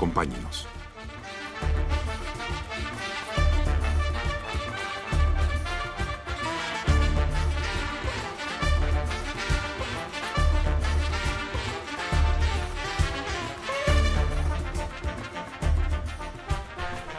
Acompáñenos. 0.00 0.66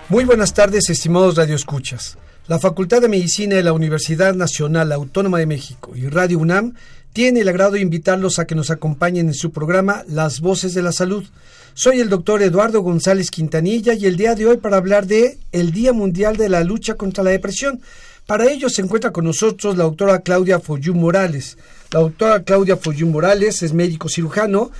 Muy 0.09 0.25
buenas 0.25 0.55
tardes, 0.55 0.89
estimados 0.89 1.35
radioescuchas. 1.35 2.17
La 2.47 2.57
Facultad 2.57 2.99
de 2.99 3.09
Medicina 3.09 3.57
de 3.57 3.61
la 3.61 3.73
Universidad 3.73 4.33
Nacional 4.33 4.91
Autónoma 4.91 5.37
de 5.37 5.45
México 5.45 5.91
y 5.93 6.07
Radio 6.07 6.39
UNAM 6.39 6.73
tiene 7.13 7.41
el 7.41 7.49
agrado 7.49 7.73
de 7.73 7.81
invitarlos 7.81 8.39
a 8.39 8.45
que 8.45 8.55
nos 8.55 8.71
acompañen 8.71 9.27
en 9.27 9.35
su 9.35 9.51
programa 9.51 10.03
Las 10.07 10.39
Voces 10.39 10.73
de 10.73 10.81
la 10.81 10.91
Salud. 10.91 11.25
Soy 11.73 12.01
el 12.01 12.09
doctor 12.09 12.41
Eduardo 12.41 12.81
González 12.81 13.31
Quintanilla 13.31 13.93
y 13.93 14.05
el 14.05 14.17
día 14.17 14.35
de 14.35 14.45
hoy 14.45 14.57
para 14.57 14.75
hablar 14.75 15.07
de 15.07 15.37
el 15.53 15.71
Día 15.71 15.93
Mundial 15.93 16.35
de 16.35 16.49
la 16.49 16.65
Lucha 16.65 16.95
contra 16.95 17.23
la 17.23 17.29
Depresión. 17.29 17.79
Para 18.27 18.51
ello 18.51 18.69
se 18.69 18.81
encuentra 18.81 19.11
con 19.11 19.23
nosotros 19.23 19.77
la 19.77 19.85
doctora 19.85 20.19
Claudia 20.19 20.59
Foyú 20.59 20.93
Morales. 20.93 21.57
La 21.91 22.01
doctora 22.01 22.43
Claudia 22.43 22.75
Foyú 22.75 23.07
Morales 23.07 23.63
es 23.63 23.71
médico 23.73 24.09
cirujano, 24.09 24.71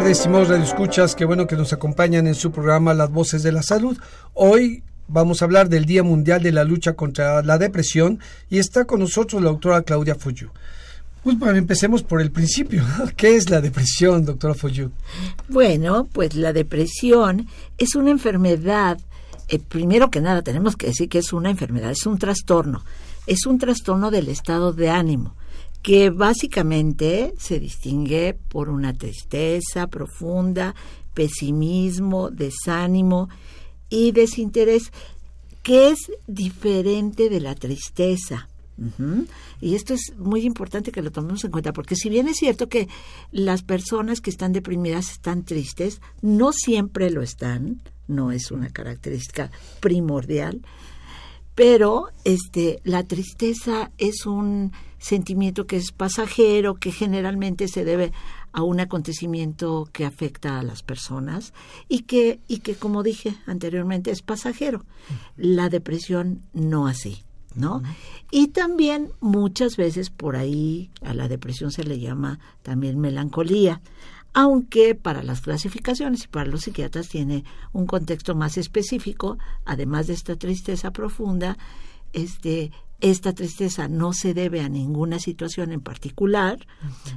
Tardes, 0.00 0.18
estimados 0.18 0.48
radioescuchas. 0.48 1.14
Qué 1.14 1.24
bueno 1.24 1.46
que 1.46 1.56
nos 1.56 1.72
acompañan 1.72 2.26
en 2.26 2.34
su 2.34 2.52
programa 2.52 2.92
Las 2.92 3.10
Voces 3.10 3.42
de 3.42 3.50
la 3.50 3.62
Salud. 3.62 3.96
Hoy 4.34 4.82
vamos 5.08 5.40
a 5.40 5.46
hablar 5.46 5.70
del 5.70 5.86
Día 5.86 6.02
Mundial 6.02 6.42
de 6.42 6.52
la 6.52 6.64
Lucha 6.64 6.92
contra 6.92 7.42
la 7.42 7.56
Depresión 7.56 8.20
y 8.50 8.58
está 8.58 8.84
con 8.84 9.00
nosotros 9.00 9.40
la 9.40 9.48
doctora 9.48 9.80
Claudia 9.80 10.14
Foyu. 10.14 10.50
Pues 11.24 11.38
bueno, 11.38 11.56
empecemos 11.56 12.02
por 12.02 12.20
el 12.20 12.30
principio. 12.30 12.84
¿Qué 13.16 13.36
es 13.36 13.48
la 13.48 13.62
depresión, 13.62 14.26
doctora 14.26 14.52
Foyu? 14.52 14.90
Bueno, 15.48 16.06
pues 16.12 16.34
la 16.34 16.52
depresión 16.52 17.46
es 17.78 17.94
una 17.94 18.10
enfermedad. 18.10 18.98
eh, 19.48 19.58
primero 19.66 20.10
que 20.10 20.20
nada, 20.20 20.42
tenemos 20.42 20.76
que 20.76 20.88
decir 20.88 21.08
que 21.08 21.20
es 21.20 21.32
una 21.32 21.48
enfermedad, 21.48 21.90
es 21.90 22.04
un 22.04 22.18
trastorno. 22.18 22.84
Es 23.26 23.46
un 23.46 23.58
trastorno 23.58 24.10
del 24.10 24.28
estado 24.28 24.74
de 24.74 24.90
ánimo 24.90 25.34
que 25.86 26.10
básicamente 26.10 27.32
se 27.38 27.60
distingue 27.60 28.34
por 28.34 28.70
una 28.70 28.92
tristeza 28.92 29.86
profunda, 29.86 30.74
pesimismo, 31.14 32.28
desánimo 32.32 33.28
y 33.88 34.10
desinterés, 34.10 34.90
que 35.62 35.90
es 35.90 36.10
diferente 36.26 37.30
de 37.30 37.40
la 37.40 37.54
tristeza. 37.54 38.48
Y 39.60 39.76
esto 39.76 39.94
es 39.94 40.12
muy 40.18 40.40
importante 40.40 40.90
que 40.90 41.02
lo 41.02 41.12
tomemos 41.12 41.44
en 41.44 41.52
cuenta, 41.52 41.72
porque 41.72 41.94
si 41.94 42.08
bien 42.08 42.26
es 42.26 42.38
cierto 42.38 42.68
que 42.68 42.88
las 43.30 43.62
personas 43.62 44.20
que 44.20 44.30
están 44.30 44.52
deprimidas 44.52 45.12
están 45.12 45.44
tristes, 45.44 46.00
no 46.20 46.52
siempre 46.52 47.10
lo 47.10 47.22
están, 47.22 47.80
no 48.08 48.32
es 48.32 48.50
una 48.50 48.70
característica 48.70 49.52
primordial, 49.78 50.62
pero 51.56 52.10
este 52.24 52.80
la 52.84 53.02
tristeza 53.02 53.90
es 53.98 54.26
un 54.26 54.72
sentimiento 54.98 55.66
que 55.66 55.76
es 55.76 55.90
pasajero, 55.90 56.74
que 56.74 56.92
generalmente 56.92 57.66
se 57.66 57.84
debe 57.84 58.12
a 58.52 58.62
un 58.62 58.78
acontecimiento 58.78 59.88
que 59.92 60.04
afecta 60.04 60.58
a 60.58 60.62
las 60.62 60.82
personas 60.82 61.54
y 61.88 62.00
que 62.00 62.40
y 62.46 62.58
que 62.58 62.74
como 62.74 63.02
dije 63.02 63.36
anteriormente 63.46 64.10
es 64.10 64.22
pasajero. 64.22 64.84
La 65.36 65.70
depresión 65.70 66.42
no 66.52 66.86
así, 66.86 67.24
¿no? 67.54 67.82
Y 68.30 68.48
también 68.48 69.10
muchas 69.20 69.78
veces 69.78 70.10
por 70.10 70.36
ahí 70.36 70.90
a 71.00 71.14
la 71.14 71.26
depresión 71.26 71.72
se 71.72 71.84
le 71.84 71.98
llama 71.98 72.38
también 72.62 73.00
melancolía 73.00 73.80
aunque 74.38 74.94
para 74.94 75.22
las 75.22 75.40
clasificaciones 75.40 76.24
y 76.24 76.28
para 76.28 76.44
los 76.50 76.60
psiquiatras 76.60 77.08
tiene 77.08 77.42
un 77.72 77.86
contexto 77.86 78.34
más 78.34 78.58
específico, 78.58 79.38
además 79.64 80.08
de 80.08 80.12
esta 80.12 80.36
tristeza 80.36 80.90
profunda, 80.90 81.56
este 82.12 82.70
esta 83.00 83.32
tristeza 83.34 83.88
no 83.88 84.12
se 84.12 84.34
debe 84.34 84.60
a 84.60 84.68
ninguna 84.68 85.18
situación 85.20 85.72
en 85.72 85.80
particular 85.80 86.66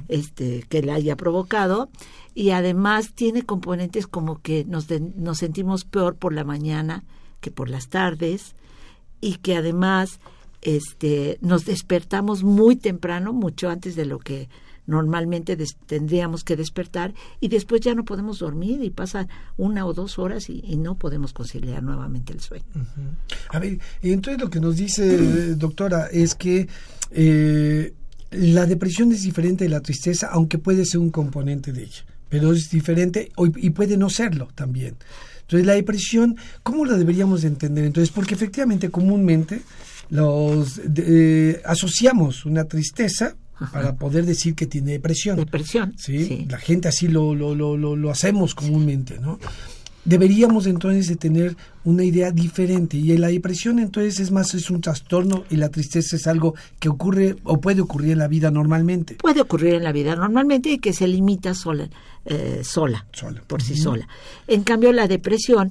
este 0.08 0.62
que 0.68 0.82
la 0.82 0.94
haya 0.94 1.14
provocado. 1.16 1.90
Y 2.34 2.50
además 2.50 3.12
tiene 3.14 3.42
componentes 3.42 4.06
como 4.06 4.40
que 4.40 4.64
nos, 4.64 4.88
de- 4.88 5.00
nos 5.00 5.38
sentimos 5.38 5.84
peor 5.84 6.16
por 6.16 6.32
la 6.32 6.44
mañana 6.44 7.04
que 7.40 7.50
por 7.50 7.68
las 7.68 7.88
tardes 7.88 8.54
y 9.20 9.36
que 9.36 9.56
además 9.56 10.20
este 10.62 11.38
nos 11.42 11.64
despertamos 11.66 12.44
muy 12.44 12.76
temprano, 12.76 13.32
mucho 13.34 13.68
antes 13.70 13.94
de 13.96 14.04
lo 14.06 14.18
que 14.18 14.48
normalmente 14.86 15.56
des- 15.56 15.76
tendríamos 15.86 16.42
que 16.44 16.56
despertar 16.56 17.14
y 17.40 17.48
después 17.48 17.80
ya 17.80 17.94
no 17.94 18.04
podemos 18.04 18.38
dormir 18.38 18.82
y 18.82 18.90
pasan 18.90 19.28
una 19.56 19.86
o 19.86 19.92
dos 19.94 20.18
horas 20.18 20.48
y, 20.50 20.62
no 20.76 20.96
podemos 20.96 21.32
conciliar 21.32 21.82
nuevamente 21.82 22.32
el 22.32 22.40
sueño. 22.40 22.64
A 23.50 23.58
ver, 23.58 23.78
entonces 24.02 24.40
lo 24.40 24.50
que 24.50 24.60
nos 24.60 24.76
dice, 24.76 25.14
eh, 25.14 25.54
doctora, 25.56 26.06
es 26.10 26.34
que 26.34 26.68
eh, 27.12 27.92
la 28.30 28.66
depresión 28.66 29.12
es 29.12 29.22
diferente 29.22 29.64
de 29.64 29.70
la 29.70 29.80
tristeza, 29.80 30.28
aunque 30.32 30.58
puede 30.58 30.84
ser 30.86 31.00
un 31.00 31.10
componente 31.10 31.72
de 31.72 31.82
ella, 31.84 32.04
pero 32.28 32.52
es 32.52 32.70
diferente 32.70 33.30
y 33.56 33.70
puede 33.70 33.96
no 33.96 34.08
serlo 34.10 34.48
también. 34.54 34.96
Entonces, 35.42 35.66
la 35.66 35.74
depresión, 35.74 36.36
¿cómo 36.62 36.84
la 36.84 36.96
deberíamos 36.96 37.42
de 37.42 37.48
entender? 37.48 37.84
Entonces, 37.84 38.10
porque 38.14 38.34
efectivamente, 38.34 38.88
comúnmente, 38.90 39.62
los 40.10 40.80
de- 40.84 41.60
asociamos 41.64 42.44
una 42.46 42.64
tristeza 42.64 43.34
para 43.72 43.94
poder 43.96 44.26
decir 44.26 44.54
que 44.54 44.66
tiene 44.66 44.92
depresión. 44.92 45.36
Depresión. 45.36 45.94
¿sí? 45.98 46.24
sí. 46.24 46.46
La 46.48 46.58
gente 46.58 46.88
así 46.88 47.08
lo, 47.08 47.34
lo, 47.34 47.54
lo, 47.54 47.76
lo, 47.76 48.10
hacemos 48.10 48.54
comúnmente, 48.54 49.18
¿no? 49.18 49.38
Deberíamos 50.02 50.66
entonces 50.66 51.08
de 51.08 51.16
tener 51.16 51.56
una 51.84 52.02
idea 52.04 52.30
diferente 52.30 52.96
y 52.96 53.16
la 53.18 53.28
depresión 53.28 53.78
entonces 53.78 54.18
es 54.18 54.30
más 54.30 54.54
es 54.54 54.70
un 54.70 54.80
trastorno 54.80 55.44
y 55.50 55.56
la 55.56 55.68
tristeza 55.68 56.16
es 56.16 56.26
algo 56.26 56.54
que 56.78 56.88
ocurre 56.88 57.36
o 57.44 57.60
puede 57.60 57.82
ocurrir 57.82 58.12
en 58.12 58.18
la 58.18 58.28
vida 58.28 58.50
normalmente. 58.50 59.16
Puede 59.16 59.42
ocurrir 59.42 59.74
en 59.74 59.84
la 59.84 59.92
vida 59.92 60.16
normalmente 60.16 60.70
y 60.70 60.78
que 60.78 60.94
se 60.94 61.06
limita 61.06 61.52
sola, 61.52 61.90
eh, 62.24 62.62
sola, 62.64 63.06
Sola. 63.12 63.42
por 63.46 63.60
sí 63.62 63.76
sola. 63.76 64.08
En 64.46 64.62
cambio, 64.62 64.90
la 64.94 65.06
depresión 65.06 65.70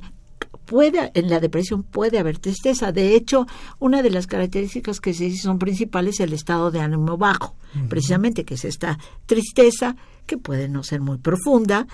puede, 0.69 1.11
en 1.15 1.29
la 1.29 1.39
depresión 1.39 1.83
puede 1.83 2.19
haber 2.19 2.37
tristeza. 2.37 2.91
De 2.91 3.15
hecho, 3.15 3.47
una 3.79 4.01
de 4.01 4.11
las 4.11 4.27
características 4.27 4.99
que 4.99 5.13
se 5.13 5.35
son 5.35 5.57
principales 5.59 6.15
es 6.15 6.19
el 6.21 6.33
estado 6.33 6.71
de 6.71 6.79
ánimo 6.79 7.17
bajo, 7.17 7.55
precisamente 7.87 8.45
que 8.45 8.55
es 8.55 8.65
esta 8.65 8.97
tristeza 9.25 9.95
que 10.25 10.37
puede 10.37 10.69
no 10.69 10.83
ser 10.83 11.01
muy 11.01 11.17
profunda, 11.17 11.87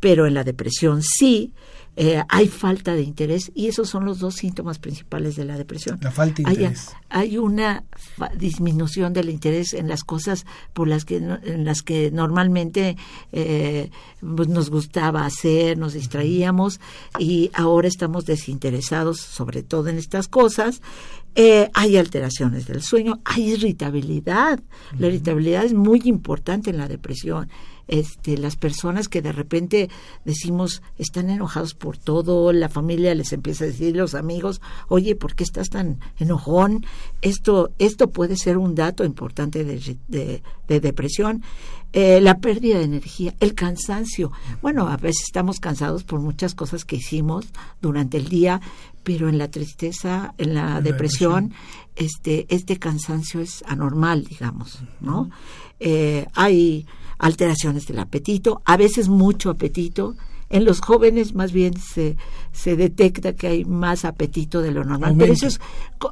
pero 0.00 0.26
en 0.26 0.34
la 0.34 0.44
depresión 0.44 1.02
sí. 1.02 1.52
eh, 1.94 2.22
hay 2.28 2.48
falta 2.48 2.94
de 2.94 3.02
interés 3.02 3.52
y 3.54 3.68
esos 3.68 3.90
son 3.90 4.06
los 4.06 4.18
dos 4.18 4.36
síntomas 4.36 4.78
principales 4.78 5.36
de 5.36 5.44
la 5.44 5.58
depresión. 5.58 5.98
La 6.00 6.10
falta 6.10 6.42
de 6.42 6.50
interés. 6.50 6.90
hay 7.10 7.36
una 7.36 7.84
disminución 8.36 9.12
del 9.12 9.28
interés 9.28 9.74
en 9.74 9.88
las 9.88 10.02
cosas 10.02 10.46
por 10.72 10.88
las 10.88 11.04
que 11.04 11.16
en 11.16 11.64
las 11.64 11.82
que 11.82 12.10
normalmente 12.10 12.96
eh, 13.30 13.90
pues 14.20 14.48
nos 14.48 14.70
gustaba 14.70 15.26
hacer, 15.26 15.76
nos 15.76 15.92
distraíamos 15.92 16.80
y 17.18 17.50
ahora 17.52 17.88
estamos 17.88 18.24
desinteresados 18.24 19.20
sobre 19.20 19.62
todo 19.62 19.88
en 19.88 19.98
estas 19.98 20.28
cosas. 20.28 20.80
Eh, 21.34 21.70
hay 21.72 21.96
alteraciones 21.96 22.66
del 22.66 22.82
sueño, 22.82 23.20
hay 23.24 23.52
irritabilidad. 23.52 24.60
La 24.98 25.06
irritabilidad 25.06 25.64
es 25.64 25.72
muy 25.72 26.02
importante 26.04 26.70
en 26.70 26.76
la 26.76 26.88
depresión. 26.88 27.48
Este, 27.88 28.38
las 28.38 28.56
personas 28.56 29.08
que 29.08 29.22
de 29.22 29.32
repente 29.32 29.90
decimos 30.24 30.82
están 30.98 31.30
enojados 31.30 31.74
por 31.74 31.98
todo, 31.98 32.52
la 32.52 32.68
familia 32.68 33.14
les 33.14 33.32
empieza 33.32 33.64
a 33.64 33.66
decir, 33.68 33.96
los 33.96 34.14
amigos, 34.14 34.60
oye, 34.88 35.14
¿por 35.16 35.34
qué 35.34 35.44
estás 35.44 35.68
tan 35.68 35.98
enojón? 36.18 36.84
Esto, 37.22 37.70
esto 37.78 38.10
puede 38.10 38.36
ser 38.36 38.56
un 38.58 38.74
dato 38.74 39.04
importante 39.04 39.64
de, 39.64 39.96
de- 40.08 40.42
de 40.68 40.80
depresión. 40.80 41.42
Eh, 41.92 42.22
la 42.22 42.38
pérdida 42.38 42.78
de 42.78 42.84
energía, 42.84 43.34
el 43.40 43.54
cansancio. 43.54 44.32
Bueno, 44.62 44.88
a 44.88 44.96
veces 44.96 45.24
estamos 45.26 45.60
cansados 45.60 46.04
por 46.04 46.20
muchas 46.20 46.54
cosas 46.54 46.86
que 46.86 46.96
hicimos 46.96 47.44
durante 47.82 48.16
el 48.16 48.28
día, 48.28 48.62
pero 49.02 49.28
en 49.28 49.36
la 49.36 49.50
tristeza, 49.50 50.32
en 50.38 50.54
la 50.54 50.74
la 50.76 50.80
depresión, 50.80 51.52
este, 51.96 52.46
este 52.48 52.78
cansancio 52.78 53.40
es 53.40 53.62
anormal, 53.66 54.24
digamos, 54.24 54.78
¿no? 55.00 55.28
Eh, 55.80 56.26
hay 56.32 56.86
alteraciones 57.22 57.86
del 57.86 57.98
apetito, 58.00 58.60
a 58.66 58.76
veces 58.76 59.08
mucho 59.08 59.48
apetito. 59.48 60.14
En 60.50 60.66
los 60.66 60.82
jóvenes 60.82 61.34
más 61.34 61.50
bien 61.50 61.78
se, 61.78 62.18
se 62.52 62.76
detecta 62.76 63.32
que 63.34 63.46
hay 63.46 63.64
más 63.64 64.04
apetito 64.04 64.60
de 64.60 64.70
lo 64.70 64.84
normal, 64.84 65.14
pero 65.18 65.32
eso 65.32 65.46
es 65.46 65.58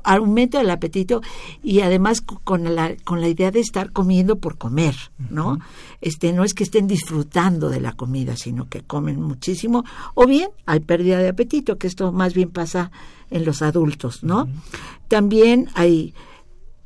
aumento 0.02 0.56
del 0.56 0.70
apetito 0.70 1.20
y 1.62 1.80
además 1.80 2.22
co- 2.22 2.40
con 2.42 2.74
la, 2.74 2.94
con 3.04 3.20
la 3.20 3.28
idea 3.28 3.50
de 3.50 3.60
estar 3.60 3.92
comiendo 3.92 4.36
por 4.38 4.56
comer, 4.56 4.94
¿no? 5.28 5.58
Este 6.00 6.32
no 6.32 6.42
es 6.42 6.54
que 6.54 6.64
estén 6.64 6.86
disfrutando 6.86 7.68
de 7.68 7.82
la 7.82 7.92
comida, 7.92 8.34
sino 8.34 8.66
que 8.70 8.80
comen 8.80 9.20
muchísimo 9.20 9.84
o 10.14 10.26
bien 10.26 10.48
hay 10.64 10.80
pérdida 10.80 11.18
de 11.18 11.28
apetito, 11.28 11.76
que 11.76 11.86
esto 11.88 12.10
más 12.10 12.32
bien 12.32 12.48
pasa 12.48 12.90
en 13.30 13.44
los 13.44 13.60
adultos, 13.60 14.24
¿no? 14.24 14.48
También 15.08 15.68
hay 15.74 16.14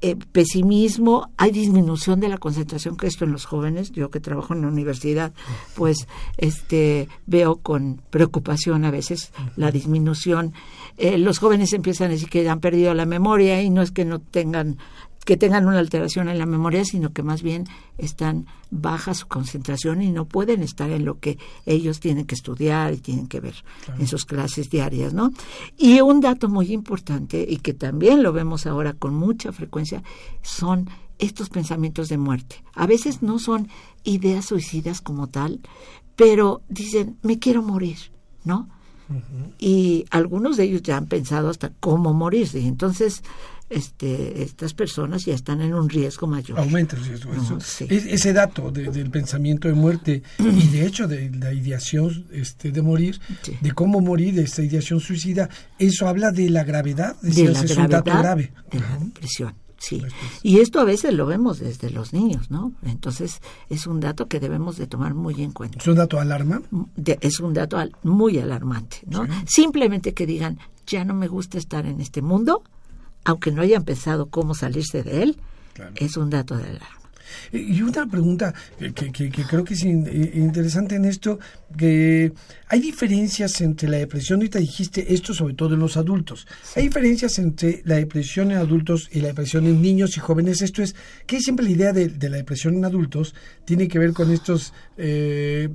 eh, 0.06 0.16
pesimismo, 0.32 1.30
hay 1.38 1.50
disminución 1.50 2.20
de 2.20 2.28
la 2.28 2.36
concentración, 2.36 2.94
que 2.94 3.06
esto 3.06 3.24
en 3.24 3.32
los 3.32 3.46
jóvenes, 3.46 3.90
yo 3.90 4.10
que 4.10 4.20
trabajo 4.20 4.52
en 4.52 4.60
la 4.60 4.68
universidad, 4.68 5.32
pues 5.74 6.06
este 6.36 7.08
veo 7.24 7.56
con 7.56 8.02
preocupación 8.10 8.84
a 8.84 8.90
veces 8.90 9.32
la 9.56 9.70
disminución. 9.70 10.52
Eh, 10.98 11.16
los 11.16 11.38
jóvenes 11.38 11.72
empiezan 11.72 12.08
a 12.08 12.10
decir 12.10 12.28
que 12.28 12.46
han 12.46 12.60
perdido 12.60 12.92
la 12.92 13.06
memoria 13.06 13.62
y 13.62 13.70
no 13.70 13.80
es 13.80 13.92
que 13.92 14.04
no 14.04 14.20
tengan 14.20 14.76
que 15.24 15.36
tengan 15.36 15.66
una 15.66 15.78
alteración 15.78 16.28
en 16.28 16.38
la 16.38 16.46
memoria, 16.46 16.84
sino 16.84 17.12
que 17.12 17.22
más 17.22 17.42
bien 17.42 17.64
están 17.98 18.46
baja 18.70 19.14
su 19.14 19.26
concentración 19.26 20.02
y 20.02 20.10
no 20.10 20.26
pueden 20.26 20.62
estar 20.62 20.90
en 20.90 21.04
lo 21.04 21.18
que 21.18 21.38
ellos 21.64 22.00
tienen 22.00 22.26
que 22.26 22.34
estudiar 22.34 22.92
y 22.92 22.98
tienen 22.98 23.26
que 23.26 23.40
ver 23.40 23.54
en 23.98 24.06
sus 24.06 24.24
clases 24.24 24.68
diarias, 24.68 25.14
¿no? 25.14 25.32
Y 25.78 26.00
un 26.00 26.20
dato 26.20 26.48
muy 26.48 26.72
importante 26.72 27.46
y 27.48 27.58
que 27.58 27.72
también 27.72 28.22
lo 28.22 28.32
vemos 28.32 28.66
ahora 28.66 28.92
con 28.92 29.14
mucha 29.14 29.52
frecuencia 29.52 30.02
son 30.42 30.90
estos 31.18 31.48
pensamientos 31.48 32.08
de 32.08 32.18
muerte. 32.18 32.62
A 32.74 32.86
veces 32.86 33.22
no 33.22 33.38
son 33.38 33.68
ideas 34.02 34.46
suicidas 34.46 35.00
como 35.00 35.28
tal, 35.28 35.60
pero 36.16 36.62
dicen, 36.68 37.16
me 37.22 37.38
quiero 37.38 37.62
morir, 37.62 37.98
¿no? 38.44 38.68
y 39.58 40.06
algunos 40.10 40.56
de 40.56 40.64
ellos 40.64 40.82
ya 40.82 40.96
han 40.96 41.06
pensado 41.06 41.50
hasta 41.50 41.70
cómo 41.80 42.12
morirse. 42.14 42.66
Entonces, 42.66 43.22
este, 43.74 44.42
estas 44.42 44.74
personas 44.74 45.24
ya 45.24 45.34
están 45.34 45.60
en 45.60 45.74
un 45.74 45.88
riesgo 45.88 46.26
mayor. 46.26 46.58
Aumenta 46.58 46.96
el 46.96 47.04
riesgo. 47.04 47.32
No, 47.34 47.42
eso. 47.42 47.58
sí. 47.60 47.86
Es- 47.90 48.06
ese 48.06 48.32
dato 48.32 48.70
de- 48.70 48.90
del 48.90 49.10
pensamiento 49.10 49.68
de 49.68 49.74
muerte 49.74 50.22
y 50.38 50.68
de 50.68 50.86
hecho 50.86 51.06
de 51.08 51.30
la 51.30 51.52
ideación 51.52 52.26
este, 52.32 52.72
de 52.72 52.82
morir, 52.82 53.20
Sí. 53.42 53.52
de 53.60 53.72
cómo 53.72 54.00
morir, 54.00 54.34
de 54.34 54.42
esta 54.42 54.62
ideación 54.62 55.00
suicida, 55.00 55.48
eso 55.78 56.08
habla 56.08 56.30
de 56.30 56.50
la 56.50 56.64
gravedad, 56.64 57.16
de 57.20 57.44
la 57.50 57.60
es 57.62 57.76
un 57.76 57.88
dato 57.88 58.10
grave. 58.10 58.52
de 58.70 58.80
la 58.80 58.98
depresión. 58.98 59.54
Sí. 59.76 60.02
Y 60.42 60.60
esto 60.60 60.80
a 60.80 60.84
veces 60.84 61.12
lo 61.12 61.26
vemos 61.26 61.58
desde 61.58 61.90
los 61.90 62.14
niños, 62.14 62.50
¿no? 62.50 62.72
Entonces, 62.84 63.42
es 63.68 63.86
un 63.86 64.00
dato 64.00 64.28
que 64.28 64.40
debemos 64.40 64.78
de 64.78 64.86
tomar 64.86 65.12
muy 65.12 65.42
en 65.42 65.52
cuenta. 65.52 65.76
Es 65.78 65.86
un 65.86 65.96
dato 65.96 66.18
alarma. 66.18 66.62
de- 66.96 67.18
es 67.20 67.38
un 67.40 67.52
dato 67.52 67.76
al- 67.76 67.92
muy 68.02 68.38
alarmante, 68.38 68.98
¿no? 69.06 69.26
Simplemente 69.46 70.14
que 70.14 70.24
digan, 70.24 70.58
ya 70.86 71.04
no 71.04 71.12
me 71.12 71.28
gusta 71.28 71.58
estar 71.58 71.84
en 71.84 72.00
este 72.00 72.22
mundo, 72.22 72.62
aunque 73.24 73.50
no 73.52 73.62
hayan 73.62 73.84
pensado 73.84 74.26
cómo 74.26 74.54
salirse 74.54 75.02
de 75.02 75.22
él, 75.22 75.36
Claro. 75.74 75.92
es 75.96 76.16
un 76.16 76.30
dato 76.30 76.56
de 76.56 76.64
alarma. 76.64 77.03
Y 77.52 77.82
una 77.82 78.06
pregunta 78.06 78.54
que, 78.78 78.92
que- 78.92 79.12
que- 79.12 79.30
que 79.30 79.44
creo 79.44 79.64
que 79.64 79.74
es 79.74 79.82
in- 79.84 80.06
eh, 80.06 80.32
interesante 80.34 80.96
en 80.96 81.04
esto, 81.04 81.38
que 81.76 82.32
hay 82.68 82.80
diferencias 82.80 83.60
entre 83.60 83.88
la 83.88 83.98
depresión, 83.98 84.38
ahorita 84.40 84.58
dijiste 84.58 85.12
esto 85.14 85.34
sobre 85.34 85.54
todo 85.54 85.74
en 85.74 85.80
los 85.80 85.96
adultos, 85.96 86.46
hay 86.76 86.84
diferencias 86.84 87.38
entre 87.38 87.82
la 87.84 87.96
depresión 87.96 88.50
en 88.52 88.58
adultos 88.58 89.08
y 89.12 89.20
la 89.20 89.28
depresión 89.28 89.66
en 89.66 89.80
niños 89.82 90.16
y 90.16 90.20
jóvenes, 90.20 90.62
esto 90.62 90.82
es, 90.82 90.94
que 91.26 91.40
siempre 91.40 91.64
la 91.64 91.70
idea 91.72 91.92
de, 91.92 92.08
de 92.08 92.30
la 92.30 92.36
depresión 92.36 92.74
en 92.76 92.84
adultos 92.84 93.34
tiene 93.64 93.88
que 93.88 93.98
ver 93.98 94.12
con 94.12 94.30
estos, 94.32 94.72
eh, 94.96 95.68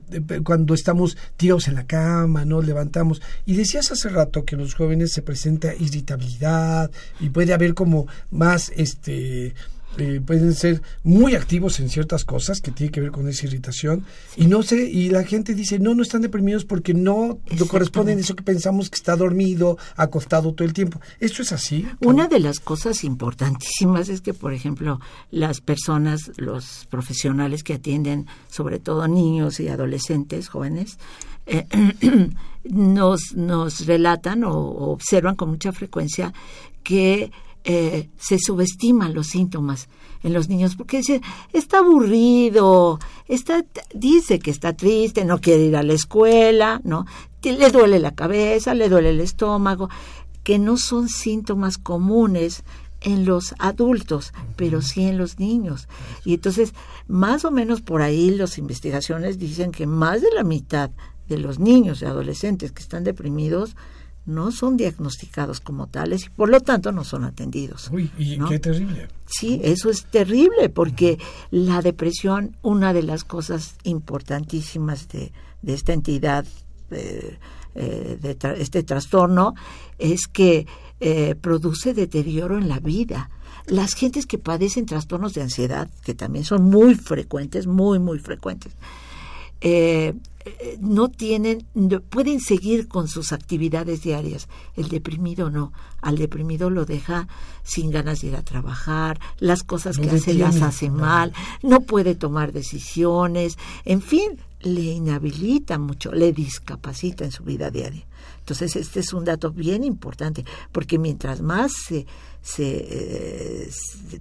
cuando 0.43 0.73
estamos 0.73 1.17
tirados 1.37 1.67
en 1.67 1.75
la 1.75 1.85
cama, 1.85 2.45
nos 2.45 2.65
levantamos, 2.65 3.21
y 3.45 3.55
decías 3.55 3.91
hace 3.91 4.09
rato 4.09 4.45
que 4.45 4.55
en 4.55 4.61
los 4.61 4.73
jóvenes 4.75 5.11
se 5.11 5.21
presenta 5.21 5.73
irritabilidad 5.75 6.91
y 7.19 7.29
puede 7.29 7.53
haber 7.53 7.73
como 7.73 8.07
más, 8.31 8.71
este, 8.75 9.53
eh, 9.97 10.21
pueden 10.25 10.53
ser 10.53 10.81
muy 11.03 11.35
activos 11.35 11.79
en 11.79 11.89
ciertas 11.89 12.23
cosas 12.23 12.61
que 12.61 12.71
tiene 12.71 12.91
que 12.91 13.01
ver 13.01 13.11
con 13.11 13.27
esa 13.27 13.47
irritación. 13.47 14.05
Y 14.37 14.47
no 14.47 14.63
sé 14.63 14.89
y 14.89 15.09
la 15.09 15.23
gente 15.23 15.53
dice 15.53 15.79
no 15.79 15.95
no 15.95 16.03
están 16.03 16.21
deprimidos 16.21 16.65
porque 16.65 16.93
no 16.93 17.39
lo 17.57 17.67
corresponde 17.67 18.13
a 18.13 18.15
eso 18.15 18.35
que 18.35 18.43
pensamos 18.43 18.89
que 18.89 18.95
está 18.95 19.15
dormido 19.15 19.77
acostado 19.95 20.53
todo 20.53 20.67
el 20.67 20.73
tiempo 20.73 20.99
esto 21.19 21.41
es 21.41 21.51
así 21.51 21.87
Una 22.01 22.27
de 22.27 22.39
las 22.39 22.59
cosas 22.59 23.03
importantísimas 23.03 24.09
es 24.09 24.21
que, 24.21 24.33
por 24.33 24.53
ejemplo, 24.53 24.99
las 25.31 25.61
personas, 25.61 26.31
los 26.37 26.87
profesionales 26.89 27.63
que 27.63 27.73
atienden, 27.73 28.27
sobre 28.49 28.79
todo 28.79 29.07
niños 29.07 29.59
y 29.59 29.67
adolescentes 29.67 30.49
jóvenes, 30.49 30.97
eh, 31.45 31.65
nos, 32.63 33.33
nos 33.35 33.85
relatan 33.85 34.43
o, 34.43 34.53
o 34.53 34.91
observan 34.91 35.35
con 35.35 35.49
mucha 35.49 35.71
frecuencia 35.71 36.33
que 36.83 37.31
eh, 37.71 38.09
se 38.17 38.39
subestiman 38.39 39.13
los 39.13 39.27
síntomas 39.27 39.89
en 40.23 40.33
los 40.33 40.49
niños 40.49 40.75
porque 40.75 40.97
dice 40.97 41.21
está 41.53 41.77
aburrido 41.77 42.97
está 43.27 43.63
dice 43.93 44.39
que 44.39 44.49
está 44.49 44.73
triste 44.73 45.23
no 45.23 45.39
quiere 45.39 45.65
ir 45.65 45.75
a 45.75 45.83
la 45.83 45.93
escuela 45.93 46.81
no 46.83 47.05
le 47.43 47.69
duele 47.69 47.99
la 47.99 48.15
cabeza 48.15 48.73
le 48.73 48.89
duele 48.89 49.11
el 49.11 49.21
estómago 49.21 49.87
que 50.43 50.57
no 50.57 50.77
son 50.77 51.09
síntomas 51.09 51.77
comunes 51.77 52.63
en 53.01 53.23
los 53.25 53.53
adultos, 53.59 54.33
pero 54.55 54.81
sí 54.81 55.03
en 55.03 55.17
los 55.17 55.39
niños. 55.39 55.87
Y 56.25 56.33
entonces, 56.33 56.73
más 57.07 57.45
o 57.45 57.51
menos 57.51 57.79
por 57.79 58.01
ahí 58.01 58.31
las 58.31 58.57
investigaciones 58.57 59.39
dicen 59.39 59.71
que 59.71 59.85
más 59.85 60.21
de 60.21 60.31
la 60.35 60.43
mitad 60.43 60.89
de 61.29 61.37
los 61.37 61.59
niños 61.59 62.01
y 62.01 62.05
adolescentes 62.05 62.71
que 62.71 62.81
están 62.81 63.03
deprimidos 63.03 63.77
no 64.29 64.51
son 64.51 64.77
diagnosticados 64.77 65.59
como 65.59 65.87
tales 65.87 66.25
y 66.27 66.29
por 66.29 66.49
lo 66.49 66.61
tanto 66.61 66.91
no 66.91 67.03
son 67.03 67.23
atendidos. 67.25 67.89
uy 67.91 68.09
y 68.17 68.37
¿no? 68.37 68.47
qué 68.47 68.59
terrible 68.59 69.07
Sí, 69.25 69.59
eso 69.63 69.89
es 69.89 70.05
terrible 70.05 70.69
porque 70.69 71.19
la 71.51 71.81
depresión, 71.81 72.55
una 72.61 72.93
de 72.93 73.03
las 73.03 73.23
cosas 73.23 73.75
importantísimas 73.83 75.07
de, 75.09 75.31
de 75.61 75.73
esta 75.73 75.93
entidad 75.93 76.45
eh, 76.91 77.37
eh, 77.75 78.17
de 78.21 78.37
tra- 78.39 78.55
este 78.57 78.83
trastorno 78.83 79.53
es 79.99 80.27
que 80.27 80.65
eh, 80.99 81.35
produce 81.39 81.93
deterioro 81.93 82.57
en 82.57 82.67
la 82.67 82.79
vida. 82.79 83.29
Las 83.67 83.93
gentes 83.93 84.25
que 84.25 84.37
padecen 84.39 84.85
trastornos 84.87 85.33
de 85.35 85.43
ansiedad, 85.43 85.87
que 86.03 86.15
también 86.15 86.43
son 86.43 86.63
muy 86.63 86.95
frecuentes, 86.95 87.67
muy, 87.67 87.99
muy 87.99 88.17
frecuentes, 88.17 88.73
eh, 89.61 90.13
eh, 90.13 90.13
no 90.79 91.09
tienen, 91.09 91.65
no- 91.73 92.01
pueden 92.01 92.39
seguir 92.39 92.87
con 92.87 93.07
sus 93.07 93.31
actividades 93.31 94.01
diarias. 94.01 94.47
El 94.75 94.89
deprimido 94.89 95.49
no. 95.49 95.71
Al 96.01 96.17
deprimido 96.17 96.69
lo 96.69 96.85
deja 96.85 97.27
sin 97.63 97.91
ganas 97.91 98.21
de 98.21 98.27
ir 98.27 98.35
a 98.35 98.43
trabajar, 98.43 99.19
las 99.39 99.63
cosas 99.63 99.97
que 99.97 100.09
hace 100.09 100.33
las 100.33 100.61
hace 100.61 100.89
mal, 100.89 101.33
no 101.61 101.81
puede 101.81 102.15
tomar 102.15 102.51
decisiones, 102.51 103.57
en 103.85 104.01
fin, 104.01 104.39
le 104.61 104.81
inhabilita 104.81 105.77
mucho, 105.77 106.11
le 106.11 106.33
discapacita 106.33 107.23
en 107.25 107.31
su 107.31 107.43
vida 107.43 107.69
diaria. 107.71 108.05
Entonces, 108.39 108.75
este 108.75 109.01
es 109.01 109.13
un 109.13 109.23
dato 109.23 109.51
bien 109.51 109.83
importante, 109.83 110.43
porque 110.71 110.97
mientras 110.97 111.41
más 111.41 111.71
se, 111.87 112.05
se, 112.41 112.87
eh, 112.89 113.69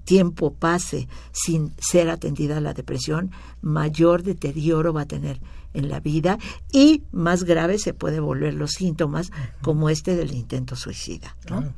tiempo 0.04 0.52
pase 0.52 1.08
sin 1.32 1.73
ser 1.78 2.11
atendida 2.11 2.61
la 2.61 2.75
depresión, 2.75 3.30
mayor 3.62 4.23
deterioro 4.23 4.92
va 4.92 5.02
a 5.02 5.06
tener 5.08 5.40
en 5.75 5.88
la 5.88 6.00
vida 6.00 6.38
y 6.72 7.02
más 7.12 7.44
grave 7.44 7.78
se 7.78 7.94
puede 7.94 8.20
volver 8.20 8.54
los 8.54 8.72
síntomas 8.72 9.30
como 9.62 9.90
este 9.90 10.16
del 10.16 10.32
intento 10.32 10.76
suicida. 10.76 11.37
¿no? 11.48 11.58
Claro. 11.58 11.75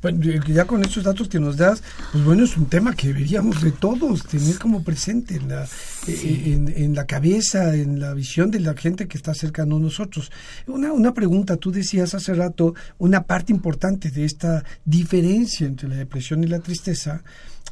Bueno, 0.00 0.20
ya 0.46 0.64
con 0.66 0.82
estos 0.82 1.04
datos 1.04 1.28
que 1.28 1.40
nos 1.40 1.56
das, 1.56 1.82
pues 2.12 2.24
bueno, 2.24 2.44
es 2.44 2.56
un 2.56 2.66
tema 2.66 2.94
que 2.94 3.08
deberíamos 3.08 3.62
de 3.62 3.72
todos 3.72 4.24
tener 4.26 4.58
como 4.58 4.82
presente 4.82 5.36
en 5.36 5.48
la, 5.48 5.64
eh, 6.06 6.42
en, 6.46 6.72
en 6.74 6.94
la 6.94 7.06
cabeza, 7.06 7.74
en 7.74 8.00
la 8.00 8.14
visión 8.14 8.50
de 8.50 8.60
la 8.60 8.74
gente 8.74 9.08
que 9.08 9.16
está 9.16 9.34
cercano 9.34 9.76
a 9.76 9.80
nosotros. 9.80 10.30
Una, 10.66 10.92
una 10.92 11.14
pregunta, 11.14 11.56
tú 11.56 11.70
decías 11.70 12.14
hace 12.14 12.34
rato, 12.34 12.74
una 12.98 13.24
parte 13.24 13.52
importante 13.52 14.10
de 14.10 14.24
esta 14.24 14.64
diferencia 14.84 15.66
entre 15.66 15.88
la 15.88 15.96
depresión 15.96 16.44
y 16.44 16.46
la 16.46 16.60
tristeza 16.60 17.22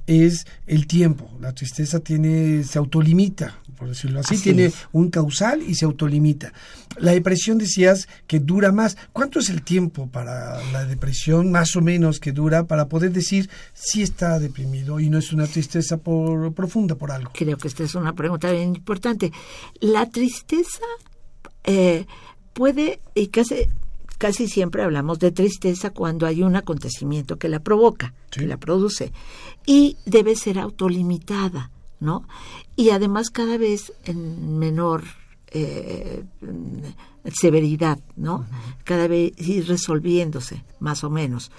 es 0.07 0.47
el 0.67 0.87
tiempo. 0.87 1.31
La 1.41 1.53
tristeza 1.53 2.01
tiene, 2.01 2.65
se 2.65 2.79
autolimita, 2.79 3.59
por 3.77 3.89
decirlo 3.89 4.21
así, 4.21 4.35
Así 4.35 4.45
tiene 4.45 4.67
es. 4.67 4.75
un 4.93 5.11
causal 5.11 5.63
y 5.63 5.75
se 5.75 5.85
autolimita. 5.85 6.53
La 6.99 7.13
depresión 7.13 7.57
decías 7.59 8.09
que 8.27 8.39
dura 8.41 8.73
más. 8.73 8.97
¿Cuánto 9.13 9.39
es 9.39 9.49
el 9.49 9.63
tiempo 9.63 10.09
para 10.09 10.63
la 10.73 10.85
depresión, 10.85 11.51
más 11.51 11.75
o 11.77 11.81
menos, 11.81 12.21
que 12.21 12.33
dura 12.33 12.65
para 12.65 12.89
poder 12.89 13.13
decir 13.13 13.49
si 13.73 14.03
está 14.03 14.39
deprimido 14.39 15.01
y 15.01 15.09
no 15.09 15.19
es 15.19 15.33
una 15.33 15.47
tristeza 15.47 15.97
por, 15.97 16.53
profunda 16.53 16.95
por 16.95 17.11
algo? 17.11 17.33
Creo 17.35 17.57
que 17.57 17.69
esta 17.69 17.85
es 17.85 17.95
una 17.95 18.13
pregunta 18.13 18.51
bien 18.51 18.77
importante. 18.77 19.33
La 19.81 20.11
tristeza 20.11 20.85
eh, 21.65 22.07
puede, 22.53 23.01
y 23.15 23.29
casi, 23.29 23.67
casi 24.21 24.47
siempre 24.49 24.83
hablamos 24.83 25.19
de 25.19 25.33
tristeza 25.33 25.91
cuando 25.91 26.27
hay 26.27 26.43
un 26.43 26.55
acontecimiento 26.55 27.39
que 27.39 27.49
la 27.49 27.61
provoca, 27.61 28.13
Sí. 28.31 28.41
que 28.41 28.47
la 28.47 28.59
produce, 28.59 29.13
y 29.67 29.97
debe 30.05 30.37
ser 30.37 30.59
autolimitada, 30.59 31.71
¿no? 32.01 32.29
Y 32.77 32.91
además 32.91 33.31
cada 33.31 33.57
vez 33.57 33.93
en 34.05 34.59
menor 34.59 35.05
eh, 35.53 36.23
severidad, 37.33 37.99
¿no? 38.15 38.47
Cada 38.85 39.09
vez 39.09 39.33
ir 39.39 39.67
resolviéndose, 39.67 40.63
más 40.79 41.03
o 41.03 41.11
menos 41.11 41.51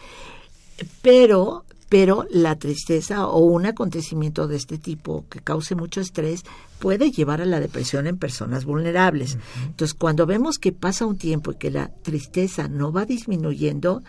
pero 1.01 1.63
pero 1.91 2.25
la 2.31 2.55
tristeza 2.55 3.27
o 3.27 3.39
un 3.39 3.65
acontecimiento 3.65 4.47
de 4.47 4.55
este 4.55 4.77
tipo 4.77 5.25
que 5.29 5.41
cause 5.41 5.75
mucho 5.75 5.99
estrés 5.99 6.45
puede 6.79 7.11
llevar 7.11 7.41
a 7.41 7.45
la 7.45 7.59
depresión 7.59 8.07
en 8.07 8.17
personas 8.17 8.63
vulnerables. 8.63 9.37
Entonces, 9.65 9.93
cuando 9.93 10.25
vemos 10.25 10.57
que 10.57 10.71
pasa 10.71 11.05
un 11.05 11.17
tiempo 11.17 11.51
y 11.51 11.55
que 11.55 11.69
la 11.69 11.89
tristeza 12.01 12.69
no 12.69 12.93
va 12.93 13.03
disminuyendo, 13.03 14.03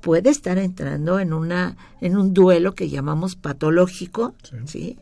puede 0.00 0.30
estar 0.30 0.58
entrando 0.58 1.20
en 1.20 1.32
una 1.32 1.76
en 2.00 2.16
un 2.16 2.34
duelo 2.34 2.74
que 2.74 2.88
llamamos 2.88 3.36
patológico, 3.36 4.34
¿sí? 4.64 4.98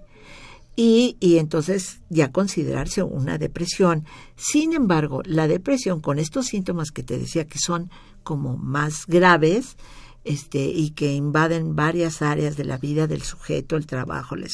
Y, 0.76 1.16
y 1.20 1.38
entonces 1.38 2.00
ya 2.10 2.32
considerarse 2.32 3.02
una 3.02 3.38
depresión. 3.38 4.04
Sin 4.36 4.74
embargo, 4.74 5.22
la 5.24 5.48
depresión 5.48 6.02
con 6.02 6.18
estos 6.18 6.48
síntomas 6.48 6.90
que 6.90 7.02
te 7.02 7.18
decía 7.18 7.46
que 7.46 7.58
son 7.58 7.88
como 8.22 8.58
más 8.58 9.06
graves, 9.06 9.78
este, 10.26 10.64
y 10.66 10.90
que 10.90 11.12
invaden 11.14 11.74
varias 11.76 12.20
áreas 12.20 12.56
de 12.56 12.64
la 12.64 12.76
vida 12.76 13.06
del 13.06 13.22
sujeto, 13.22 13.76
el 13.76 13.86
trabajo, 13.86 14.36
la, 14.36 14.46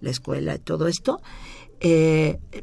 la 0.00 0.10
escuela, 0.10 0.56
todo 0.58 0.86
esto, 0.88 1.20
eh, 1.80 2.38
eh, 2.52 2.62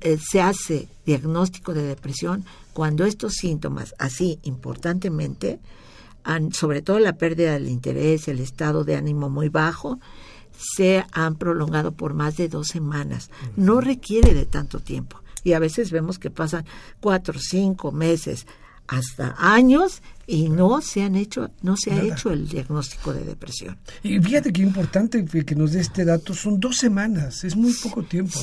eh, 0.00 0.18
se 0.18 0.40
hace 0.40 0.88
diagnóstico 1.04 1.74
de 1.74 1.82
depresión 1.82 2.44
cuando 2.72 3.04
estos 3.04 3.34
síntomas, 3.34 3.94
así 3.98 4.38
importantemente, 4.44 5.58
han- 6.22 6.52
sobre 6.52 6.80
todo 6.80 6.98
la 7.00 7.18
pérdida 7.18 7.52
del 7.52 7.68
interés, 7.68 8.28
el 8.28 8.40
estado 8.40 8.84
de 8.84 8.96
ánimo 8.96 9.28
muy 9.28 9.48
bajo, 9.50 9.98
se 10.76 11.04
han 11.12 11.34
prolongado 11.36 11.92
por 11.92 12.14
más 12.14 12.36
de 12.36 12.48
dos 12.48 12.68
semanas. 12.68 13.30
No 13.56 13.80
requiere 13.80 14.32
de 14.32 14.46
tanto 14.46 14.78
tiempo. 14.80 15.20
Y 15.42 15.52
a 15.52 15.58
veces 15.58 15.90
vemos 15.90 16.18
que 16.18 16.30
pasan 16.30 16.64
cuatro, 17.00 17.38
cinco 17.38 17.92
meses, 17.92 18.46
hasta 18.86 19.34
años 19.38 20.02
y 20.26 20.48
no 20.48 20.80
se 20.80 21.02
han 21.02 21.16
hecho, 21.16 21.50
no 21.62 21.76
se 21.76 21.90
ha 21.92 21.96
Nada. 21.96 22.08
hecho 22.14 22.30
el 22.32 22.48
diagnóstico 22.48 23.12
de 23.12 23.24
depresión. 23.24 23.76
Y 24.02 24.18
fíjate 24.20 24.52
qué 24.52 24.62
importante 24.62 25.24
que 25.24 25.54
nos 25.54 25.72
dé 25.72 25.80
este 25.80 26.04
dato, 26.04 26.32
son 26.34 26.60
dos 26.60 26.76
semanas, 26.76 27.44
es 27.44 27.56
muy 27.56 27.72
poco 27.74 28.02
tiempo. 28.04 28.38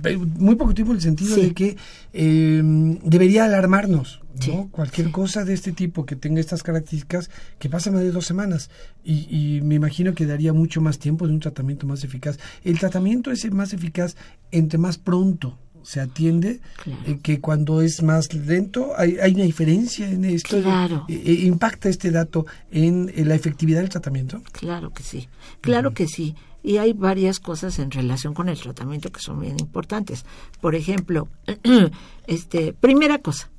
Pero 0.00 0.20
Muy 0.20 0.56
poco 0.56 0.74
tiempo 0.74 0.92
en 0.92 0.96
el 0.96 1.02
sentido 1.02 1.34
Sí. 1.34 1.40
de 1.42 1.54
que 1.54 1.76
eh, 2.12 2.62
debería 3.02 3.44
alarmarnos. 3.46 4.20
¿no? 4.34 4.40
Sí. 4.42 4.52
Cualquier 4.70 5.10
cosa 5.10 5.44
de 5.44 5.52
este 5.52 5.72
tipo 5.72 6.06
que 6.06 6.16
tenga 6.16 6.40
estas 6.40 6.62
características, 6.62 7.28
que 7.58 7.68
pasa 7.68 7.90
más 7.90 8.00
de 8.00 8.12
dos 8.12 8.24
semanas. 8.26 8.70
Y, 9.04 9.26
y 9.56 9.60
me 9.62 9.74
imagino 9.74 10.14
que 10.14 10.24
daría 10.26 10.52
mucho 10.54 10.80
más 10.80 10.98
tiempo 10.98 11.26
de 11.26 11.34
un 11.34 11.40
tratamiento 11.40 11.86
más 11.86 12.02
eficaz. 12.04 12.38
El 12.64 12.78
tratamiento 12.78 13.30
es 13.30 13.44
el 13.44 13.52
más 13.52 13.72
eficaz 13.74 14.16
entre 14.50 14.78
más 14.78 14.96
pronto 14.98 15.58
se 15.84 16.00
atiende 16.00 16.60
Claro. 16.82 17.00
eh, 17.06 17.18
que 17.22 17.40
cuando 17.40 17.80
es 17.82 18.02
más 18.02 18.32
lento 18.34 18.92
hay, 18.96 19.18
hay 19.18 19.34
una 19.34 19.44
diferencia 19.44 20.08
en 20.08 20.24
esto 20.24 20.60
Claro. 20.62 21.04
Eh, 21.08 21.22
eh, 21.24 21.32
impacta 21.44 21.88
este 21.88 22.10
dato 22.10 22.46
en, 22.70 23.12
en 23.14 23.28
la 23.28 23.34
efectividad 23.34 23.80
del 23.80 23.88
tratamiento 23.90 24.40
Claro 24.52 24.90
que 24.92 25.02
sí, 25.02 25.28
claro 25.60 25.92
que 25.92 26.06
sí. 26.06 26.34
Y 26.64 26.76
hay 26.76 26.92
varias 26.92 27.40
cosas 27.40 27.80
en 27.80 27.90
relación 27.90 28.34
con 28.34 28.48
el 28.48 28.56
tratamiento 28.60 29.10
que 29.10 29.18
son 29.20 29.40
bien 29.40 29.58
importantes. 29.58 30.24
Por 30.60 30.76
ejemplo, 30.76 31.26
este, 32.28 32.72
primera 32.72 33.18
cosa, 33.18 33.50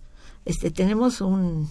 este, 0.45 0.71
tenemos 0.71 1.19
un 1.21 1.67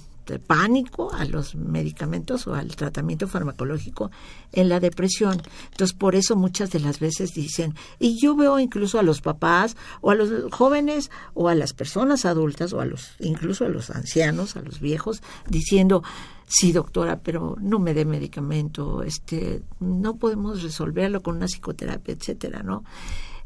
pánico 0.47 1.13
a 1.13 1.25
los 1.25 1.55
medicamentos 1.55 2.47
o 2.47 2.55
al 2.55 2.75
tratamiento 2.77 3.29
farmacológico 3.29 4.11
en 4.53 4.69
la 4.69 4.81
depresión. 4.81 5.43
Entonces, 5.71 5.97
por 5.97 6.15
eso 6.15 6.37
muchas 6.37 6.71
de 6.71 6.81
las 6.81 7.01
veces 7.01 7.33
dicen, 7.35 7.75
y 7.99 8.21
yo 8.21 8.37
veo 8.37 8.59
incluso 8.59 8.99
a 8.99 9.03
los 9.03 9.21
papás 9.21 9.77
o 10.01 10.11
a 10.11 10.15
los 10.15 10.31
jóvenes 10.53 11.11
o 11.35 11.49
a 11.49 11.55
las 11.55 11.73
personas 11.73 12.25
adultas 12.25 12.73
o 12.73 12.81
a 12.81 12.85
los 12.85 13.13
incluso 13.21 13.65
a 13.65 13.69
los 13.69 13.91
ancianos, 13.91 14.57
a 14.57 14.63
los 14.63 14.81
viejos 14.81 15.23
diciendo, 15.49 16.03
sí, 16.47 16.73
doctora, 16.73 17.21
pero 17.21 17.57
no 17.61 17.79
me 17.79 17.95
dé 17.95 18.05
medicamento, 18.05 19.03
este, 19.03 19.63
no 19.81 20.17
podemos 20.17 20.63
resolverlo 20.63 21.23
con 21.23 21.37
una 21.37 21.47
psicoterapia, 21.47 22.15
etcétera, 22.15 22.63
¿no? 22.63 22.85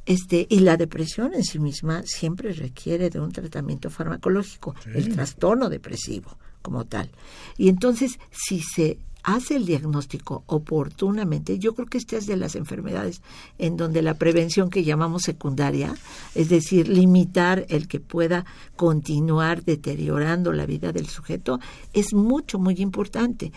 Este, 0.05 0.47
y 0.49 0.61
la 0.61 0.77
depresión 0.77 1.35
en 1.35 1.43
sí 1.43 1.59
misma 1.59 2.03
siempre 2.05 2.53
requiere 2.53 3.11
de 3.11 3.19
un 3.19 3.33
tratamiento 3.33 3.91
farmacológico, 3.91 4.75
el 4.95 5.13
trastorno 5.13 5.69
depresivo 5.69 6.39
como 6.67 6.85
tal. 6.85 7.13
Y 7.57 7.69
entonces, 7.69 8.19
si 8.33 8.61
se 8.61 8.99
hace 9.23 9.55
el 9.55 9.67
diagnóstico 9.67 10.43
oportunamente, 10.47 11.61
yo 11.61 11.77
creo 11.77 11.87
que 11.87 11.99
esta 11.99 12.17
es 12.17 12.27
de 12.27 12.37
las 12.37 12.57
enfermedades 12.57 13.23
en 13.59 13.77
donde 13.77 14.03
la 14.03 14.15
prevención 14.15 14.69
que 14.69 14.83
llamamos 14.83 15.23
secundaria, 15.23 15.95
es 16.35 16.49
decir, 16.49 16.89
limitar 16.89 17.67
el 17.69 17.87
que 17.87 18.01
pueda 18.01 18.45
continuar 18.75 19.63
deteriorando 19.63 20.53
la 20.53 20.67
vida 20.67 20.91
del 20.91 21.07
sujeto, 21.07 21.61
es 21.93 22.15
mucho, 22.15 22.59
muy 22.59 22.75
importante. 22.79 23.53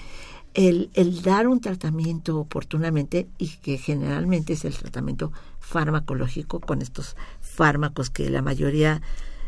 El, 0.53 0.91
el 0.93 1.23
dar 1.23 1.47
un 1.47 1.61
tratamiento 1.61 2.39
oportunamente 2.39 3.27
y 3.39 3.47
que 3.57 3.79
generalmente 3.79 4.53
es 4.53 4.65
el 4.65 4.75
tratamiento 4.75 5.31
farmacológico 5.59 6.59
con 6.59 6.83
estos 6.83 7.15
fármacos 7.41 8.11
que 8.11 8.29
la 8.29 8.43
mayoría 8.43 9.01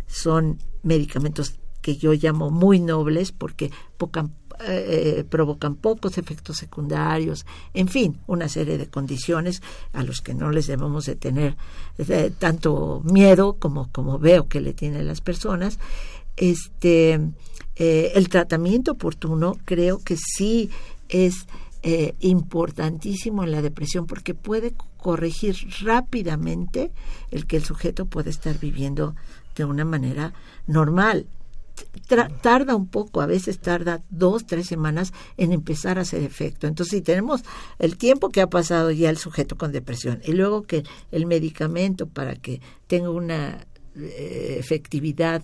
son 0.08 0.58
medicamentos 0.84 1.61
que 1.82 1.98
yo 1.98 2.14
llamo 2.14 2.50
muy 2.52 2.80
nobles 2.80 3.32
porque 3.32 3.72
pocan- 3.98 4.32
eh, 4.68 5.24
provocan 5.28 5.76
pocos 5.76 6.18
efectos 6.20 6.58
secundarios, 6.58 7.46
en 7.74 7.88
fin, 7.88 8.20
una 8.28 8.48
serie 8.48 8.78
de 8.78 8.88
condiciones 8.88 9.64
a 9.94 10.04
los 10.04 10.22
que 10.22 10.36
no 10.36 10.52
les 10.52 10.68
debemos 10.68 11.06
de 11.06 11.16
tener 11.16 11.58
eh, 11.98 12.32
tanto 12.38 13.02
miedo 13.04 13.54
como, 13.54 13.90
como 13.92 14.20
veo 14.20 14.48
que 14.48 14.62
le 14.62 14.74
tienen 14.74 15.08
las 15.08 15.22
personas. 15.22 15.80
Este, 16.38 17.20
eh, 17.76 18.12
el 18.16 18.30
tratamiento 18.30 18.92
oportuno 18.94 19.58
creo 19.66 20.00
que 20.00 20.16
sí 20.18 20.70
es 21.10 21.48
eh, 21.84 22.14
importantísimo 22.20 23.44
en 23.44 23.52
la 23.52 23.62
depresión 23.64 24.06
porque 24.06 24.34
puede 24.36 24.74
corregir 24.98 25.56
rápidamente 25.84 26.92
el 27.32 27.48
que 27.48 27.58
el 27.58 27.64
sujeto 27.66 28.06
puede 28.06 28.30
estar 28.30 28.60
viviendo 28.60 29.16
de 29.56 29.66
una 29.66 29.86
manera 29.86 30.34
normal. 30.68 31.26
Tarda 32.42 32.76
un 32.76 32.88
poco, 32.88 33.22
a 33.22 33.26
veces 33.26 33.60
tarda 33.60 34.04
dos, 34.10 34.46
tres 34.46 34.68
semanas 34.68 35.14
en 35.38 35.52
empezar 35.52 35.98
a 35.98 36.02
hacer 36.02 36.24
efecto. 36.24 36.68
Entonces, 36.68 37.00
si 37.00 37.02
tenemos 37.02 37.44
el 37.80 37.98
tiempo 37.98 38.30
que 38.30 38.42
ha 38.42 38.48
pasado 38.48 38.92
ya 38.92 39.10
el 39.10 39.18
sujeto 39.18 39.58
con 39.58 39.72
depresión 39.72 40.22
y 40.26 40.34
luego 40.34 40.64
que 40.64 40.84
el 41.12 41.26
medicamento 41.26 42.08
para 42.08 42.36
que 42.36 42.62
tenga 42.88 43.10
una 43.10 43.66
eh, 43.96 44.58
efectividad 44.60 45.44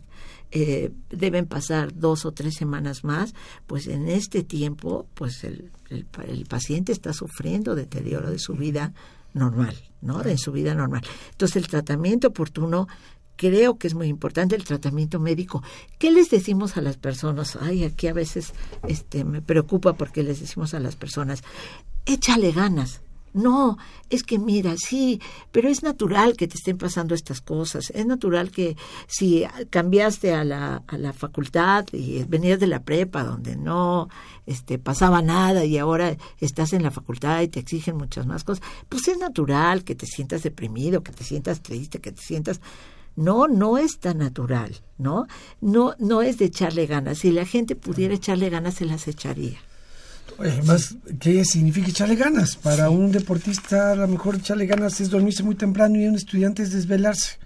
eh, 0.51 0.91
deben 1.09 1.45
pasar 1.45 1.93
dos 1.93 2.25
o 2.25 2.31
tres 2.31 2.55
semanas 2.55 3.03
más, 3.03 3.33
pues 3.65 3.87
en 3.87 4.07
este 4.07 4.43
tiempo, 4.43 5.05
pues 5.13 5.43
el, 5.43 5.71
el, 5.89 6.45
paciente 6.45 6.93
está 6.93 7.11
sufriendo 7.11 7.75
deterioro 7.75 8.31
de 8.31 8.39
su 8.39 8.53
vida 8.53 8.93
normal, 9.33 9.75
¿no? 10.01 10.23
De 10.23 10.37
su 10.37 10.53
vida 10.53 10.73
normal. 10.73 11.01
Entonces 11.31 11.57
el 11.57 11.67
tratamiento 11.67 12.29
oportuno 12.29 12.87
creo 13.37 13.77
que 13.77 13.87
es 13.87 13.93
muy 13.93 14.07
importante 14.07 14.55
el 14.55 14.65
tratamiento 14.65 15.19
médico. 15.19 15.63
¿Qué 15.99 16.11
les 16.11 16.29
decimos 16.29 16.75
a 16.75 16.81
las 16.81 16.97
personas? 16.97 17.57
Ay, 17.61 17.85
aquí 17.85 18.07
a 18.07 18.13
veces 18.13 18.53
este 18.87 19.23
me 19.23 19.41
preocupa 19.41 19.93
porque 19.93 20.23
les 20.23 20.41
decimos 20.41 20.73
a 20.73 20.79
las 20.79 20.95
personas, 20.97 21.43
échale 22.05 22.51
ganas. 22.51 23.01
No, 23.33 23.77
es 24.09 24.23
que 24.23 24.39
mira, 24.39 24.75
sí, 24.77 25.21
pero 25.51 25.69
es 25.69 25.83
natural 25.83 26.35
que 26.35 26.47
te 26.47 26.55
estén 26.55 26.79
pasando 26.79 27.13
estas 27.13 27.39
cosas. 27.39 27.91
Es 27.93 28.05
natural 28.07 28.49
que 28.49 28.75
si 29.05 29.45
cambiaste 29.69 30.33
a 30.33 30.43
la, 30.43 30.81
a 30.87 30.97
la 30.97 31.13
facultad 31.13 31.85
y 31.91 32.23
venías 32.23 32.59
de 32.59 32.65
la 32.65 32.81
prepa 32.81 33.23
donde 33.23 33.55
no 33.55 34.09
este, 34.47 34.79
pasaba 34.79 35.21
nada 35.21 35.65
y 35.65 35.77
ahora 35.77 36.17
estás 36.39 36.73
en 36.73 36.81
la 36.81 36.89
facultad 36.89 37.41
y 37.41 37.47
te 37.47 37.59
exigen 37.59 37.97
muchas 37.97 38.25
más 38.25 38.43
cosas, 38.43 38.65
pues 38.89 39.07
es 39.07 39.19
natural 39.19 39.83
que 39.83 39.93
te 39.93 40.07
sientas 40.07 40.41
deprimido, 40.41 41.03
que 41.03 41.11
te 41.11 41.23
sientas 41.23 41.61
triste, 41.61 41.99
que 41.99 42.11
te 42.11 42.21
sientas 42.23 42.59
no, 43.17 43.47
no 43.47 43.79
es 43.79 43.97
tan 43.99 44.19
natural, 44.19 44.75
¿no? 44.99 45.27
No, 45.59 45.95
no 45.97 46.21
es 46.21 46.37
de 46.37 46.45
echarle 46.45 46.85
ganas. 46.85 47.17
Si 47.17 47.31
la 47.31 47.45
gente 47.45 47.75
pudiera 47.75 48.13
echarle 48.13 48.49
ganas, 48.49 48.75
se 48.75 48.85
las 48.85 49.07
echaría. 49.07 49.57
Además, 50.37 50.95
¿qué 51.19 51.43
significa 51.43 51.89
echarle 51.89 52.15
ganas? 52.15 52.55
Para 52.55 52.91
un 52.91 53.11
deportista, 53.11 53.93
a 53.93 53.95
lo 53.95 54.07
mejor 54.07 54.35
echarle 54.35 54.67
ganas 54.67 55.01
es 55.01 55.09
dormirse 55.09 55.41
muy 55.41 55.55
temprano 55.55 55.99
y 55.99 56.05
un 56.05 56.15
estudiante 56.15 56.61
es 56.61 56.71
desvelarse. 56.71 57.39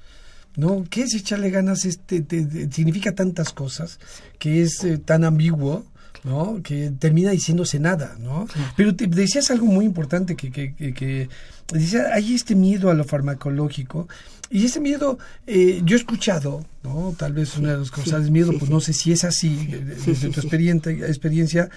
¿No? 0.58 0.84
¿Qué 0.90 1.04
es 1.04 1.16
echarle 1.16 1.50
ganas? 1.50 1.86
Este, 1.86 2.22
significa 2.70 3.16
tantas 3.16 3.54
cosas, 3.54 4.00
que 4.38 4.62
es 4.62 4.84
eh, 4.84 4.98
tan 4.98 5.24
ambiguo, 5.24 5.86
¿no? 6.26 6.62
Que 6.62 6.92
termina 7.00 7.32
diciéndose 7.32 7.80
nada, 7.80 8.18
¿no? 8.20 8.46
Pero 8.76 8.94
te 8.94 9.08
decías 9.08 9.50
algo 9.50 9.68
muy 9.68 9.86
importante 9.86 10.36
que, 10.36 10.52
que, 10.52 10.76
que, 10.76 10.94
que 10.94 11.30
decía, 11.72 12.08
hay 12.14 12.36
este 12.36 12.56
miedo 12.56 12.90
a 12.90 12.94
lo 12.94 13.06
farmacológico 13.06 14.10
y 14.52 14.66
ese 14.66 14.82
miedo, 14.82 15.18
eh, 15.48 15.82
yo 15.86 15.96
he 15.96 16.00
escuchado, 16.00 16.66
¿no? 16.84 17.16
Tal 17.18 17.32
vez 17.32 17.58
una 17.58 17.72
de 17.72 17.78
las 17.78 17.90
cosas 17.90 18.24
del 18.24 18.32
miedo, 18.32 18.52
pues 18.60 18.70
no 18.70 18.82
sé 18.82 18.92
si 18.92 19.14
es 19.14 19.24
así, 19.24 19.70
eh, 19.72 19.98
desde 20.06 20.30
tu 20.30 20.42
experiencia, 20.42 20.92
experiencia, 21.08 21.70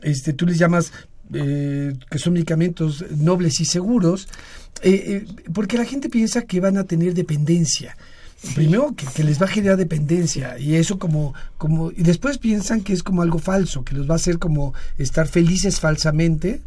este, 0.00 0.32
tú 0.32 0.46
les 0.46 0.58
llamas 0.58 0.92
eh, 1.34 1.94
que 2.10 2.18
son 2.18 2.32
medicamentos 2.32 3.04
nobles 3.10 3.60
y 3.60 3.66
seguros, 3.66 4.28
porque 5.52 5.76
la 5.76 5.84
gente 5.84 6.08
piensa 6.08 6.42
que 6.42 6.60
van 6.60 6.78
a 6.78 6.84
tener 6.84 7.12
dependencia. 7.12 7.96
Primero 8.54 8.94
que, 8.96 9.22
les 9.22 9.40
va 9.40 9.46
a 9.46 9.48
generar 9.48 9.76
dependencia 9.76 10.58
y 10.58 10.74
eso 10.74 10.98
como 10.98 11.32
como 11.58 11.92
y 11.92 12.02
después 12.02 12.38
piensan 12.38 12.80
que 12.80 12.92
es 12.92 13.04
como 13.04 13.22
algo 13.22 13.38
falso, 13.38 13.84
que 13.84 13.94
los 13.94 14.08
va 14.08 14.14
a 14.14 14.16
hacer 14.16 14.40
como 14.40 14.74
estar 14.98 15.28
felices 15.28 15.78
falsamente 15.78 16.60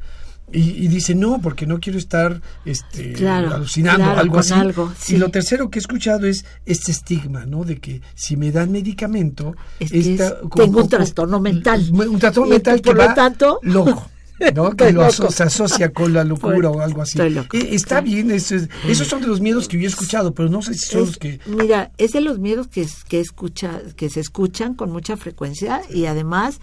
y, 0.52 0.60
y, 0.60 0.88
dice, 0.88 1.16
no, 1.16 1.42
porque 1.42 1.66
no 1.66 1.80
quiero 1.80 1.98
estar 1.98 2.42
este, 2.66 3.28
alucinando, 3.28 4.06
algo 4.06 4.40
así. 4.40 5.16
Y 5.16 5.18
lo 5.18 5.30
tercero 5.30 5.70
que 5.70 5.80
he 5.80 5.82
escuchado 5.82 6.28
es 6.28 6.46
este 6.66 6.92
estigma, 6.92 7.46
¿no? 7.46 7.64
De 7.64 7.78
que 7.78 8.02
si 8.14 8.38
me 8.38 8.52
dan 8.52 8.72
medicamento... 8.72 9.56
tengo 9.80 10.82
un 10.82 10.90
trastorno 10.90 11.40
mental. 11.40 11.90
Un 11.92 12.20
trastorno 12.20 12.52
mental 12.52 12.82
que 12.82 12.94
va 12.94 13.14
tanto, 13.14 13.60
loco. 13.64 14.10
¿no? 14.54 14.72
que 14.75 14.92
lo 14.92 15.10
se 15.12 15.44
asocia 15.44 15.92
con 15.92 16.14
la 16.14 16.24
locura 16.24 16.70
o 16.70 16.82
algo 16.82 17.02
así. 17.02 17.20
Eh, 17.20 17.70
está 17.72 18.02
bien, 18.02 18.32
eso 18.32 18.56
esos 18.88 19.08
son 19.08 19.22
de 19.22 19.28
los 19.28 19.42
miedos 19.42 19.68
que 19.68 19.78
yo 19.78 19.84
he 19.84 19.88
escuchado, 19.88 20.34
pero 20.34 20.50
no 20.50 20.62
sé 20.62 20.74
si 20.74 20.88
son 20.88 21.02
los 21.02 21.18
que... 21.18 21.40
Mira, 21.46 21.92
es 21.98 22.12
de 22.12 22.22
los 22.22 22.40
miedos 22.40 22.68
que, 22.68 22.88
que, 23.08 23.20
escucha, 23.20 23.81
que 23.96 24.10
se 24.10 24.20
escuchan 24.20 24.75
con 24.75 24.92
mucha 24.92 25.18
frecuencia 25.18 25.81
y 25.90 26.05
además 26.05 26.60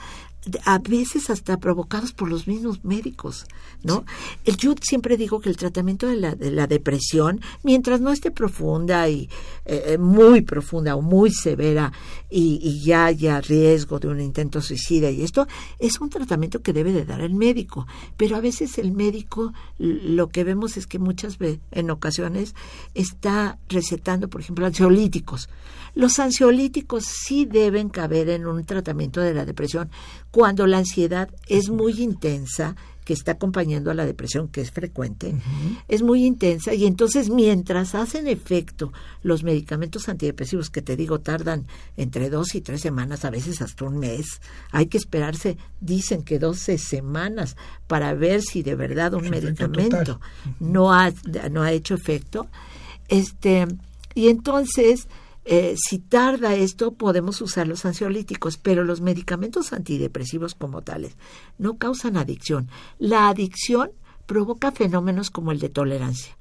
a 0.64 0.78
veces 0.78 1.30
hasta 1.30 1.58
provocados 1.58 2.12
por 2.12 2.28
los 2.28 2.48
mismos 2.48 2.84
médicos, 2.84 3.46
¿no? 3.82 4.04
El, 4.44 4.56
yo 4.56 4.74
siempre 4.80 5.16
digo 5.16 5.40
que 5.40 5.48
el 5.48 5.56
tratamiento 5.56 6.08
de 6.08 6.16
la, 6.16 6.34
de 6.34 6.50
la 6.50 6.66
depresión, 6.66 7.40
mientras 7.62 8.00
no 8.00 8.10
esté 8.10 8.30
profunda 8.30 9.08
y 9.08 9.28
eh, 9.64 9.82
eh, 9.86 9.98
muy 9.98 10.40
profunda 10.40 10.96
o 10.96 11.02
muy 11.02 11.30
severa 11.30 11.92
y, 12.28 12.58
y, 12.62 12.82
ya 12.84 13.06
haya 13.06 13.40
riesgo 13.40 14.00
de 14.00 14.08
un 14.08 14.20
intento 14.20 14.60
suicida 14.60 15.10
y 15.10 15.22
esto, 15.22 15.46
es 15.78 16.00
un 16.00 16.10
tratamiento 16.10 16.60
que 16.60 16.72
debe 16.72 16.92
de 16.92 17.04
dar 17.04 17.20
el 17.20 17.34
médico. 17.34 17.86
Pero 18.16 18.36
a 18.36 18.40
veces 18.40 18.78
el 18.78 18.92
médico 18.92 19.52
lo 19.78 20.28
que 20.28 20.44
vemos 20.44 20.76
es 20.76 20.86
que 20.86 20.98
muchas 20.98 21.38
veces, 21.38 21.60
en 21.70 21.90
ocasiones, 21.90 22.54
está 22.94 23.58
recetando, 23.68 24.28
por 24.28 24.40
ejemplo, 24.40 24.66
ansiolíticos. 24.66 25.48
Los 25.94 26.18
ansiolíticos 26.18 27.04
sí 27.04 27.44
deben 27.44 27.90
caber 27.90 28.30
en 28.30 28.46
un 28.46 28.64
tratamiento 28.64 29.20
de 29.20 29.34
la 29.34 29.44
depresión 29.44 29.90
cuando 30.32 30.66
la 30.66 30.78
ansiedad 30.78 31.30
es 31.46 31.68
muy 31.68 32.02
intensa, 32.02 32.74
que 33.04 33.12
está 33.12 33.32
acompañando 33.32 33.90
a 33.90 33.94
la 33.94 34.06
depresión, 34.06 34.48
que 34.48 34.60
es 34.60 34.70
frecuente, 34.70 35.34
es 35.88 36.02
muy 36.02 36.24
intensa 36.24 36.72
y 36.72 36.86
entonces 36.86 37.30
mientras 37.30 37.94
hacen 37.94 38.28
efecto 38.28 38.92
los 39.22 39.42
medicamentos 39.42 40.08
antidepresivos 40.08 40.70
que 40.70 40.82
te 40.82 40.96
digo 40.96 41.20
tardan 41.20 41.66
entre 41.96 42.30
dos 42.30 42.54
y 42.54 42.60
tres 42.60 42.80
semanas, 42.80 43.24
a 43.24 43.30
veces 43.30 43.60
hasta 43.60 43.84
un 43.84 43.98
mes, 43.98 44.40
hay 44.70 44.86
que 44.86 44.98
esperarse, 44.98 45.56
dicen 45.80 46.22
que 46.22 46.38
doce 46.38 46.78
semanas 46.78 47.56
para 47.88 48.14
ver 48.14 48.40
si 48.42 48.62
de 48.62 48.76
verdad 48.76 49.14
un 49.14 49.30
medicamento 49.30 50.20
no 50.60 50.92
ha, 50.92 51.12
no 51.50 51.62
ha 51.62 51.72
hecho 51.72 51.94
efecto. 51.94 52.46
Este, 53.08 53.66
y 54.14 54.28
entonces 54.28 55.08
eh, 55.44 55.74
si 55.76 55.98
tarda 55.98 56.54
esto, 56.54 56.92
podemos 56.92 57.40
usar 57.40 57.66
los 57.66 57.84
ansiolíticos, 57.84 58.58
pero 58.58 58.84
los 58.84 59.00
medicamentos 59.00 59.72
antidepresivos 59.72 60.54
como 60.54 60.82
tales 60.82 61.16
no 61.58 61.78
causan 61.78 62.16
adicción. 62.16 62.68
La 62.98 63.28
adicción 63.28 63.90
provoca 64.26 64.70
fenómenos 64.70 65.30
como 65.30 65.50
el 65.52 65.58
de 65.58 65.68
tolerancia. 65.68 66.36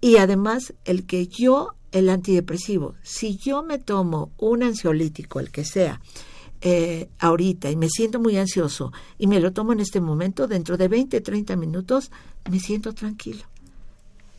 Y 0.00 0.16
además, 0.18 0.74
el 0.84 1.06
que 1.06 1.26
yo, 1.26 1.74
el 1.90 2.10
antidepresivo, 2.10 2.94
si 3.02 3.36
yo 3.38 3.62
me 3.62 3.78
tomo 3.78 4.30
un 4.36 4.62
ansiolítico, 4.62 5.40
el 5.40 5.50
que 5.50 5.64
sea, 5.64 6.00
eh, 6.60 7.08
ahorita 7.20 7.70
y 7.70 7.76
me 7.76 7.88
siento 7.88 8.18
muy 8.18 8.36
ansioso 8.36 8.92
y 9.16 9.28
me 9.28 9.38
lo 9.38 9.52
tomo 9.52 9.72
en 9.72 9.80
este 9.80 10.00
momento, 10.00 10.48
dentro 10.48 10.76
de 10.76 10.88
20, 10.88 11.20
30 11.20 11.56
minutos, 11.56 12.10
me 12.50 12.60
siento 12.60 12.92
tranquilo. 12.92 13.44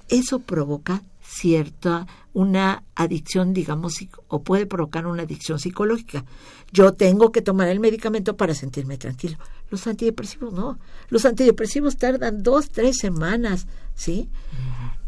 Eso 0.09 0.39
provoca 0.39 1.01
cierta, 1.29 2.07
una 2.33 2.83
adicción, 2.95 3.53
digamos, 3.53 3.93
o 4.27 4.41
puede 4.41 4.65
provocar 4.65 5.05
una 5.05 5.23
adicción 5.23 5.59
psicológica. 5.59 6.25
Yo 6.71 6.93
tengo 6.93 7.31
que 7.31 7.41
tomar 7.41 7.67
el 7.67 7.79
medicamento 7.79 8.35
para 8.35 8.55
sentirme 8.55 8.97
tranquilo. 8.97 9.37
Los 9.69 9.85
antidepresivos 9.85 10.53
no. 10.53 10.79
Los 11.09 11.25
antidepresivos 11.25 11.97
tardan 11.97 12.41
dos, 12.41 12.69
tres 12.69 12.97
semanas, 12.97 13.67
¿sí? 13.93 14.29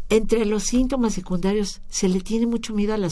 Entre 0.08 0.44
los 0.44 0.64
síntomas 0.64 1.14
secundarios 1.14 1.80
se 1.88 2.08
le 2.08 2.20
tiene 2.20 2.46
mucho 2.46 2.74
miedo 2.74 2.94
a 2.94 2.98
la, 2.98 3.08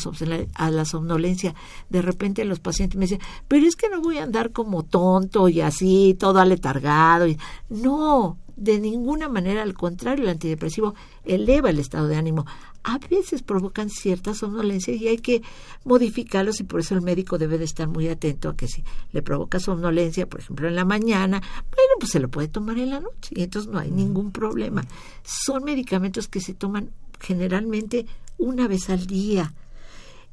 a 0.54 0.70
la 0.70 0.84
somnolencia. 0.84 1.54
De 1.88 2.02
repente 2.02 2.44
los 2.44 2.60
pacientes 2.60 2.98
me 2.98 3.06
dicen, 3.06 3.20
pero 3.48 3.66
es 3.66 3.74
que 3.74 3.88
no 3.88 4.00
voy 4.00 4.18
a 4.18 4.24
andar 4.24 4.52
como 4.52 4.84
tonto 4.84 5.48
y 5.48 5.62
así, 5.62 6.16
todo 6.18 6.38
aletargado. 6.38 7.26
Y... 7.26 7.38
No, 7.70 8.38
de 8.60 8.78
ninguna 8.78 9.30
manera, 9.30 9.62
al 9.62 9.72
contrario, 9.72 10.24
el 10.24 10.30
antidepresivo 10.30 10.94
eleva 11.24 11.70
el 11.70 11.78
estado 11.78 12.06
de 12.08 12.16
ánimo. 12.16 12.44
A 12.82 12.98
veces 12.98 13.42
provocan 13.42 13.90
cierta 13.90 14.34
somnolencia 14.34 14.94
y 14.94 15.08
hay 15.08 15.18
que 15.18 15.42
modificarlos 15.84 16.60
y 16.60 16.64
por 16.64 16.80
eso 16.80 16.94
el 16.94 17.02
médico 17.02 17.38
debe 17.38 17.58
de 17.58 17.64
estar 17.64 17.88
muy 17.88 18.08
atento 18.08 18.48
a 18.48 18.56
que 18.56 18.68
si 18.68 18.82
le 19.12 19.22
provoca 19.22 19.60
somnolencia, 19.60 20.28
por 20.28 20.40
ejemplo, 20.40 20.68
en 20.68 20.76
la 20.76 20.84
mañana, 20.84 21.40
bueno, 21.40 21.92
pues 21.98 22.12
se 22.12 22.20
lo 22.20 22.28
puede 22.28 22.48
tomar 22.48 22.78
en 22.78 22.90
la 22.90 23.00
noche 23.00 23.34
y 23.34 23.42
entonces 23.42 23.70
no 23.70 23.78
hay 23.78 23.90
ningún 23.90 24.32
problema. 24.32 24.84
Son 25.22 25.64
medicamentos 25.64 26.28
que 26.28 26.40
se 26.40 26.54
toman 26.54 26.90
generalmente 27.20 28.06
una 28.38 28.66
vez 28.66 28.90
al 28.90 29.06
día. 29.06 29.52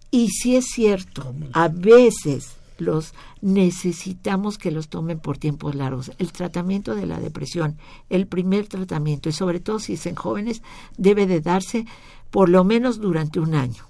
Y 0.10 0.30
si 0.30 0.56
es 0.56 0.68
cierto, 0.68 1.36
a 1.52 1.68
veces 1.68 2.56
los 2.78 3.14
necesitamos 3.42 4.58
que 4.58 4.72
los 4.72 4.88
tomen 4.88 5.20
por 5.20 5.38
tiempos 5.38 5.76
largos. 5.76 6.12
El 6.18 6.32
tratamiento 6.32 6.96
de 6.96 7.06
la 7.06 7.20
depresión, 7.20 7.78
el 8.10 8.28
primer 8.28 8.68
tratamiento, 8.68 9.30
y 9.30 9.34
sobre 9.34 9.60
todo 9.60 9.80
si 9.80 9.94
es 9.94 10.06
en 10.06 10.16
jóvenes, 10.16 10.62
debe 10.98 11.28
de 11.28 11.42
darse 11.42 11.86
por 12.30 12.50
lo 12.50 12.64
menos 12.64 13.00
durante 13.00 13.40
un 13.40 13.56
año. 13.56 13.84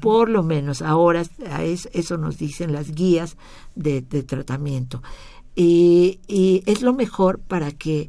Por 0.00 0.28
lo 0.28 0.42
menos, 0.42 0.82
ahora 0.82 1.22
eso 1.92 2.18
nos 2.18 2.36
dicen 2.36 2.72
las 2.72 2.92
guías 2.92 3.36
de, 3.74 4.02
tratamiento. 4.02 5.02
Y, 5.54 6.20
y 6.26 6.62
es 6.66 6.82
lo 6.82 6.92
mejor 6.92 7.38
para 7.38 7.72
que 7.72 8.08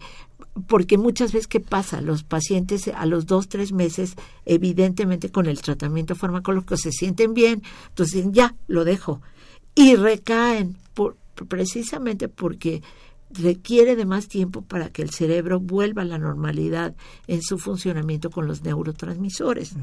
porque 0.68 0.98
muchas 0.98 1.32
veces 1.32 1.48
qué 1.48 1.60
pasa 1.60 2.02
los 2.02 2.24
pacientes 2.24 2.90
a 2.90 3.06
los 3.06 3.26
dos 3.26 3.48
tres 3.48 3.72
meses 3.72 4.16
evidentemente 4.46 5.32
con 5.32 5.46
el 5.46 5.62
tratamiento 5.62 6.16
farmacológico 6.16 6.76
se 6.76 6.92
sienten 6.92 7.34
bien 7.34 7.62
entonces 7.90 8.26
ya 8.32 8.56
lo 8.68 8.84
dejo 8.84 9.22
y 9.76 9.96
recaen 9.96 10.76
por, 10.94 11.16
precisamente 11.48 12.28
porque 12.28 12.82
requiere 13.32 13.96
de 13.96 14.06
más 14.06 14.28
tiempo 14.28 14.62
para 14.62 14.90
que 14.90 15.02
el 15.02 15.12
cerebro 15.12 15.60
vuelva 15.60 16.02
a 16.02 16.06
la 16.06 16.18
normalidad 16.18 16.96
en 17.28 17.42
su 17.42 17.58
funcionamiento 17.58 18.30
con 18.30 18.48
los 18.48 18.64
neurotransmisores. 18.64 19.74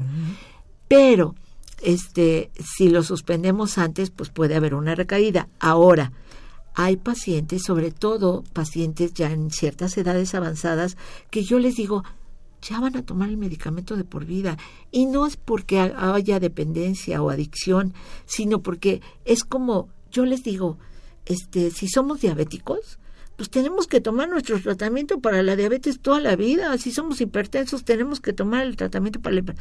Pero 0.87 1.35
este 1.81 2.51
si 2.59 2.89
lo 2.89 3.03
suspendemos 3.03 3.77
antes, 3.77 4.09
pues 4.09 4.29
puede 4.29 4.55
haber 4.55 4.73
una 4.73 4.95
recaída. 4.95 5.47
Ahora, 5.59 6.11
hay 6.73 6.97
pacientes, 6.97 7.63
sobre 7.63 7.91
todo 7.91 8.43
pacientes 8.53 9.13
ya 9.13 9.31
en 9.31 9.49
ciertas 9.49 9.97
edades 9.97 10.35
avanzadas, 10.35 10.95
que 11.31 11.43
yo 11.43 11.57
les 11.57 11.75
digo, 11.75 12.03
ya 12.61 12.79
van 12.79 12.95
a 12.95 13.03
tomar 13.03 13.29
el 13.29 13.37
medicamento 13.37 13.95
de 13.95 14.03
por 14.03 14.25
vida. 14.25 14.57
Y 14.91 15.05
no 15.07 15.25
es 15.25 15.37
porque 15.37 15.79
haya 15.79 16.39
dependencia 16.39 17.21
o 17.21 17.29
adicción, 17.29 17.93
sino 18.25 18.61
porque 18.61 19.01
es 19.25 19.43
como, 19.43 19.89
yo 20.11 20.25
les 20.25 20.43
digo, 20.43 20.77
este, 21.25 21.71
si 21.71 21.87
somos 21.87 22.21
diabéticos, 22.21 22.99
pues 23.37 23.51
tenemos 23.51 23.87
que 23.87 24.01
tomar 24.01 24.27
nuestro 24.27 24.59
tratamiento 24.59 25.21
para 25.21 25.43
la 25.43 25.55
diabetes 25.55 26.01
toda 26.01 26.19
la 26.19 26.35
vida. 26.35 26.75
Si 26.79 26.91
somos 26.91 27.21
hipertensos, 27.21 27.85
tenemos 27.85 28.19
que 28.19 28.33
tomar 28.33 28.65
el 28.65 28.75
tratamiento 28.75 29.21
para 29.21 29.35
la 29.35 29.55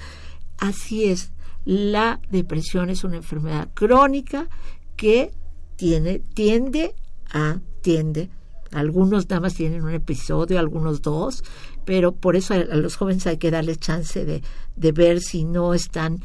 Así 0.59 1.05
es, 1.05 1.31
la 1.67 2.21
depresión 2.31 2.89
es 2.89 3.05
una 3.05 3.17
enfermedad 3.17 3.69
crónica 3.75 4.49
que 4.97 5.31
tiene, 5.77 6.21
tiende 6.21 6.95
a, 7.31 7.61
tiende, 7.83 8.31
algunos 8.73 9.29
nada 9.29 9.41
más 9.41 9.55
tienen 9.55 9.83
un 9.83 9.93
episodio, 9.93 10.59
algunos 10.59 11.03
dos, 11.03 11.45
pero 11.85 12.13
por 12.13 12.35
eso 12.35 12.55
a, 12.55 12.59
los 12.59 12.97
jóvenes 12.97 13.27
hay 13.27 13.37
que 13.37 13.51
darles 13.51 13.79
chance 13.79 14.25
de, 14.25 14.43
de 14.75 14.93
ver 14.93 15.21
si 15.21 15.45
no 15.45 15.75
están 15.75 16.23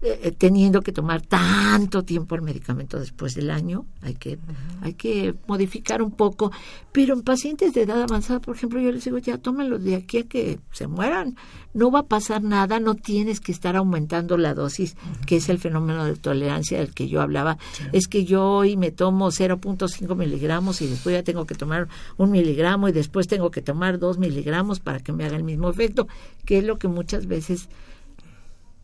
eh, 0.00 0.20
eh, 0.22 0.30
teniendo 0.30 0.80
que 0.82 0.92
tomar 0.92 1.22
tanto 1.22 2.04
tiempo 2.04 2.36
el 2.36 2.42
medicamento 2.42 3.00
después 3.00 3.34
del 3.34 3.50
año, 3.50 3.84
hay 4.00 4.14
que, 4.14 4.38
hay 4.80 4.94
que 4.94 5.34
modificar 5.48 6.02
un 6.02 6.12
poco, 6.12 6.52
pero 6.92 7.14
en 7.14 7.22
pacientes 7.22 7.74
de 7.74 7.82
edad 7.82 8.02
avanzada, 8.02 8.38
por 8.38 8.54
ejemplo, 8.54 8.80
yo 8.80 8.92
les 8.92 9.04
digo, 9.04 9.18
ya 9.18 9.38
tómenlo 9.38 9.80
de 9.80 9.96
aquí 9.96 10.18
a 10.18 10.22
que 10.22 10.60
se 10.70 10.86
mueran, 10.86 11.34
no 11.74 11.90
va 11.90 12.00
a 12.00 12.06
pasar 12.06 12.44
nada, 12.44 12.78
no 12.78 12.94
tienes 12.94 13.40
que 13.40 13.50
estar 13.50 13.74
aumentando 13.74 14.38
la 14.38 14.54
dosis, 14.54 14.96
que 15.26 15.36
es 15.36 15.48
el 15.48 15.58
fenómeno 15.58 16.04
de 16.04 16.14
tolerancia 16.14 16.78
del 16.78 16.94
que 16.94 17.08
yo 17.08 17.20
hablaba, 17.20 17.58
es 17.90 18.06
que 18.06 18.24
yo 18.24 18.44
hoy 18.44 18.76
me 18.76 18.92
tomo 18.92 19.32
0.5 19.32 20.14
miligramos 20.14 20.80
y 20.80 20.86
después 20.86 21.12
ya 21.12 21.24
tengo 21.24 21.44
que 21.44 21.56
tomar 21.56 21.88
un 22.16 22.30
miligramo 22.30 22.88
y 22.88 22.92
después 22.92 23.26
tengo 23.26 23.50
que 23.50 23.62
tomar 23.62 23.98
dos 23.98 24.18
miligramos 24.18 24.78
para 24.78 25.00
que 25.00 25.12
me 25.12 25.24
haga 25.24 25.36
el 25.36 25.42
mismo 25.42 25.68
efecto, 25.68 26.06
que 26.44 26.58
es 26.58 26.64
lo 26.64 26.78
que 26.78 26.86
muchas 26.86 27.26
veces 27.26 27.68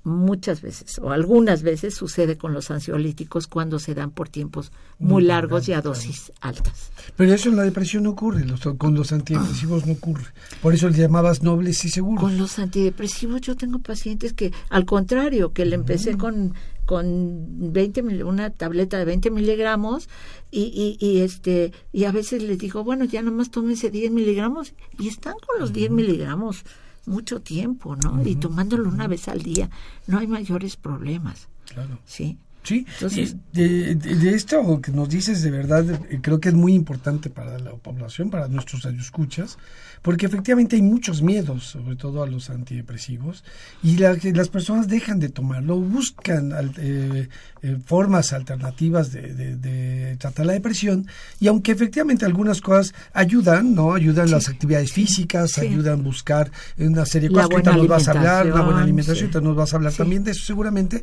muchas 0.05 0.61
veces 0.61 0.99
o 0.99 1.11
algunas 1.11 1.63
veces 1.63 1.95
sucede 1.95 2.37
con 2.37 2.53
los 2.53 2.71
ansiolíticos 2.71 3.47
cuando 3.47 3.79
se 3.79 3.95
dan 3.95 4.11
por 4.11 4.29
tiempos 4.29 4.71
muy, 4.99 5.25
largos 5.25 5.69
y 5.69 5.73
a 5.73 5.81
dosis 5.81 6.31
altas. 6.41 6.91
Pero 7.17 7.33
eso 7.33 7.49
en 7.49 7.57
la 7.57 7.63
depresión 7.63 8.05
no 8.05 8.11
ocurre, 8.11 8.45
con 8.79 8.95
los 8.95 9.13
antidepresivos 9.13 9.87
no 9.87 9.95
ocurre. 9.95 10.27
Por 10.63 10.75
eso 10.75 10.89
le 10.89 10.99
llamabas 10.99 11.43
nobles 11.43 11.85
y 11.85 11.89
seguros. 11.89 12.23
Con 12.23 12.39
los 12.39 12.59
antidepresivos 12.59 13.41
yo 13.41 13.57
tengo 13.57 13.79
pacientes 13.79 14.35
que, 14.35 14.53
al 14.69 14.85
contrario, 14.85 15.53
que 15.53 15.65
le 15.65 15.75
empecé 15.75 16.17
con 16.17 16.55
con 16.85 17.73
20 17.73 18.03
una 18.25 18.51
tableta 18.51 18.99
de 18.99 19.07
20 19.07 19.31
miligramos 19.31 20.11
y, 20.51 20.99
y, 21.01 21.21
este 21.21 21.73
y 21.93 22.05
a 22.05 22.13
veces 22.13 22.43
les 22.43 22.59
digo 22.59 22.85
bueno 22.85 23.07
ya 23.07 23.23
nomás 23.23 23.51
tómense 23.51 23.91
10 23.91 24.11
miligramos 24.11 24.75
y 24.99 25.09
están 25.09 25.33
con 25.47 25.61
los 25.61 25.73
10 25.73 25.91
miligramos 25.91 26.65
mucho 27.07 27.41
tiempo, 27.41 27.97
¿no? 27.97 28.23
Y 28.27 28.37
tomándolo 28.37 28.89
una 28.89 29.07
vez 29.07 29.29
al 29.29 29.43
día, 29.43 29.71
no 30.07 30.19
hay 30.19 30.27
mayores 30.27 30.77
problemas. 30.77 31.49
Claro. 31.67 31.99
Sí. 32.05 32.39
Sí, 32.65 32.87
Entonces, 32.95 33.37
de, 33.53 33.95
de, 33.95 34.35
esto 34.35 34.81
que 34.81 34.91
nos 34.91 35.11
dices 35.11 35.43
de 35.43 35.51
verdad, 35.51 35.85
eh, 36.11 36.19
creo 36.23 36.41
que 36.41 36.49
es 36.49 36.55
muy 36.55 36.73
importante 36.73 37.29
para 37.29 37.59
la 37.59 37.73
población, 37.73 38.31
para 38.31 38.49
nuestros 38.49 38.85
radioescuchas, 38.85 39.59
porque 40.01 40.25
efectivamente 40.25 40.77
hay 40.77 40.83
muchos 40.83 41.21
miedos, 41.21 41.65
sobre 41.65 41.97
todo 41.97 42.23
a 42.23 42.27
los 42.27 42.49
antidepresivos, 42.49 43.45
y 43.83 43.99
las 43.99 44.49
personas 44.49 44.89
dejan 44.89 45.21
de 45.21 45.29
tomarlo, 45.29 45.79
buscan 45.79 46.53
eh, 46.79 47.29
eh, 47.61 47.79
formas 47.85 48.33
alternativas 48.33 49.13
de, 49.13 50.17
tratar 50.19 50.47
la 50.47 50.55
depresión, 50.55 51.07
y 51.41 51.49
aunque 51.49 51.73
efectivamente 51.73 52.25
algunas 52.25 52.63
cosas 52.63 52.95
ayudan, 53.13 53.75
¿no? 53.75 53.93
Ayudan 53.93 54.31
las 54.31 54.49
actividades 54.49 54.91
físicas, 54.91 55.59
ayudan 55.59 56.01
a 56.01 56.03
buscar 56.03 56.51
una 56.79 57.05
serie 57.05 57.29
de 57.29 57.35
cosas 57.35 57.49
que 57.51 57.55
ahorita 57.57 57.77
nos 57.77 57.89
vas 57.89 58.09
a 58.09 58.13
hablar, 58.13 58.47
una 58.47 58.63
buena 58.63 58.83
alimentación, 58.83 59.27
ahorita 59.27 59.41
nos 59.43 59.55
vas 59.55 59.75
a 59.75 59.77
hablar 59.77 59.93
también 59.93 60.25
de 60.25 60.31
eso 60.31 60.47
seguramente, 60.47 61.03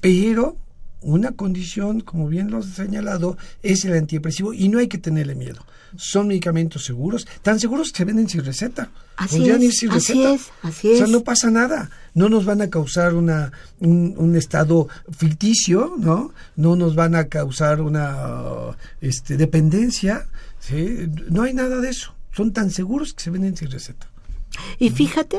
pero 0.00 0.56
una 1.04 1.32
condición, 1.32 2.00
como 2.00 2.28
bien 2.28 2.50
lo 2.50 2.58
has 2.58 2.66
señalado, 2.66 3.36
es 3.62 3.84
el 3.84 3.94
antidepresivo 3.94 4.52
y 4.52 4.68
no 4.68 4.78
hay 4.78 4.88
que 4.88 4.98
tenerle 4.98 5.34
miedo. 5.34 5.64
Son 5.96 6.26
medicamentos 6.26 6.84
seguros, 6.84 7.26
tan 7.42 7.60
seguros 7.60 7.92
que 7.92 7.98
se 7.98 8.04
venden 8.04 8.28
sin 8.28 8.44
receta. 8.44 8.90
Así 9.16 9.48
es, 9.48 9.76
sin 9.76 9.90
así 9.92 10.24
es, 10.24 10.50
así 10.62 10.90
es. 10.90 10.94
O 10.94 11.04
sea, 11.04 11.06
no 11.06 11.22
pasa 11.22 11.50
nada. 11.50 11.90
No 12.14 12.28
nos 12.28 12.44
van 12.44 12.62
a 12.62 12.70
causar 12.70 13.14
una, 13.14 13.52
un, 13.78 14.34
estado 14.34 14.88
ficticio, 15.16 15.94
¿no? 15.98 16.32
No 16.56 16.74
nos 16.74 16.96
van 16.96 17.14
a 17.14 17.28
causar 17.28 17.80
una 17.80 18.76
este, 19.00 19.36
dependencia. 19.36 20.26
¿sí? 20.58 21.08
No 21.30 21.42
hay 21.42 21.54
nada 21.54 21.80
de 21.80 21.90
eso. 21.90 22.14
Son 22.32 22.52
tan 22.52 22.70
seguros 22.70 23.14
que 23.14 23.22
se 23.22 23.30
venden 23.30 23.56
sin 23.56 23.70
receta. 23.70 24.08
Y 24.78 24.90
fíjate 24.90 25.38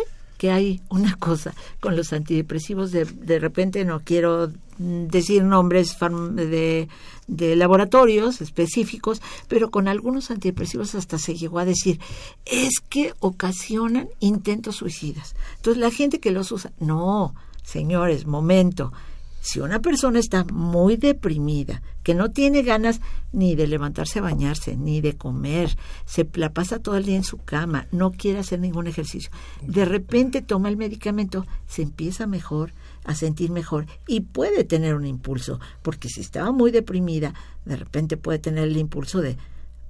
hay 0.49 0.81
una 0.89 1.15
cosa 1.15 1.53
con 1.79 1.95
los 1.95 2.13
antidepresivos, 2.13 2.91
de, 2.91 3.05
de 3.05 3.39
repente 3.39 3.86
no 3.86 4.01
quiero 4.01 4.51
decir 4.77 5.43
nombres 5.43 5.97
de, 6.34 6.89
de, 7.27 7.55
laboratorios 7.55 8.41
específicos, 8.41 9.21
pero 9.47 9.71
con 9.71 9.88
algunos 9.88 10.31
antidepresivos 10.31 10.95
hasta 10.95 11.17
se 11.17 11.36
llegó 11.36 11.60
a 11.60 11.65
decir, 11.65 11.99
es 12.45 12.79
que 12.89 13.13
ocasionan 13.19 14.10
intentos 14.19 14.77
suicidas. 14.77 15.36
Entonces 15.58 15.81
la 15.81 15.91
gente 15.91 16.19
que 16.19 16.31
los 16.31 16.51
usa, 16.51 16.71
no, 16.79 17.34
señores, 17.63 18.25
momento, 18.25 18.91
si 19.45 19.60
una 19.60 19.79
persona 19.79 20.17
está 20.17 20.43
muy 20.43 20.97
deprimida, 20.97 21.84
que 22.01 22.15
no 22.15 22.31
tiene 22.31 22.63
ganas 22.63 22.99
ni 23.31 23.53
de 23.53 23.67
levantarse 23.67 24.17
a 24.17 24.23
bañarse, 24.23 24.75
ni 24.75 25.01
de 25.01 25.17
comer, 25.17 25.77
se 26.05 26.27
la 26.34 26.51
pasa 26.51 26.79
todo 26.79 26.97
el 26.97 27.05
día 27.05 27.17
en 27.17 27.23
su 27.23 27.38
cama, 27.38 27.86
no 27.91 28.10
quiere 28.10 28.39
hacer 28.39 28.60
ningún 28.60 28.88
ejercicio, 28.88 29.29
de 29.62 29.86
repente 29.86 30.41
toma 30.41 30.69
el 30.69 30.77
medicamento, 30.77 31.45
se 31.67 31.84
empieza 31.84 32.25
mejor, 32.25 32.73
a 33.03 33.13
sentir 33.13 33.51
mejor 33.51 33.86
y 34.08 34.21
puede 34.21 34.63
tener 34.63 34.95
un 34.95 35.05
impulso, 35.05 35.60
porque 35.84 36.10
si 36.10 36.21
estaba 36.21 36.51
muy 36.51 36.71
deprimida, 36.71 37.36
de 37.65 37.75
repente 37.75 38.17
puede 38.17 38.39
tener 38.39 38.63
el 38.63 38.77
impulso 38.77 39.21
de 39.21 39.38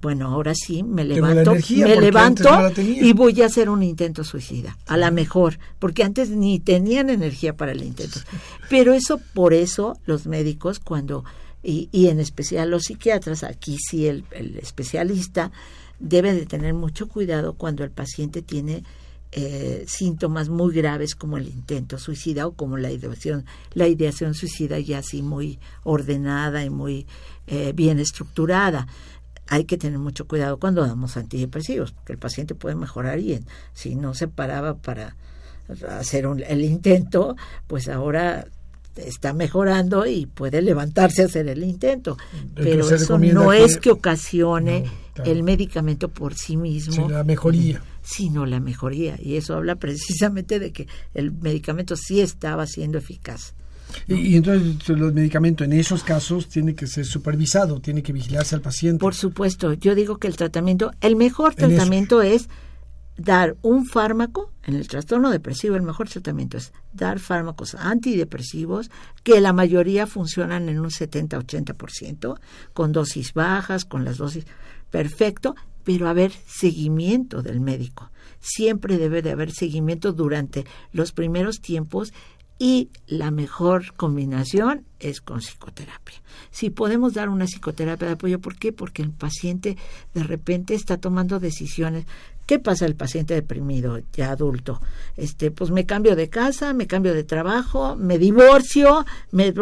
bueno, 0.02 0.28
ahora 0.28 0.54
sí 0.54 0.82
me 0.82 1.04
levanto, 1.04 1.54
me 1.54 1.96
levanto 1.96 2.80
y 2.80 3.12
voy 3.12 3.42
a 3.42 3.46
hacer 3.46 3.68
un 3.68 3.82
intento 3.82 4.24
suicida, 4.24 4.76
a 4.86 4.96
la 4.96 5.10
mejor, 5.10 5.58
porque 5.78 6.04
antes 6.04 6.30
ni 6.30 6.60
tenían 6.60 7.10
energía 7.10 7.56
para 7.56 7.72
el 7.72 7.82
intento. 7.82 8.20
Pero 8.68 8.92
eso, 8.92 9.20
por 9.34 9.54
eso, 9.54 9.98
los 10.04 10.26
médicos 10.26 10.80
cuando, 10.80 11.24
y, 11.62 11.88
y 11.92 12.08
en 12.08 12.20
especial 12.20 12.70
los 12.70 12.84
psiquiatras, 12.84 13.42
aquí 13.42 13.78
sí 13.78 14.06
el, 14.06 14.24
el, 14.32 14.58
especialista 14.58 15.50
debe 15.98 16.34
de 16.34 16.46
tener 16.46 16.74
mucho 16.74 17.08
cuidado 17.08 17.54
cuando 17.54 17.82
el 17.82 17.90
paciente 17.90 18.42
tiene 18.42 18.84
eh, 19.32 19.84
síntomas 19.88 20.48
muy 20.48 20.74
graves 20.74 21.14
como 21.14 21.36
el 21.36 21.48
intento 21.48 21.98
suicida 21.98 22.46
o 22.46 22.52
como 22.52 22.76
la 22.76 22.90
ideación, 22.90 23.44
la 23.72 23.88
ideación 23.88 24.34
suicida 24.34 24.78
ya 24.78 24.98
así 24.98 25.20
muy 25.22 25.58
ordenada 25.82 26.64
y 26.64 26.70
muy 26.70 27.06
eh, 27.46 27.72
bien 27.74 27.98
estructurada 27.98 28.86
hay 29.48 29.64
que 29.64 29.78
tener 29.78 29.98
mucho 29.98 30.26
cuidado 30.26 30.58
cuando 30.58 30.86
damos 30.86 31.16
antidepresivos, 31.16 31.92
porque 31.92 32.12
el 32.12 32.18
paciente 32.18 32.54
puede 32.54 32.74
mejorar 32.74 33.18
y 33.18 33.40
si 33.72 33.94
no 33.94 34.14
se 34.14 34.28
paraba 34.28 34.74
para 34.74 35.16
hacer 35.88 36.26
el 36.46 36.64
intento, 36.64 37.36
pues 37.66 37.88
ahora 37.88 38.46
está 38.96 39.32
mejorando 39.32 40.06
y 40.06 40.26
puede 40.26 40.62
levantarse 40.62 41.22
a 41.22 41.26
hacer 41.26 41.48
el 41.48 41.62
intento. 41.62 42.16
Pero 42.54 42.88
eso 42.88 43.18
no 43.18 43.52
es 43.52 43.78
que 43.78 43.90
ocasione 43.90 44.84
el 45.24 45.42
medicamento 45.42 46.08
por 46.08 46.34
sí 46.34 46.56
mismo. 46.56 46.94
Sino 46.94 47.08
la 47.08 47.24
mejoría. 47.24 47.82
Sino 48.02 48.46
la 48.46 48.60
mejoría. 48.60 49.16
Y 49.20 49.36
eso 49.36 49.54
habla 49.54 49.76
precisamente 49.76 50.58
de 50.58 50.72
que 50.72 50.86
el 51.14 51.32
medicamento 51.32 51.96
sí 51.96 52.20
estaba 52.20 52.66
siendo 52.66 52.98
eficaz. 52.98 53.54
Y, 54.08 54.36
entonces 54.36 54.88
los 54.88 55.12
medicamentos 55.12 55.66
en 55.66 55.72
esos 55.72 56.02
casos 56.02 56.48
tiene 56.48 56.74
que 56.74 56.86
ser 56.86 57.04
supervisado, 57.04 57.80
tiene 57.80 58.02
que 58.02 58.12
vigilarse 58.12 58.54
al 58.54 58.60
paciente. 58.60 59.00
Por 59.00 59.14
supuesto, 59.14 59.72
yo 59.72 59.94
digo 59.94 60.18
que 60.18 60.28
el 60.28 60.36
tratamiento, 60.36 60.92
el 61.00 61.16
mejor 61.16 61.54
tratamiento 61.54 62.22
es 62.22 62.48
dar 63.16 63.56
un 63.62 63.86
fármaco, 63.86 64.52
en 64.62 64.74
el 64.74 64.88
trastorno 64.88 65.30
depresivo 65.30 65.76
el 65.76 65.82
mejor 65.82 66.08
tratamiento 66.08 66.58
es 66.58 66.72
dar 66.92 67.18
fármacos 67.18 67.74
antidepresivos 67.74 68.90
que 69.22 69.40
la 69.40 69.52
mayoría 69.52 70.06
funcionan 70.06 70.68
en 70.68 70.80
un 70.80 70.90
70-80%, 70.90 72.38
con 72.74 72.92
dosis 72.92 73.32
bajas, 73.32 73.84
con 73.84 74.04
las 74.04 74.18
dosis 74.18 74.46
perfecto, 74.90 75.54
pero 75.82 76.08
haber 76.08 76.32
seguimiento 76.46 77.42
del 77.42 77.60
médico. 77.60 78.10
Siempre 78.40 78.98
debe 78.98 79.22
de 79.22 79.30
haber 79.30 79.50
seguimiento 79.52 80.12
durante 80.12 80.66
los 80.92 81.12
primeros 81.12 81.60
tiempos 81.60 82.12
y 82.58 82.90
la 83.06 83.30
mejor 83.30 83.94
combinación 83.94 84.84
es 84.98 85.20
con 85.20 85.40
psicoterapia. 85.40 86.22
Si 86.50 86.70
podemos 86.70 87.14
dar 87.14 87.28
una 87.28 87.46
psicoterapia 87.46 88.08
de 88.08 88.14
apoyo, 88.14 88.40
¿por 88.40 88.56
qué? 88.56 88.72
Porque 88.72 89.02
el 89.02 89.10
paciente 89.10 89.76
de 90.14 90.22
repente 90.22 90.74
está 90.74 90.96
tomando 90.96 91.38
decisiones. 91.38 92.06
¿Qué 92.46 92.58
pasa 92.58 92.86
el 92.86 92.94
paciente 92.94 93.34
deprimido, 93.34 94.00
ya 94.12 94.30
adulto? 94.30 94.80
Este, 95.16 95.50
pues 95.50 95.70
me 95.70 95.84
cambio 95.84 96.16
de 96.16 96.28
casa, 96.28 96.72
me 96.72 96.86
cambio 96.86 97.12
de 97.12 97.24
trabajo, 97.24 97.96
me 97.96 98.18
divorcio, 98.18 99.04
me 99.32 99.52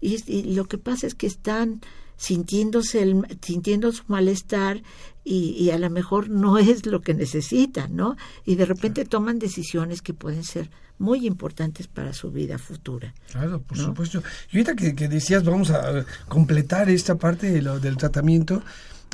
y, 0.00 0.22
y 0.26 0.54
lo 0.54 0.66
que 0.66 0.76
pasa 0.76 1.06
es 1.06 1.14
que 1.14 1.26
están 1.26 1.80
sintiéndose 2.16 3.02
el, 3.02 3.26
sintiendo 3.40 3.92
su 3.92 4.02
malestar 4.08 4.82
y, 5.24 5.56
y, 5.58 5.70
a 5.70 5.78
lo 5.78 5.90
mejor 5.90 6.28
no 6.28 6.58
es 6.58 6.86
lo 6.86 7.00
que 7.00 7.14
necesitan, 7.14 7.96
¿no? 7.96 8.16
Y 8.44 8.56
de 8.56 8.66
repente 8.66 9.04
toman 9.04 9.38
decisiones 9.38 10.02
que 10.02 10.14
pueden 10.14 10.44
ser 10.44 10.70
muy 10.98 11.26
importantes 11.26 11.88
para 11.88 12.12
su 12.12 12.30
vida 12.30 12.58
futura. 12.58 13.14
Claro, 13.32 13.60
por 13.60 13.76
supuesto. 13.78 14.22
Y 14.52 14.58
ahorita 14.58 14.74
que, 14.76 14.94
que, 14.94 15.08
decías, 15.08 15.44
vamos 15.44 15.70
a 15.70 16.04
completar 16.28 16.88
esta 16.88 17.16
parte 17.16 17.50
de 17.50 17.62
lo, 17.62 17.80
del 17.80 17.96
tratamiento, 17.96 18.62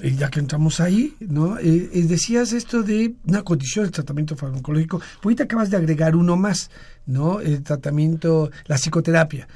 eh, 0.02 0.14
ya 0.16 0.30
que 0.30 0.40
entramos 0.40 0.80
ahí, 0.80 1.14
¿no? 1.20 1.58
Eh, 1.58 1.90
eh, 1.92 2.02
decías 2.02 2.52
esto 2.52 2.82
de 2.82 3.14
una 3.26 3.42
condición 3.42 3.84
del 3.84 3.92
tratamiento 3.92 4.36
farmacológico. 4.36 5.00
Ahorita 5.22 5.44
acabas 5.44 5.70
de 5.70 5.76
agregar 5.76 6.16
uno 6.16 6.36
más, 6.36 6.70
¿no? 7.06 7.40
El 7.40 7.62
tratamiento, 7.62 8.50
la 8.66 8.76
psicoterapia. 8.76 9.48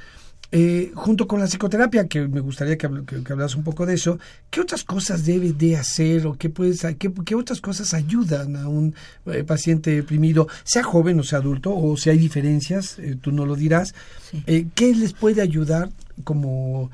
Eh, 0.51 0.91
junto 0.93 1.27
con 1.27 1.39
la 1.39 1.47
psicoterapia, 1.47 2.07
que 2.07 2.27
me 2.27 2.39
gustaría 2.39 2.77
que, 2.77 2.87
que, 3.05 3.23
que, 3.23 3.33
hablas 3.33 3.55
un 3.55 3.63
poco 3.63 3.85
de 3.85 3.95
eso, 3.95 4.19
¿qué 4.49 4.61
otras 4.61 4.83
cosas 4.83 5.25
debe 5.25 5.53
de 5.53 5.75
hacer 5.75 6.27
o 6.27 6.37
qué, 6.37 6.49
puedes, 6.49 6.81
qué, 6.99 7.11
qué 7.25 7.35
otras 7.35 7.61
cosas 7.61 7.93
ayudan 7.93 8.55
a 8.55 8.67
un 8.67 8.95
eh, 9.25 9.43
paciente 9.43 9.91
deprimido, 9.91 10.47
sea 10.63 10.83
joven 10.83 11.19
o 11.19 11.23
sea 11.23 11.39
adulto, 11.39 11.75
o 11.75 11.97
si 11.97 12.09
hay 12.09 12.17
diferencias, 12.17 12.99
eh, 12.99 13.17
tú 13.19 13.31
no 13.31 13.45
lo 13.45 13.55
dirás? 13.55 13.95
Sí. 14.29 14.69
¿Qué 14.75 14.93
les 14.93 15.13
puede 15.13 15.41
ayudar 15.41 15.89
como, 16.23 16.91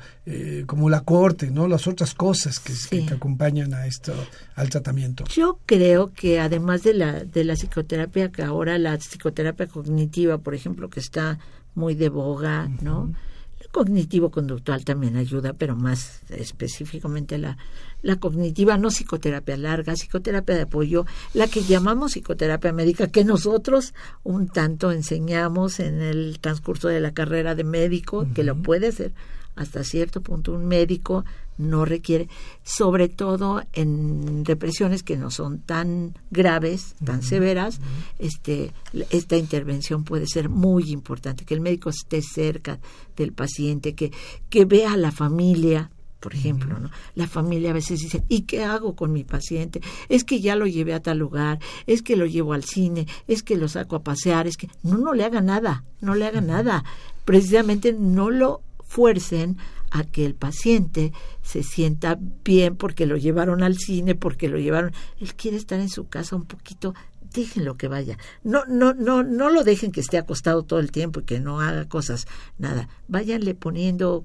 como 0.66 0.90
la 0.90 1.00
corte, 1.00 1.50
¿no? 1.50 1.68
las 1.68 1.86
otras 1.86 2.14
cosas 2.14 2.58
que, 2.58 2.72
sí. 2.72 3.06
que, 3.06 3.14
acompañan 3.14 3.74
a 3.74 3.86
esto, 3.86 4.12
al 4.54 4.70
tratamiento? 4.70 5.24
Yo 5.24 5.58
creo 5.66 6.12
que 6.14 6.40
además 6.40 6.82
de 6.82 6.94
la, 6.94 7.24
de 7.24 7.44
la 7.44 7.54
psicoterapia, 7.54 8.30
que 8.30 8.42
ahora 8.42 8.78
la 8.78 8.96
psicoterapia 8.96 9.66
cognitiva, 9.66 10.38
por 10.38 10.54
ejemplo, 10.54 10.88
que 10.88 11.00
está 11.00 11.38
muy 11.74 11.94
de 11.94 12.08
boga, 12.08 12.68
¿no? 12.80 13.02
Uh 13.02 13.06
-huh 13.08 13.31
cognitivo-conductual 13.72 14.84
también 14.84 15.16
ayuda, 15.16 15.54
pero 15.54 15.74
más 15.74 16.20
específicamente 16.28 17.38
la, 17.38 17.56
la 18.02 18.16
cognitiva, 18.16 18.76
no 18.78 18.88
psicoterapia 18.90 19.56
larga, 19.56 19.94
psicoterapia 19.94 20.54
de 20.54 20.62
apoyo, 20.62 21.06
la 21.34 21.48
que 21.48 21.62
llamamos 21.62 22.12
psicoterapia 22.12 22.72
médica, 22.72 23.08
que 23.08 23.24
nosotros 23.24 23.94
un 24.22 24.48
tanto 24.48 24.92
enseñamos 24.92 25.80
en 25.80 26.02
el 26.02 26.38
transcurso 26.40 26.88
de 26.88 27.00
la 27.00 27.12
carrera 27.12 27.54
de 27.54 27.64
médico, 27.64 28.18
uh 28.18 28.22
-huh. 28.24 28.32
que 28.34 28.44
lo 28.44 28.56
puede 28.56 28.88
hacer 28.88 29.12
hasta 29.56 29.84
cierto 29.84 30.20
punto 30.20 30.52
un 30.52 30.66
médico 30.66 31.24
no 31.58 31.84
requiere, 31.84 32.28
sobre 32.62 33.08
todo 33.08 33.62
en 33.72 34.42
depresiones 34.44 35.02
que 35.02 35.16
no 35.16 35.30
son 35.30 35.60
tan 35.60 36.14
graves, 36.30 36.94
tan 37.04 37.18
uh 37.18 37.22
-huh. 37.22 37.28
severas, 37.28 37.78
uh 37.78 37.82
-huh. 37.82 38.26
este, 38.26 38.72
esta 39.10 39.36
intervención 39.36 40.04
puede 40.04 40.26
ser 40.26 40.48
muy 40.48 40.90
importante, 40.90 41.44
que 41.44 41.54
el 41.54 41.60
médico 41.60 41.90
esté 41.90 42.22
cerca 42.22 42.78
del 43.16 43.32
paciente, 43.32 43.94
que, 43.94 44.12
que 44.48 44.64
vea 44.64 44.92
a 44.92 44.96
la 44.96 45.12
familia, 45.12 45.90
por 46.22 46.34
ejemplo, 46.34 46.78
¿no? 46.78 46.88
La 47.16 47.26
familia 47.26 47.70
a 47.70 47.74
veces 47.74 47.98
dice, 47.98 48.22
¿y 48.28 48.42
qué 48.42 48.62
hago 48.62 48.94
con 48.94 49.12
mi 49.12 49.24
paciente? 49.24 49.80
Es 50.08 50.22
que 50.22 50.40
ya 50.40 50.54
lo 50.54 50.66
llevé 50.66 50.94
a 50.94 51.02
tal 51.02 51.18
lugar, 51.18 51.58
es 51.86 52.00
que 52.00 52.16
lo 52.16 52.26
llevo 52.26 52.52
al 52.52 52.62
cine, 52.62 53.08
es 53.26 53.42
que 53.42 53.56
lo 53.56 53.66
saco 53.68 53.96
a 53.96 54.04
pasear, 54.04 54.46
es 54.46 54.56
que 54.56 54.68
no, 54.84 54.98
no 54.98 55.14
le 55.14 55.24
haga 55.24 55.40
nada, 55.40 55.84
no 56.00 56.14
le 56.14 56.24
haga 56.24 56.40
nada. 56.40 56.84
Precisamente 57.24 57.92
no 57.92 58.30
lo 58.30 58.62
fuercen 58.84 59.56
a 59.92 60.04
que 60.04 60.24
el 60.24 60.34
paciente 60.34 61.12
se 61.42 61.62
sienta 61.62 62.18
bien 62.44 62.76
porque 62.76 63.06
lo 63.06 63.16
llevaron 63.16 63.62
al 63.62 63.76
cine, 63.76 64.14
porque 64.14 64.48
lo 64.48 64.58
llevaron, 64.58 64.92
él 65.20 65.34
quiere 65.34 65.56
estar 65.56 65.78
en 65.78 65.90
su 65.90 66.08
casa 66.08 66.34
un 66.34 66.46
poquito, 66.46 66.94
déjenlo 67.32 67.76
que 67.76 67.88
vaya. 67.88 68.16
No 68.42 68.64
no 68.66 68.94
no 68.94 69.22
no 69.22 69.50
lo 69.50 69.64
dejen 69.64 69.92
que 69.92 70.00
esté 70.00 70.18
acostado 70.18 70.62
todo 70.62 70.80
el 70.80 70.90
tiempo 70.90 71.20
y 71.20 71.24
que 71.24 71.40
no 71.40 71.60
haga 71.60 71.88
cosas, 71.88 72.26
nada. 72.58 72.88
Váyanle 73.08 73.54
poniendo 73.54 74.24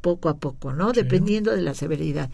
poco 0.00 0.28
a 0.28 0.36
poco, 0.36 0.72
¿no? 0.72 0.92
Sí. 0.92 1.02
Dependiendo 1.02 1.50
de 1.52 1.62
la 1.62 1.74
severidad. 1.74 2.30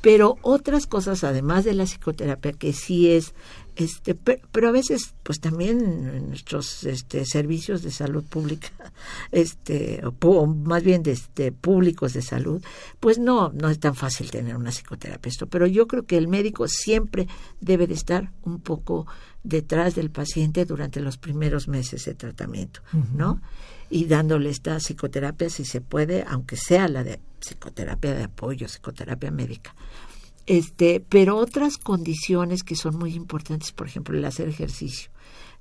Pero 0.00 0.36
otras 0.42 0.86
cosas 0.86 1.24
además 1.24 1.64
de 1.64 1.74
la 1.74 1.84
psicoterapia 1.84 2.52
que 2.52 2.72
sí 2.72 3.10
es 3.10 3.34
este 3.76 4.16
pero, 4.16 4.42
pero, 4.50 4.68
a 4.68 4.72
veces 4.72 5.14
pues 5.22 5.38
también 5.38 6.28
nuestros 6.28 6.82
este 6.82 7.24
servicios 7.24 7.82
de 7.82 7.92
salud 7.92 8.24
pública 8.24 8.70
este 9.30 10.02
o, 10.04 10.46
más 10.46 10.82
bien 10.82 11.04
de 11.04 11.12
este 11.12 11.52
públicos 11.52 12.12
de 12.12 12.22
salud 12.22 12.60
pues 12.98 13.20
no 13.20 13.50
no 13.50 13.70
es 13.70 13.78
tan 13.78 13.94
fácil 13.94 14.32
tener 14.32 14.56
una 14.56 14.70
psicoterapia 14.70 15.30
esto. 15.30 15.46
Pero 15.46 15.66
yo 15.66 15.86
creo 15.86 16.06
que 16.06 16.18
el 16.18 16.26
médico 16.26 16.66
siempre 16.66 17.28
debe 17.60 17.86
de 17.86 17.94
estar 17.94 18.32
un 18.42 18.60
poco 18.60 19.06
detrás 19.48 19.94
del 19.94 20.10
paciente 20.10 20.64
durante 20.64 21.00
los 21.00 21.16
primeros 21.16 21.68
meses 21.68 22.04
de 22.04 22.14
tratamiento 22.14 22.80
uh 22.92 22.96
-huh. 22.98 23.12
no 23.14 23.40
y 23.90 24.04
dándole 24.04 24.50
esta 24.50 24.78
psicoterapia 24.78 25.48
si 25.48 25.64
se 25.64 25.80
puede 25.80 26.24
aunque 26.28 26.56
sea 26.56 26.88
la 26.88 27.04
de 27.04 27.20
psicoterapia 27.40 28.14
de 28.14 28.24
apoyo 28.24 28.66
psicoterapia 28.66 29.30
médica 29.30 29.74
este, 30.48 31.04
pero 31.06 31.36
otras 31.36 31.76
condiciones 31.76 32.62
que 32.62 32.74
son 32.74 32.96
muy 32.96 33.12
importantes, 33.12 33.70
por 33.70 33.86
ejemplo, 33.86 34.16
el 34.16 34.24
hacer 34.24 34.48
ejercicio, 34.48 35.10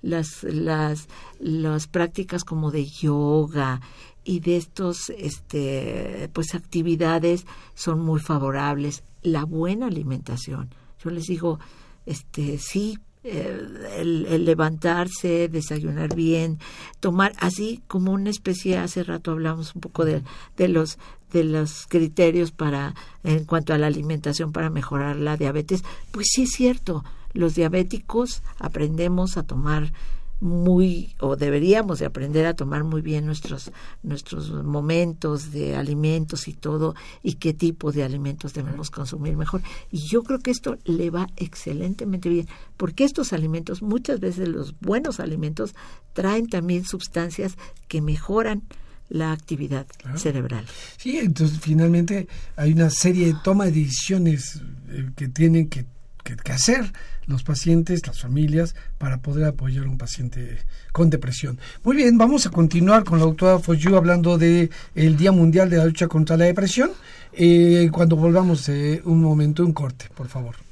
las, 0.02 0.44
las, 0.44 1.10
las 1.40 1.88
prácticas 1.88 2.46
como 2.46 2.72
de 2.72 2.86
yoga 2.86 3.82
y 4.24 4.40
de 4.40 4.56
estos, 4.56 5.10
este, 5.10 6.30
pues 6.32 6.56
actividades 6.56 7.46
son 7.76 8.00
muy 8.00 8.22
favorables. 8.22 9.04
La 9.24 9.44
buena 9.44 9.88
alimentación. 9.88 10.70
Yo 11.04 11.10
les 11.10 11.26
digo, 11.26 11.60
este, 12.06 12.58
sí, 12.58 12.98
el, 13.30 14.26
el, 14.26 14.46
levantarse, 14.46 15.48
desayunar 15.50 16.16
bien, 16.16 16.60
tomar 17.00 17.34
así 17.40 17.82
como 17.88 18.12
una 18.12 18.30
especie, 18.30 18.78
hace 18.78 19.04
rato 19.04 19.32
hablamos 19.32 19.76
un 19.76 19.82
poco 19.82 20.06
de, 20.06 20.24
de 20.56 20.68
los 20.68 20.98
de 21.32 21.44
los 21.44 21.88
criterios 21.88 22.52
para 22.52 22.96
en 23.24 23.44
cuanto 23.44 23.74
a 23.74 23.78
la 23.78 23.88
alimentación 23.88 24.54
para 24.54 24.70
mejorar 24.70 25.18
la 25.18 25.36
diabetes, 25.36 25.84
pues 26.12 26.28
sí 26.32 26.44
es 26.44 26.52
cierto, 26.52 27.04
los 27.34 27.56
diabéticos 27.56 28.42
aprendemos 28.60 29.38
a 29.38 29.44
tomar 29.44 29.92
muy 30.40 31.16
o 31.20 31.36
deberíamos 31.36 32.00
de 32.00 32.06
aprender 32.06 32.46
a 32.46 32.54
tomar 32.54 32.84
muy 32.84 33.02
bien 33.02 33.26
nuestros 33.26 33.72
nuestros 34.04 34.52
momentos 34.52 35.52
de 35.52 35.76
alimentos 35.76 36.48
y 36.48 36.54
todo 36.54 36.94
y 37.24 37.34
qué 37.36 37.54
tipo 37.54 37.92
de 37.92 38.04
alimentos 38.04 38.54
debemos 38.54 38.92
consumir 38.92 39.36
mejor 39.36 39.62
y 39.92 40.08
yo 40.08 40.24
creo 40.24 40.40
que 40.40 40.52
esto 40.52 40.78
le 40.86 41.10
va 41.10 41.28
excelentemente 41.38 42.30
bien 42.30 42.48
porque 42.78 43.04
estos 43.04 43.34
alimentos 43.34 43.82
muchas 43.82 44.20
veces 44.20 44.48
los 44.48 44.80
buenos 44.80 45.20
alimentos 45.20 45.74
traen 46.14 46.48
también 46.48 46.86
sustancias 46.86 47.58
que 47.88 48.02
mejoran 48.02 48.64
la 49.10 49.32
actividad 49.32 49.88
claro. 49.98 50.18
cerebral. 50.18 50.66
Sí, 50.98 51.18
entonces 51.18 51.60
finalmente 51.62 52.28
hay 52.56 52.74
una 52.74 52.90
serie 52.90 53.28
de 53.28 53.36
toma 53.44 53.66
de 53.66 53.72
decisiones 53.72 54.62
eh, 54.90 55.10
que 55.16 55.30
tienen 55.30 55.70
que, 55.70 55.86
que, 56.24 56.36
que, 56.36 56.52
hacer 56.52 56.92
los 57.28 57.44
pacientes, 57.44 58.06
las 58.08 58.20
familias, 58.20 58.76
para 58.98 59.18
poder 59.18 59.46
apoyar 59.46 59.86
a 59.86 59.90
un 59.90 59.98
paciente 59.98 60.58
con 60.92 61.10
depresión. 61.10 61.60
Muy 61.84 61.96
bien, 61.96 62.18
vamos 62.18 62.46
a 62.46 62.50
continuar 62.50 63.04
con 63.04 63.20
la 63.20 63.26
doctora 63.26 63.60
Foyu 63.60 63.96
hablando 63.96 64.38
del 64.38 64.72
el 64.96 65.18
Día 65.18 65.32
Mundial 65.32 65.70
de 65.70 65.78
la 65.78 65.86
Lucha 65.86 66.08
contra 66.08 66.38
la 66.38 66.46
Depresión. 66.46 66.92
Eh, 67.34 67.90
cuando 67.92 68.16
volvamos, 68.16 68.68
eh, 68.70 69.02
un 69.06 69.22
momento, 69.22 69.66
un 69.66 69.74
corte, 69.74 70.06
por 70.16 70.28
favor. 70.28 70.67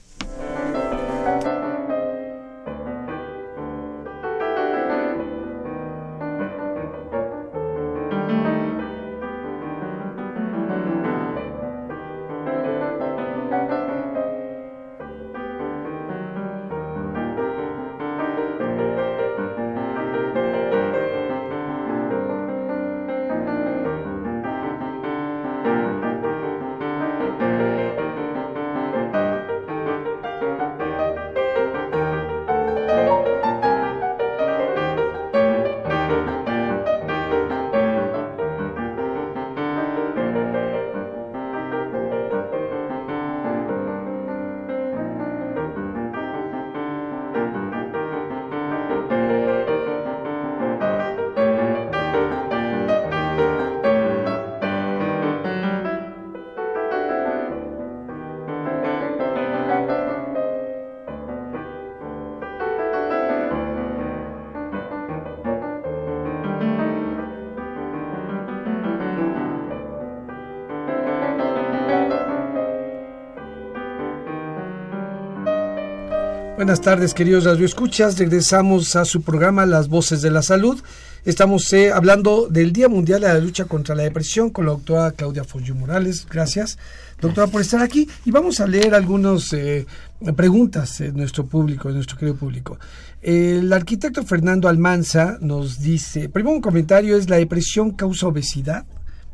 Buenas 76.55 76.79
tardes, 76.79 77.13
queridos 77.13 77.43
radioescuchas. 77.43 78.17
Regresamos 78.17 78.95
a 78.95 79.03
su 79.03 79.23
programa 79.23 79.65
Las 79.65 79.89
Voces 79.89 80.21
de 80.21 80.31
la 80.31 80.41
Salud. 80.41 80.81
Estamos 81.25 81.71
eh, 81.73 81.91
hablando 81.91 82.47
del 82.47 82.71
Día 82.71 82.87
Mundial 82.87 83.19
de 83.19 83.27
la 83.27 83.39
Lucha 83.39 83.65
contra 83.65 83.93
la 83.93 84.03
Depresión 84.03 84.51
con 84.51 84.65
la 84.65 84.71
doctora 84.71 85.11
Claudia 85.11 85.43
Follio 85.43 85.75
Morales. 85.75 86.25
Gracias, 86.29 86.77
doctora, 87.19 87.47
por 87.47 87.59
estar 87.59 87.81
aquí. 87.81 88.07
Y 88.23 88.31
vamos 88.31 88.61
a 88.61 88.67
leer 88.67 88.95
algunas 88.95 89.51
eh, 89.51 89.85
preguntas 90.33 90.99
de 90.99 91.11
nuestro 91.11 91.45
público, 91.45 91.89
de 91.89 91.95
nuestro 91.95 92.17
querido 92.17 92.37
público. 92.37 92.79
El 93.21 93.73
arquitecto 93.73 94.23
Fernando 94.23 94.69
Almanza 94.69 95.37
nos 95.41 95.81
dice, 95.81 96.29
primero 96.29 96.55
un 96.55 96.61
comentario 96.61 97.17
es, 97.17 97.29
¿la 97.29 97.35
depresión 97.35 97.91
causa 97.91 98.27
obesidad? 98.27 98.85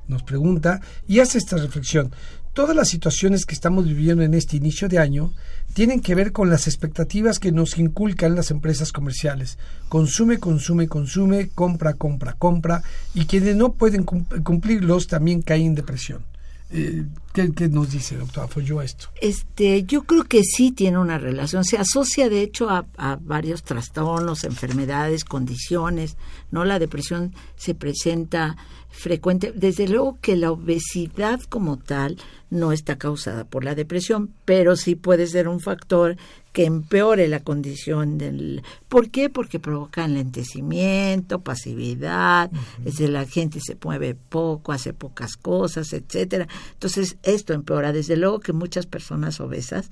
Nos 0.07 0.23
pregunta 0.23 0.81
y 1.07 1.19
hace 1.19 1.37
esta 1.37 1.57
reflexión. 1.57 2.11
Todas 2.53 2.75
las 2.75 2.89
situaciones 2.89 3.45
que 3.45 3.53
estamos 3.53 3.85
viviendo 3.85 4.23
en 4.23 4.33
este 4.33 4.57
inicio 4.57 4.89
de 4.89 4.99
año 4.99 5.33
tienen 5.73 6.01
que 6.01 6.15
ver 6.15 6.33
con 6.33 6.49
las 6.49 6.67
expectativas 6.67 7.39
que 7.39 7.53
nos 7.53 7.77
inculcan 7.77 8.35
las 8.35 8.51
empresas 8.51 8.91
comerciales. 8.91 9.57
Consume, 9.87 10.37
consume, 10.37 10.89
consume, 10.89 11.49
compra, 11.49 11.93
compra, 11.93 12.33
compra, 12.33 12.83
y 13.13 13.25
quienes 13.25 13.55
no 13.55 13.71
pueden 13.71 14.03
cumplirlos 14.03 15.07
también 15.07 15.41
caen 15.41 15.67
en 15.67 15.75
depresión. 15.75 16.25
Eh, 16.73 17.03
¿qué, 17.33 17.49
nos 17.69 17.91
dice, 17.91 18.15
doctora 18.15 18.47
Foyo, 18.47 18.81
esto? 18.81 19.07
Este, 19.21 19.83
yo 19.83 20.03
creo 20.03 20.23
que 20.23 20.43
sí 20.43 20.71
tiene 20.71 20.99
una 20.99 21.17
relación. 21.17 21.65
Se 21.65 21.77
asocia, 21.77 22.29
de 22.29 22.41
hecho, 22.41 22.69
a, 22.69 22.85
a, 22.97 23.17
varios 23.21 23.63
trastornos, 23.63 24.45
enfermedades, 24.45 25.25
condiciones. 25.25 26.15
No, 26.51 26.65
la 26.65 26.79
depresión 26.79 27.33
se 27.55 27.73
presenta 27.73 28.57
frecuente. 28.89 29.53
Desde 29.55 29.87
luego 29.87 30.19
que 30.21 30.35
la 30.35 30.51
obesidad 30.51 31.41
como 31.41 31.77
tal 31.77 32.17
no 32.49 32.73
está 32.73 32.97
causada 32.97 33.45
por 33.45 33.63
la 33.63 33.75
depresión, 33.75 34.33
pero 34.43 34.75
sí 34.75 34.95
puede 34.95 35.25
ser 35.27 35.47
un 35.47 35.61
factor 35.61 36.17
que 36.51 36.65
empeore 36.65 37.29
la 37.29 37.39
condición 37.39 38.17
del... 38.17 38.61
¿Por 38.89 39.09
qué? 39.09 39.29
Porque 39.29 39.59
provoca 39.59 40.03
enlentecimiento, 40.03 41.41
pasividad, 41.41 42.51
es 42.79 42.83
decir, 42.83 43.09
la 43.09 43.25
gente 43.25 43.61
se 43.61 43.77
mueve 43.81 44.15
poco, 44.15 44.73
hace 44.73 44.93
pocas 44.93 45.37
cosas, 45.37 45.93
etcétera. 45.93 46.49
Entonces, 46.73 47.15
esto 47.23 47.53
empeora. 47.53 47.93
Desde 47.93 48.17
luego 48.17 48.41
que 48.41 48.51
muchas 48.51 48.85
personas 48.85 49.39
obesas 49.39 49.89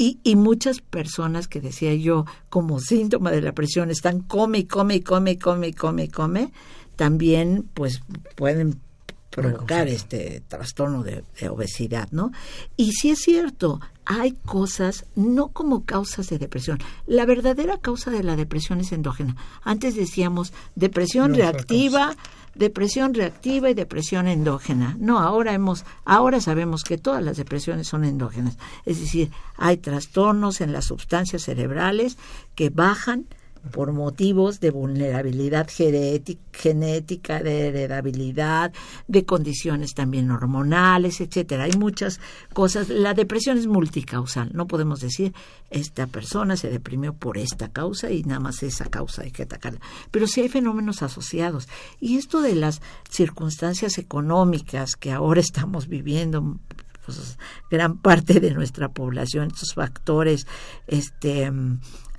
y, 0.00 0.18
y 0.22 0.34
muchas 0.34 0.80
personas 0.80 1.46
que 1.46 1.60
decía 1.60 1.94
yo, 1.94 2.24
como 2.48 2.80
síntoma 2.80 3.30
de 3.30 3.42
la 3.42 3.52
presión, 3.52 3.90
están 3.90 4.20
come, 4.20 4.66
come, 4.66 5.02
come, 5.02 5.38
come, 5.38 5.74
come, 5.74 6.08
come, 6.08 6.52
también 6.96 7.68
pues 7.74 8.00
pueden 8.34 8.80
provocar 9.28 9.88
este 9.88 10.42
trastorno 10.48 11.02
de, 11.02 11.22
obesidad, 11.50 12.08
¿no? 12.12 12.32
Y 12.78 12.92
sí 12.92 13.10
es 13.10 13.18
cierto, 13.18 13.78
hay 14.06 14.32
cosas 14.32 15.04
no 15.16 15.48
como 15.48 15.84
causas 15.84 16.30
de 16.30 16.38
depresión. 16.38 16.78
La 17.06 17.26
verdadera 17.26 17.76
causa 17.76 18.10
de 18.10 18.22
la 18.22 18.36
depresión 18.36 18.80
es 18.80 18.92
endógena. 18.92 19.36
Antes 19.62 19.96
decíamos 19.96 20.54
depresión 20.76 21.34
reactiva, 21.34 22.16
depresión 22.54 23.14
reactiva 23.14 23.70
y 23.70 23.74
depresión 23.74 24.26
endógena. 24.26 24.96
No, 24.98 25.18
ahora 25.18 25.52
hemos 25.52 25.84
ahora 26.04 26.40
sabemos 26.40 26.84
que 26.84 26.98
todas 26.98 27.22
las 27.22 27.36
depresiones 27.36 27.88
son 27.88 28.04
endógenas. 28.04 28.58
Es 28.84 29.00
decir, 29.00 29.30
hay 29.56 29.76
trastornos 29.76 30.60
en 30.60 30.72
las 30.72 30.86
sustancias 30.86 31.42
cerebrales 31.42 32.18
que 32.54 32.70
bajan 32.70 33.26
por 33.70 33.92
motivos 33.92 34.60
de 34.60 34.70
vulnerabilidad 34.70 35.68
genética, 35.68 37.42
de 37.42 37.68
heredabilidad, 37.68 38.72
de 39.06 39.24
condiciones 39.24 39.94
también 39.94 40.30
hormonales, 40.30 41.20
etcétera. 41.20 41.64
Hay 41.64 41.72
muchas 41.72 42.20
cosas. 42.52 42.88
La 42.88 43.14
depresión 43.14 43.58
es 43.58 43.66
multicausal. 43.66 44.50
No 44.54 44.66
podemos 44.66 45.00
decir 45.00 45.34
esta 45.70 46.06
persona 46.06 46.56
se 46.56 46.70
deprimió 46.70 47.12
por 47.12 47.38
esta 47.38 47.68
causa 47.68 48.10
y 48.10 48.22
nada 48.24 48.40
más 48.40 48.62
esa 48.62 48.86
causa 48.86 49.22
hay 49.22 49.30
que 49.30 49.44
atacarla. 49.44 49.80
Pero 50.10 50.26
sí 50.26 50.40
hay 50.40 50.48
fenómenos 50.48 51.02
asociados. 51.02 51.68
Y 52.00 52.16
esto 52.16 52.40
de 52.40 52.54
las 52.54 52.80
circunstancias 53.08 53.98
económicas 53.98 54.96
que 54.96 55.12
ahora 55.12 55.40
estamos 55.40 55.86
viviendo, 55.86 56.58
pues, 57.04 57.38
gran 57.70 57.98
parte 57.98 58.40
de 58.40 58.52
nuestra 58.52 58.88
población, 58.88 59.48
estos 59.48 59.74
factores 59.74 60.46
este, 60.86 61.52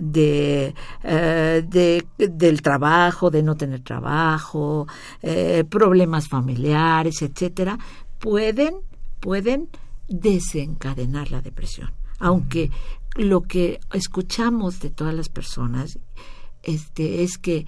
de, 0.01 0.73
eh, 1.03 1.63
de, 1.67 2.05
del 2.17 2.61
trabajo, 2.61 3.29
de 3.29 3.43
no 3.43 3.55
tener 3.55 3.81
trabajo, 3.81 4.87
eh, 5.21 5.63
problemas 5.69 6.27
familiares, 6.27 7.21
etcétera, 7.21 7.77
pueden, 8.19 8.77
pueden 9.19 9.69
desencadenar 10.07 11.31
la 11.31 11.41
depresión. 11.41 11.91
Aunque 12.19 12.71
lo 13.15 13.41
que 13.41 13.79
escuchamos 13.93 14.79
de 14.79 14.89
todas 14.89 15.13
las 15.13 15.29
personas 15.29 15.99
este, 16.63 17.23
es 17.23 17.37
que 17.37 17.65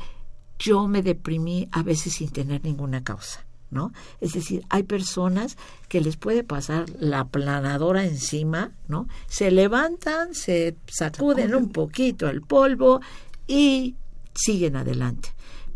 yo 0.57 0.87
me 0.87 1.03
deprimí 1.03 1.67
a 1.71 1.83
veces 1.83 2.13
sin 2.13 2.29
tener 2.29 2.63
ninguna 2.63 3.03
causa. 3.03 3.45
¿No? 3.73 3.91
Es 4.21 4.33
decir, 4.33 4.63
hay 4.69 4.83
personas 4.83 5.57
que 5.89 6.01
les 6.01 6.15
puede 6.15 6.43
pasar 6.43 6.85
la 6.99 7.25
planadora 7.25 8.05
encima, 8.05 8.71
¿no? 8.87 9.07
Se 9.27 9.51
levantan, 9.51 10.33
se 10.33 10.77
sacuden 10.87 11.55
un 11.55 11.69
poquito 11.69 12.29
el 12.29 12.41
polvo 12.41 13.01
y 13.47 13.95
siguen 14.33 14.75
adelante. 14.75 15.29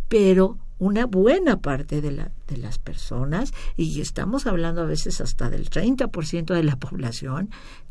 Pero 0.07 0.57
una 0.79 1.05
buena 1.05 1.59
parte 1.59 2.01
de, 2.01 2.11
la, 2.11 2.31
de 2.47 2.57
las 2.57 2.77
personas, 2.77 3.53
y 3.75 4.01
estamos 4.01 4.45
hablando 4.45 4.81
a 4.81 4.85
veces 4.85 5.21
hasta 5.21 5.49
del 5.49 5.69
30% 5.69 6.53
de 6.53 6.63
la 6.63 6.75
población, 6.79 7.49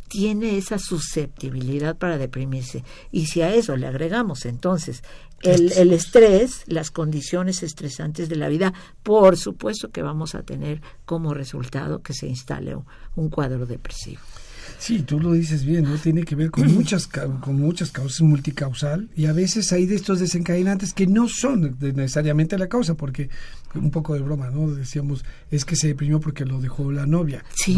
tiene 0.08 0.56
esa 0.56 0.78
susceptibilidad 0.78 1.96
para 1.96 2.18
deprimirse. 2.18 2.84
Y 3.10 3.26
si 3.26 3.42
a 3.42 3.52
eso 3.52 3.76
le 3.76 3.88
agregamos 3.88 4.46
entonces 4.46 5.02
el, 5.42 5.72
el, 5.72 5.92
estrés, 5.92 6.62
las 6.66 6.90
condiciones 6.90 7.62
estresantes 7.62 8.28
de 8.28 8.36
la 8.36 8.48
vida, 8.48 8.72
por 9.02 9.36
supuesto 9.36 9.90
que 9.90 10.02
vamos 10.02 10.34
a 10.34 10.42
tener 10.42 10.80
como 11.04 11.34
resultado 11.34 12.02
que 12.02 12.14
se 12.14 12.26
instale 12.28 12.76
un 13.16 13.30
cuadro 13.30 13.66
depresivo. 13.66 14.20
Sí, 14.78 15.02
tú 15.02 15.20
lo 15.20 15.32
dices 15.32 15.64
bien, 15.64 15.84
¿no? 15.84 15.96
Tiene 15.96 16.24
que 16.24 16.34
ver 16.34 16.50
con 16.50 16.66
muchas, 16.74 17.06
con 17.06 17.60
muchas 17.60 17.90
causas 17.90 18.22
multicausal 18.22 19.08
y 19.16 19.26
a 19.26 19.32
veces 19.32 19.72
hay 19.72 19.86
de 19.86 19.96
estos 19.96 20.20
desencadenantes 20.20 20.92
que 20.92 21.06
no 21.06 21.28
son 21.28 21.76
necesariamente 21.80 22.58
la 22.58 22.68
causa, 22.68 22.94
porque 22.94 23.30
un 23.76 23.90
poco 23.90 24.14
de 24.14 24.20
broma, 24.20 24.50
¿no? 24.50 24.70
Decíamos, 24.70 25.24
es 25.50 25.64
que 25.64 25.76
se 25.76 25.88
deprimió 25.88 26.20
porque 26.20 26.44
lo 26.44 26.60
dejó 26.60 26.90
la 26.92 27.06
novia. 27.06 27.44
Sí. 27.54 27.76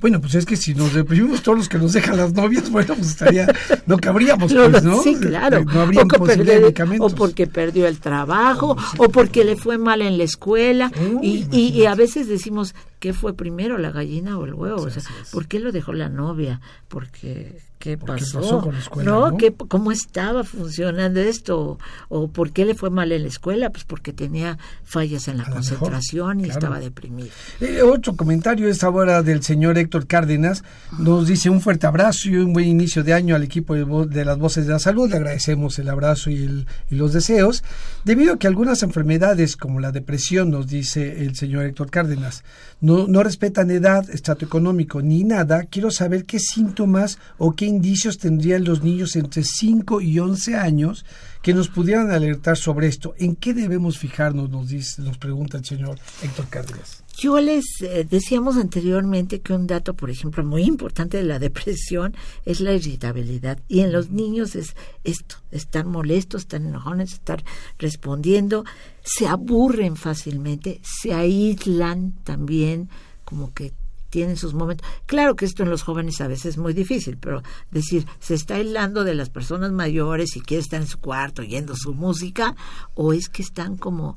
Bueno, 0.00 0.20
pues 0.20 0.34
es 0.34 0.46
que 0.46 0.56
si 0.56 0.74
nos 0.74 0.94
deprimimos 0.94 1.42
todos 1.42 1.58
los 1.58 1.68
que 1.68 1.78
nos 1.78 1.92
dejan 1.92 2.16
las 2.16 2.32
novias, 2.32 2.70
bueno, 2.72 2.94
pues 2.94 3.08
estaría, 3.08 3.46
no 3.86 3.98
cabríamos, 3.98 4.52
pues, 4.52 4.82
¿no? 4.82 5.02
Sí, 5.02 5.16
claro. 5.16 5.64
No 5.64 5.80
habría 5.80 6.02
o, 6.02 7.06
o 7.06 7.08
porque 7.10 7.46
perdió 7.46 7.86
el 7.86 7.98
trabajo, 7.98 8.76
o 8.98 9.08
porque 9.08 9.44
le 9.44 9.56
fue 9.56 9.78
mal 9.78 10.02
en 10.02 10.18
la 10.18 10.24
escuela, 10.24 10.90
y, 11.22 11.46
y, 11.50 11.68
y 11.68 11.86
a 11.86 11.94
veces 11.94 12.28
decimos, 12.28 12.74
¿qué 13.00 13.12
fue 13.12 13.34
primero, 13.34 13.78
la 13.78 13.90
gallina 13.90 14.38
o 14.38 14.44
el 14.44 14.54
huevo? 14.54 14.82
o 14.82 14.90
sea, 14.90 15.02
¿por 15.32 15.46
qué 15.46 15.58
lo 15.58 15.72
dejó 15.72 15.92
la 15.92 16.08
novia? 16.08 16.60
Porque 16.88 17.58
qué 17.86 17.98
pasó, 17.98 18.60
con 18.60 18.74
la 18.74 18.80
escuela, 18.80 19.10
¿no? 19.10 19.36
¿Cómo 19.68 19.92
estaba 19.92 20.42
funcionando 20.44 21.20
esto? 21.20 21.78
¿O 22.08 22.28
por 22.28 22.50
qué 22.50 22.64
le 22.64 22.74
fue 22.74 22.90
mal 22.90 23.12
en 23.12 23.22
la 23.22 23.28
escuela? 23.28 23.70
Pues 23.70 23.84
porque 23.84 24.12
tenía 24.12 24.58
fallas 24.84 25.28
en 25.28 25.38
la 25.38 25.44
concentración 25.44 26.40
y 26.40 26.48
estaba 26.48 26.80
deprimido. 26.80 27.28
Eh, 27.60 27.82
otro 27.82 28.16
comentario 28.16 28.68
es 28.68 28.82
ahora 28.82 29.22
del 29.22 29.42
señor 29.42 29.78
Héctor 29.78 30.06
Cárdenas. 30.06 30.64
Nos 30.98 31.28
dice 31.28 31.48
un 31.48 31.60
fuerte 31.60 31.86
abrazo 31.86 32.28
y 32.28 32.36
un 32.36 32.52
buen 32.52 32.66
inicio 32.66 33.04
de 33.04 33.14
año 33.14 33.36
al 33.36 33.44
equipo 33.44 33.74
de, 33.74 34.24
las 34.24 34.38
Voces 34.38 34.66
de 34.66 34.72
la 34.72 34.78
Salud. 34.78 35.08
Le 35.08 35.16
agradecemos 35.16 35.78
el 35.78 35.88
abrazo 35.88 36.30
y, 36.30 36.66
los 36.90 37.12
deseos. 37.12 37.62
Debido 38.04 38.34
a 38.34 38.38
que 38.38 38.46
algunas 38.46 38.82
enfermedades 38.82 39.56
como 39.56 39.80
la 39.80 39.92
depresión, 39.92 40.50
nos 40.50 40.66
dice 40.66 41.24
el 41.24 41.36
señor 41.36 41.66
Héctor 41.66 41.90
Cárdenas, 41.90 42.42
no, 42.80 43.06
no 43.06 43.22
respetan 43.22 43.70
edad, 43.70 44.08
estrato 44.10 44.44
económico 44.44 45.00
ni 45.00 45.24
nada, 45.24 45.64
quiero 45.64 45.90
saber 45.90 46.24
qué 46.24 46.38
síntomas 46.38 47.18
o 47.38 47.54
qué 47.54 47.64
indicios 47.66 48.18
tendrían 48.18 48.64
los 48.64 48.82
niños 48.82 49.16
entre 49.16 49.42
5 49.44 50.00
y 50.00 50.18
11 50.18 50.56
años 50.56 51.04
que 51.42 51.54
nos 51.54 51.68
pudieran 51.68 52.10
alertar 52.10 52.56
sobre 52.56 52.88
esto? 52.88 53.14
¿En 53.18 53.36
qué 53.36 53.54
debemos 53.54 53.98
fijarnos? 53.98 54.50
Nos, 54.50 54.68
dice, 54.68 55.00
nos 55.02 55.16
pregunta 55.16 55.58
el 55.58 55.64
señor 55.64 55.98
Héctor 56.22 56.48
Cárdenas. 56.48 57.05
Yo 57.18 57.40
les 57.40 57.64
eh, 57.80 58.06
decíamos 58.08 58.58
anteriormente 58.58 59.40
que 59.40 59.54
un 59.54 59.66
dato, 59.66 59.94
por 59.94 60.10
ejemplo, 60.10 60.44
muy 60.44 60.64
importante 60.64 61.16
de 61.16 61.22
la 61.22 61.38
depresión 61.48 62.14
es 62.44 62.60
la 62.60 62.74
irritabilidad. 62.74 63.58
Y 63.68 63.80
en 63.80 63.92
los 63.92 64.10
niños 64.10 64.54
es 64.54 64.76
esto, 65.02 65.36
estar 65.50 65.86
molestos, 65.86 66.42
estar 66.42 66.60
enojones, 66.60 67.14
estar 67.14 67.42
respondiendo, 67.78 68.64
se 69.02 69.26
aburren 69.26 69.96
fácilmente, 69.96 70.80
se 70.82 71.14
aíslan 71.14 72.12
también, 72.22 72.90
como 73.24 73.54
que 73.54 73.72
tienen 74.10 74.36
sus 74.36 74.52
momentos. 74.52 74.86
Claro 75.06 75.36
que 75.36 75.46
esto 75.46 75.62
en 75.62 75.70
los 75.70 75.82
jóvenes 75.82 76.20
a 76.20 76.28
veces 76.28 76.46
es 76.46 76.58
muy 76.58 76.74
difícil, 76.74 77.16
pero 77.16 77.42
decir, 77.70 78.06
se 78.20 78.34
está 78.34 78.56
aislando 78.56 79.04
de 79.04 79.14
las 79.14 79.30
personas 79.30 79.72
mayores 79.72 80.36
y 80.36 80.40
quiere 80.42 80.62
estar 80.62 80.82
en 80.82 80.86
su 80.86 80.98
cuarto 80.98 81.40
oyendo 81.40 81.76
su 81.76 81.94
música, 81.94 82.54
o 82.94 83.14
es 83.14 83.30
que 83.30 83.42
están 83.42 83.76
como 83.78 84.16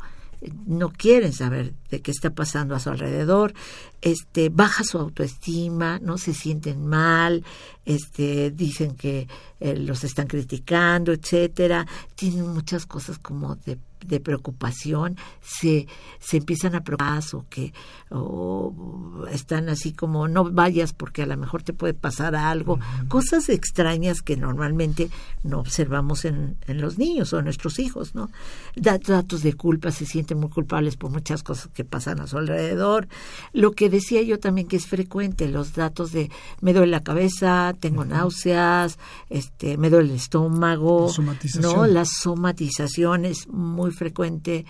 no 0.66 0.90
quieren 0.90 1.34
saber 1.34 1.74
de 1.90 2.02
qué 2.02 2.12
está 2.12 2.30
pasando 2.30 2.76
a 2.76 2.80
su 2.80 2.90
alrededor, 2.90 3.54
este, 4.02 4.50
baja 4.50 4.84
su 4.84 4.98
autoestima, 4.98 6.00
no 6.00 6.18
se 6.18 6.34
sienten 6.34 6.86
mal, 6.86 7.44
este, 7.86 8.52
dicen 8.52 8.96
que 8.96 9.28
eh, 9.60 9.76
los 9.76 10.04
están 10.04 10.28
criticando, 10.28 11.12
etcétera, 11.12 11.86
tienen 12.16 12.48
muchas 12.48 12.86
cosas 12.86 13.20
como 13.20 13.56
de 13.56 13.78
de 14.06 14.20
preocupación 14.20 15.18
se, 15.42 15.88
se 16.20 16.38
empiezan 16.38 16.76
a 16.76 16.84
preocupar 16.84 17.00
o 17.34 17.46
que 17.50 17.74
o 18.10 19.26
están 19.32 19.70
así 19.70 19.94
como 19.94 20.28
no 20.28 20.52
vayas 20.52 20.94
porque 20.94 21.24
a 21.24 21.26
lo 21.26 21.38
mejor 21.38 21.64
te 21.64 21.74
puede 21.74 21.94
pasar 21.94 22.36
algo, 22.36 22.80
cosas 23.08 23.50
extrañas 23.50 24.22
que 24.22 24.36
normalmente 24.36 25.10
no 25.44 25.60
observamos 25.60 26.26
en, 26.26 26.58
en 26.68 26.82
los 26.82 26.98
niños 26.98 27.32
o 27.34 27.40
en 27.40 27.46
nuestros 27.46 27.80
hijos, 27.80 28.16
¿no? 28.16 28.30
Datos 28.76 29.44
de 29.44 29.54
culpa, 29.54 29.92
se 29.92 30.06
sienten 30.06 30.40
muy 30.40 30.50
culpables 30.50 30.98
por 30.98 31.12
muchas 31.12 31.44
cosas 31.44 31.70
que 31.74 31.86
pasan 31.86 32.20
a 32.20 32.28
su 32.28 32.38
alrededor. 32.38 33.08
Lo 33.54 33.72
que 33.72 33.90
decía 33.90 34.22
yo 34.24 34.40
también 34.40 34.68
que 34.68 34.78
es 34.78 34.88
frecuente, 34.88 35.48
los 35.48 35.74
datos 35.74 36.12
de 36.12 36.30
me 36.62 36.74
duele 36.74 36.92
la 36.92 37.04
cabeza, 37.04 37.76
tengo 37.80 38.06
náuseas, 38.06 38.98
este, 39.30 39.78
me 39.78 39.90
duele 39.90 40.10
el 40.10 40.16
estómago, 40.16 41.12
¿no? 41.62 41.86
Las 41.86 42.10
somatizaciones 42.22 43.48
muy 43.48 43.89
frecuente, 43.92 44.66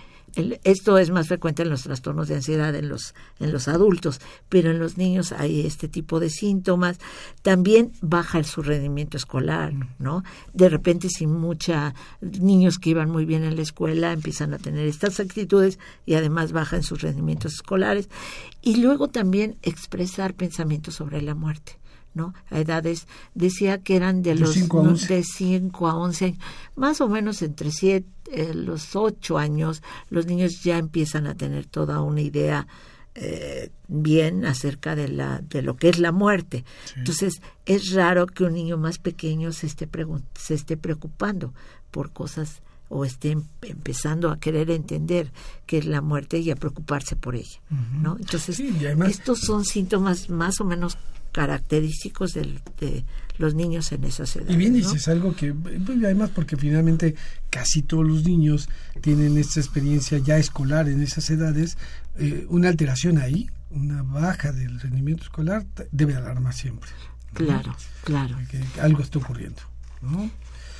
esto 0.64 0.98
es 0.98 1.10
más 1.10 1.28
frecuente 1.28 1.62
en 1.62 1.70
los 1.70 1.82
trastornos 1.82 2.28
de 2.28 2.36
ansiedad 2.36 2.74
en 2.74 2.88
los, 2.88 3.14
en 3.38 3.52
los 3.52 3.68
adultos, 3.68 4.20
pero 4.48 4.70
en 4.70 4.78
los 4.78 4.96
niños 4.96 5.32
hay 5.32 5.66
este 5.66 5.88
tipo 5.88 6.20
de 6.20 6.30
síntomas. 6.30 6.98
También 7.42 7.92
baja 8.00 8.42
su 8.44 8.62
rendimiento 8.62 9.16
escolar, 9.16 9.72
¿no? 9.98 10.22
De 10.52 10.68
repente, 10.68 11.08
si 11.08 11.26
mucha 11.26 11.94
niños 12.20 12.78
que 12.78 12.90
iban 12.90 13.10
muy 13.10 13.24
bien 13.24 13.44
en 13.44 13.56
la 13.56 13.62
escuela 13.62 14.12
empiezan 14.12 14.54
a 14.54 14.58
tener 14.58 14.86
estas 14.86 15.20
actitudes 15.20 15.78
y 16.06 16.14
además 16.14 16.52
bajan 16.52 16.82
sus 16.82 17.02
rendimientos 17.02 17.54
escolares. 17.54 18.08
Y 18.62 18.76
luego 18.76 19.08
también 19.08 19.56
expresar 19.62 20.34
pensamientos 20.34 20.94
sobre 20.94 21.22
la 21.22 21.34
muerte. 21.34 21.80
¿no? 22.14 22.34
A 22.50 22.58
edades, 22.58 23.06
decía 23.34 23.82
que 23.82 23.96
eran 23.96 24.22
de, 24.22 24.34
los 24.34 24.56
a 24.56 25.06
de 25.08 25.22
5 25.22 25.88
a 25.88 25.94
11 25.94 26.24
años, 26.24 26.38
más 26.74 27.00
o 27.00 27.08
menos 27.08 27.42
entre 27.42 27.70
siete, 27.70 28.08
eh, 28.32 28.54
los 28.54 28.96
8 28.96 29.38
años, 29.38 29.82
los 30.08 30.26
niños 30.26 30.62
ya 30.62 30.78
empiezan 30.78 31.26
a 31.26 31.34
tener 31.34 31.66
toda 31.66 32.00
una 32.00 32.20
idea 32.20 32.66
eh, 33.16 33.70
bien 33.88 34.46
acerca 34.46 34.94
de, 34.94 35.08
la, 35.08 35.40
de 35.40 35.62
lo 35.62 35.76
que 35.76 35.88
es 35.88 35.98
la 35.98 36.12
muerte. 36.12 36.64
Entonces, 36.96 37.42
es 37.66 37.92
raro 37.92 38.26
que 38.26 38.44
un 38.44 38.54
niño 38.54 38.76
más 38.76 38.98
pequeño 38.98 39.52
se 39.52 39.66
esté, 39.66 39.88
se 40.38 40.54
esté 40.54 40.76
preocupando 40.76 41.52
por 41.90 42.12
cosas 42.12 42.62
o 42.88 43.04
esté 43.04 43.32
em-, 43.32 43.44
empezando 43.62 44.30
a 44.30 44.38
querer 44.38 44.70
entender 44.70 45.32
qué 45.66 45.78
es 45.78 45.86
la 45.86 46.00
muerte 46.00 46.38
y 46.38 46.50
a 46.50 46.56
preocuparse 46.56 47.16
por 47.16 47.34
ella, 47.34 47.60
¿no? 48.00 48.16
Entonces, 48.18 48.60
estos 49.08 49.40
son 49.40 49.64
síntomas 49.64 50.30
más 50.30 50.60
o 50.60 50.64
menos 50.64 50.96
característicos 51.32 52.32
de 52.32 53.04
los 53.40 53.54
niños 53.54 53.90
en 53.92 54.04
esas 54.04 54.36
edades. 54.36 54.54
Y 54.54 54.56
bien 54.56 54.74
dices 54.74 55.08
algo 55.08 55.34
que, 55.34 55.52
pues, 55.52 55.98
además 56.04 56.30
porque 56.34 56.56
finalmente 56.56 57.14
casi 57.50 57.82
todos 57.82 58.06
los 58.06 58.24
niños 58.24 58.68
tienen 59.00 59.36
esta 59.38 59.60
experiencia 59.60 60.18
ya 60.18 60.36
escolar 60.36 60.88
en 60.88 61.02
esas 61.02 61.28
edades, 61.30 61.76
eh, 62.18 62.46
una 62.48 62.68
alteración 62.68 63.18
ahí, 63.18 63.48
una 63.70 64.02
baja 64.02 64.52
del 64.52 64.78
rendimiento 64.80 65.24
escolar 65.24 65.66
debe 65.90 66.14
alarmar 66.14 66.54
siempre. 66.54 66.90
Claro, 67.32 67.74
claro. 68.04 68.36
Que 68.50 68.60
algo 68.80 69.02
está 69.02 69.18
ocurriendo. 69.18 69.62
¿no? 70.02 70.30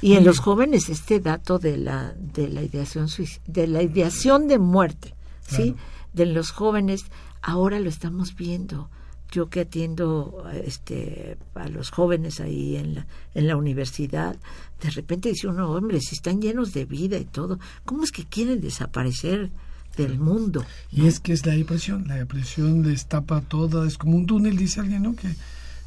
Y 0.02 0.14
en 0.14 0.24
los 0.24 0.38
jóvenes 0.38 0.88
este 0.88 1.20
dato 1.20 1.58
de 1.58 1.76
la 1.76 2.14
de 2.18 2.48
la 2.48 2.62
ideación 2.62 3.08
de 3.46 3.66
la 3.66 3.82
ideación 3.82 4.48
de 4.48 4.58
muerte, 4.58 5.14
¿sí? 5.46 5.76
De 6.14 6.26
los 6.26 6.50
jóvenes 6.50 7.04
ahora 7.42 7.78
lo 7.80 7.88
estamos 7.88 8.34
viendo 8.34 8.88
yo 9.30 9.48
que 9.48 9.60
atiendo 9.60 10.44
este 10.64 11.36
a 11.54 11.68
los 11.68 11.90
jóvenes 11.90 12.40
ahí 12.40 12.76
en 12.76 12.94
la, 12.94 13.06
en 13.34 13.46
la 13.46 13.56
universidad, 13.56 14.36
de 14.82 14.90
repente 14.90 15.30
dice 15.30 15.48
uno, 15.48 15.70
hombre, 15.70 16.00
si 16.00 16.14
están 16.14 16.40
llenos 16.40 16.72
de 16.72 16.84
vida 16.84 17.18
y 17.18 17.24
todo, 17.24 17.58
¿cómo 17.84 18.04
es 18.04 18.12
que 18.12 18.24
quieren 18.24 18.60
desaparecer 18.60 19.50
del 19.96 20.18
mundo? 20.18 20.64
Y 20.90 21.06
es 21.06 21.20
que 21.20 21.32
es 21.32 21.46
la 21.46 21.54
depresión, 21.54 22.08
la 22.08 22.16
depresión 22.16 22.82
destapa 22.82 23.40
todo, 23.40 23.84
es 23.84 23.98
como 23.98 24.16
un 24.16 24.26
túnel, 24.26 24.56
dice 24.56 24.80
alguien, 24.80 25.02
¿no? 25.02 25.14
Que 25.14 25.28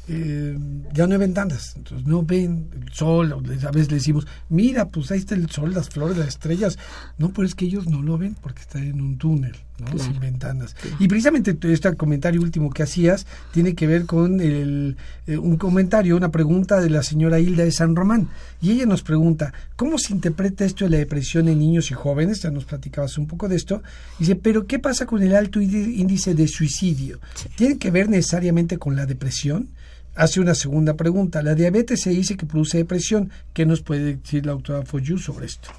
eh, 0.06 0.58
ya 0.92 1.06
no 1.06 1.14
hay 1.14 1.18
ventanas, 1.18 1.74
entonces 1.76 2.06
no 2.06 2.22
ven 2.22 2.68
el 2.74 2.92
sol, 2.92 3.32
a 3.32 3.70
veces 3.70 3.90
le 3.90 3.96
decimos, 3.96 4.26
mira, 4.50 4.88
pues 4.88 5.10
ahí 5.10 5.18
está 5.18 5.34
el 5.34 5.50
sol, 5.50 5.72
las 5.72 5.88
flores, 5.88 6.18
las 6.18 6.28
estrellas. 6.28 6.78
No, 7.16 7.30
pero 7.30 7.46
es 7.46 7.54
que 7.54 7.64
ellos 7.64 7.88
no 7.88 8.02
lo 8.02 8.18
ven 8.18 8.36
porque 8.40 8.60
está 8.60 8.78
en 8.80 9.00
un 9.00 9.16
túnel, 9.16 9.56
¿no? 9.78 9.98
sin 9.98 10.20
ventanas. 10.20 10.76
Y 10.98 11.08
precisamente 11.08 11.56
este 11.72 11.96
comentario 11.96 12.42
último 12.42 12.68
que 12.70 12.82
hacías 12.82 13.26
tiene 13.52 13.74
que 13.74 13.86
ver 13.86 14.04
con 14.04 14.42
el, 14.42 14.98
eh, 15.26 15.38
un 15.38 15.56
comentario, 15.56 16.16
una 16.16 16.30
pregunta 16.30 16.80
de 16.80 16.90
la 16.90 17.02
señora 17.02 17.40
Hilda 17.40 17.64
de 17.64 17.72
San 17.72 17.96
Román. 17.96 18.28
Y 18.60 18.72
ella 18.72 18.84
nos 18.84 19.02
pregunta, 19.02 19.54
¿cómo 19.74 19.98
se 19.98 20.12
interpreta 20.12 20.66
esto 20.66 20.84
de 20.84 20.90
la 20.90 20.98
depresión 20.98 21.48
en 21.48 21.58
niños 21.58 21.90
y 21.90 21.94
jóvenes? 21.94 22.42
Ya 22.42 22.50
nos 22.50 22.66
platicabas 22.66 23.16
un 23.16 23.26
poco 23.26 23.48
de 23.48 23.56
esto. 23.56 23.82
Dice, 24.18 24.36
pero 24.36 24.66
¿qué 24.66 24.78
pasa 24.78 25.06
con 25.06 25.22
el 25.22 25.34
alto 25.34 25.62
índice 25.62 26.34
de 26.34 26.46
suicidio? 26.46 27.20
¿Tiene 27.56 27.78
que 27.78 27.90
ver 27.90 28.10
necesariamente 28.10 28.76
con 28.76 28.96
la 28.96 29.06
depresión? 29.06 29.68
Hace 30.14 30.40
una 30.40 30.54
segunda 30.54 30.94
pregunta. 30.94 31.42
La 31.42 31.54
diabetes 31.54 32.02
se 32.02 32.10
dice 32.10 32.36
que 32.36 32.46
produce 32.46 32.78
depresión. 32.78 33.30
¿Qué 33.52 33.66
nos 33.66 33.82
puede 33.82 34.16
decir 34.16 34.46
la 34.46 34.52
doctora 34.52 34.84
Foyu 34.84 35.18
sobre 35.18 35.46
esto? 35.46 35.70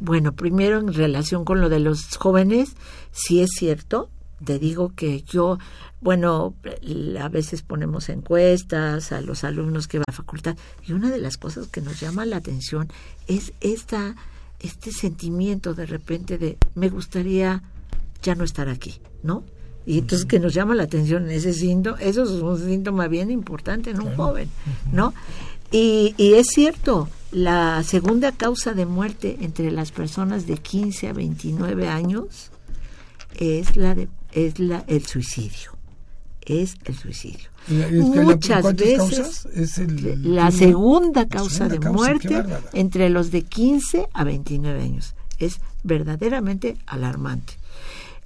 Bueno, 0.00 0.32
primero 0.32 0.78
en 0.78 0.92
relación 0.92 1.44
con 1.44 1.60
lo 1.60 1.68
de 1.68 1.80
los 1.80 2.16
jóvenes, 2.16 2.74
sí 3.12 3.40
es 3.40 3.50
cierto. 3.56 4.10
Te 4.44 4.58
digo 4.58 4.92
que 4.94 5.22
yo, 5.22 5.58
bueno, 6.00 6.54
a 7.20 7.28
veces 7.28 7.62
ponemos 7.62 8.08
encuestas 8.08 9.12
a 9.12 9.20
los 9.20 9.44
alumnos 9.44 9.86
que 9.86 9.98
van 9.98 10.04
a 10.08 10.10
la 10.10 10.16
facultad 10.16 10.56
y 10.86 10.92
una 10.92 11.10
de 11.10 11.18
las 11.18 11.36
cosas 11.36 11.68
que 11.68 11.80
nos 11.80 12.00
llama 12.00 12.26
la 12.26 12.36
atención 12.36 12.88
es 13.28 13.52
esta, 13.60 14.16
este 14.60 14.90
sentimiento 14.90 15.74
de 15.74 15.86
repente 15.86 16.36
de 16.36 16.58
me 16.74 16.88
gustaría 16.90 17.62
ya 18.22 18.34
no 18.34 18.44
estar 18.44 18.68
aquí, 18.68 19.00
¿no? 19.22 19.44
Y 19.86 19.98
entonces 19.98 20.26
que 20.26 20.38
nos 20.38 20.54
llama 20.54 20.74
la 20.74 20.84
atención 20.84 21.30
ese 21.30 21.52
síntoma, 21.52 21.98
eso 22.00 22.22
es 22.22 22.30
un 22.30 22.58
síntoma 22.58 23.08
bien 23.08 23.30
importante 23.30 23.90
en 23.90 24.00
un 24.00 24.14
joven, 24.16 24.48
¿no? 24.92 25.12
Y, 25.70 26.14
y, 26.16 26.34
es 26.34 26.48
cierto, 26.48 27.08
la 27.32 27.82
segunda 27.82 28.32
causa 28.32 28.74
de 28.74 28.86
muerte 28.86 29.38
entre 29.40 29.70
las 29.70 29.92
personas 29.92 30.46
de 30.46 30.56
15 30.56 31.08
a 31.08 31.12
29 31.12 31.88
años 31.88 32.50
es 33.34 33.76
la 33.76 33.94
de 33.94 34.08
es 34.32 34.58
la 34.58 34.84
el 34.86 35.04
suicidio. 35.04 35.72
Es 36.42 36.76
el 36.84 36.94
suicidio. 36.94 37.48
Muchas 37.68 38.76
veces 38.76 39.48
es 39.54 39.78
la 40.22 40.50
segunda 40.50 41.26
causa 41.26 41.68
de 41.68 41.80
muerte 41.80 42.44
entre 42.74 43.08
los 43.08 43.30
de 43.30 43.42
15 43.42 44.08
a 44.12 44.24
29 44.24 44.82
años 44.82 45.14
es 45.38 45.60
verdaderamente 45.82 46.76
alarmante. 46.86 47.54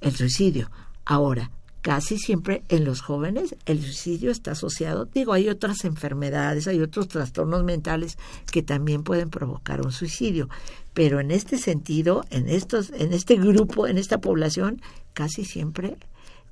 El 0.01 0.15
suicidio. 0.15 0.69
Ahora, 1.09 1.49
casi 1.81 2.19
siempre 2.19 2.61
en 2.69 2.85
los 2.85 3.01
jóvenes 3.01 3.55
el 3.65 3.81
suicidio 3.81 4.29
está 4.29 4.51
asociado, 4.51 5.05
digo, 5.05 5.33
hay 5.33 5.49
otras 5.49 5.83
enfermedades, 5.83 6.67
hay 6.67 6.81
otros 6.81 7.07
trastornos 7.07 7.63
mentales 7.63 8.19
que 8.51 8.61
también 8.61 9.01
pueden 9.01 9.31
provocar 9.31 9.81
un 9.81 9.91
suicidio, 9.91 10.49
pero 10.93 11.19
en 11.19 11.31
este 11.31 11.57
sentido, 11.57 12.25
en 12.29 12.47
estos, 12.47 12.91
en 12.91 13.11
este 13.11 13.37
grupo, 13.37 13.87
en 13.87 13.97
esta 13.97 14.19
población, 14.19 14.83
casi 15.13 15.45
siempre 15.45 15.97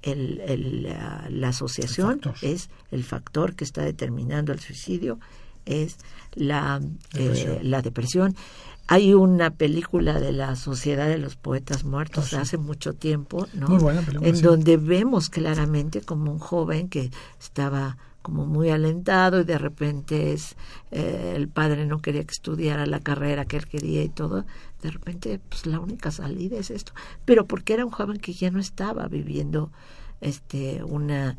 el, 0.02 0.82
la, 1.30 1.50
asociación 1.50 2.20
es 2.42 2.72
el 2.90 3.04
factor 3.04 3.54
que 3.56 3.64
está 3.64 3.84
determinando 3.84 4.54
el 4.54 4.60
suicidio, 4.60 5.20
es 5.68 5.98
la 6.34 6.82
eh, 7.14 7.60
la 7.62 7.84
depresión. 7.84 8.36
Hay 8.88 9.14
una 9.14 9.52
película 9.52 10.20
de 10.20 10.32
la 10.32 10.56
Sociedad 10.56 11.08
de 11.08 11.18
los 11.18 11.36
Poetas 11.36 11.84
Muertos 11.84 12.32
de 12.32 12.38
ah, 12.38 12.42
hace 12.42 12.58
mucho 12.58 12.94
tiempo, 12.94 13.48
¿no? 13.54 13.78
en 14.22 14.42
donde 14.42 14.78
vemos 14.78 15.30
claramente 15.30 16.02
como 16.02 16.32
un 16.32 16.40
joven 16.40 16.88
que 16.88 17.12
estaba 17.40 17.98
como 18.22 18.46
muy 18.46 18.70
alentado 18.70 19.40
y 19.40 19.44
de 19.46 19.58
repente 19.58 20.34
es 20.34 20.58
eh, 20.92 21.34
el 21.36 21.48
padre 21.48 21.86
no 21.86 22.02
quería 22.02 22.26
que 22.26 22.34
estudiara 22.34 22.86
la 22.86 23.00
carrera 23.00 23.46
que 23.46 23.56
él 23.58 23.68
quería 23.68 24.04
y 24.04 24.10
todo. 24.10 24.46
De 24.82 24.92
repente 24.92 25.40
pues 25.48 25.66
la 25.66 25.80
única 25.80 26.12
salida 26.12 26.58
es 26.58 26.70
esto. 26.70 26.92
Pero 27.24 27.46
porque 27.46 27.74
era 27.74 27.86
un 27.86 27.92
joven 27.92 28.18
que 28.18 28.34
ya 28.34 28.52
no 28.52 28.60
estaba 28.60 29.08
viviendo 29.08 29.72
este 30.20 30.84
una 30.84 31.38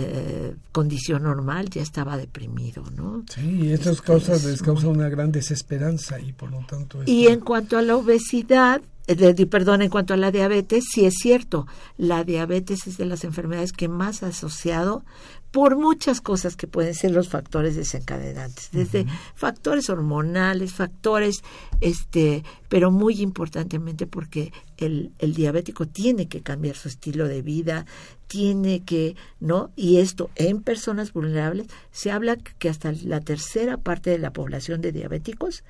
eh, 0.00 0.54
condición 0.70 1.24
normal 1.24 1.70
ya 1.70 1.82
estaba 1.82 2.16
deprimido, 2.16 2.84
¿no? 2.94 3.24
Sí, 3.28 3.62
y 3.62 3.72
estas 3.72 4.00
causas 4.00 4.44
les 4.44 4.62
causa 4.62 4.86
una 4.88 5.08
gran 5.08 5.32
desesperanza 5.32 6.20
y 6.20 6.32
por 6.32 6.50
lo 6.52 6.64
tanto... 6.66 7.00
Y 7.04 7.26
en 7.26 7.40
cuanto 7.40 7.76
a 7.76 7.82
la 7.82 7.96
obesidad, 7.96 8.80
eh, 9.08 9.46
perdón, 9.46 9.82
en 9.82 9.90
cuanto 9.90 10.14
a 10.14 10.16
la 10.16 10.30
diabetes, 10.30 10.84
sí 10.92 11.04
es 11.04 11.14
cierto, 11.20 11.66
la 11.96 12.22
diabetes 12.22 12.86
es 12.86 12.96
de 12.96 13.06
las 13.06 13.24
enfermedades 13.24 13.72
que 13.72 13.88
más 13.88 14.22
ha 14.22 14.28
asociado 14.28 15.02
por 15.50 15.76
muchas 15.76 16.20
cosas 16.20 16.56
que 16.56 16.66
pueden 16.66 16.94
ser 16.94 17.10
los 17.12 17.28
factores 17.28 17.74
desencadenantes, 17.74 18.68
desde 18.70 19.06
factores 19.34 19.88
hormonales, 19.88 20.72
factores, 20.74 21.42
este, 21.80 22.44
pero 22.68 22.90
muy 22.90 23.22
importantemente 23.22 24.06
porque 24.06 24.52
el, 24.76 25.10
el 25.18 25.34
diabético 25.34 25.86
tiene 25.86 26.28
que 26.28 26.42
cambiar 26.42 26.76
su 26.76 26.88
estilo 26.88 27.26
de 27.28 27.40
vida, 27.40 27.86
tiene 28.26 28.80
que, 28.80 29.16
¿no? 29.40 29.70
Y 29.74 29.96
esto 29.98 30.28
en 30.36 30.60
personas 30.62 31.14
vulnerables, 31.14 31.66
se 31.92 32.10
habla 32.10 32.36
que 32.36 32.68
hasta 32.68 32.92
la 32.92 33.20
tercera 33.20 33.78
parte 33.78 34.10
de 34.10 34.18
la 34.18 34.32
población 34.34 34.82
de 34.82 34.92
diabéticos 34.92 35.64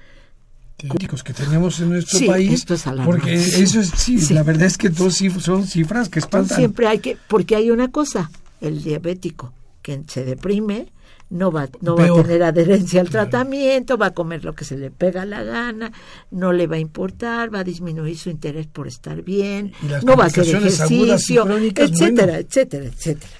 diabéticos 0.81 1.25
que 1.25 1.33
tenemos 1.35 1.81
en 1.81 1.91
nuestro 1.91 2.19
Sí, 2.21 2.27
país. 2.27 2.53
esto 2.53 2.75
es 2.75 2.85
porque 3.05 3.35
eso 3.35 3.81
es, 3.81 3.89
sí, 3.97 4.21
Sí. 4.21 4.33
la 4.33 4.45
verdad 4.45 4.67
es 4.67 4.79
que 4.79 4.89
dos 4.91 5.21
cif- 5.21 5.41
son 5.41 5.67
cifras 5.67 6.09
que 6.09 6.21
espantan. 6.21 6.57
Siempre 6.57 6.87
hay 6.87 7.01
que, 7.01 7.17
porque 7.29 7.57
hay 7.57 7.71
una 7.73 7.89
cosa, 7.89 8.31
el 8.61 8.83
diabético 8.85 9.53
que 9.89 10.03
se 10.13 10.25
deprime 10.25 10.93
no 11.31 11.53
va, 11.53 11.69
no 11.83 11.95
va 11.97 12.05
a 12.05 12.23
tener 12.23 12.43
adherencia 12.43 13.01
al 13.03 13.11
tratamiento, 13.11 13.99
va 13.99 14.07
a 14.07 14.15
comer 14.15 14.45
lo 14.45 14.55
que 14.55 14.65
se 14.65 14.77
le 14.79 14.91
pega 14.91 15.25
la 15.27 15.43
gana, 15.43 15.93
no 16.31 16.53
le 16.53 16.67
va 16.67 16.77
a 16.77 16.79
importar, 16.79 17.55
va 17.55 17.61
a 17.61 17.65
disminuir 17.65 18.17
su 18.17 18.31
interés 18.31 18.67
por 18.67 18.89
estar 18.89 19.23
bien, 19.23 19.73
no 20.05 20.17
va 20.17 20.25
a 20.25 20.27
hacer 20.29 20.47
ejercicio, 20.49 21.45
crónicas, 21.45 21.91
etcétera, 21.91 22.27
bueno. 22.33 22.39
etcétera, 22.49 22.85
etcétera. 22.87 23.31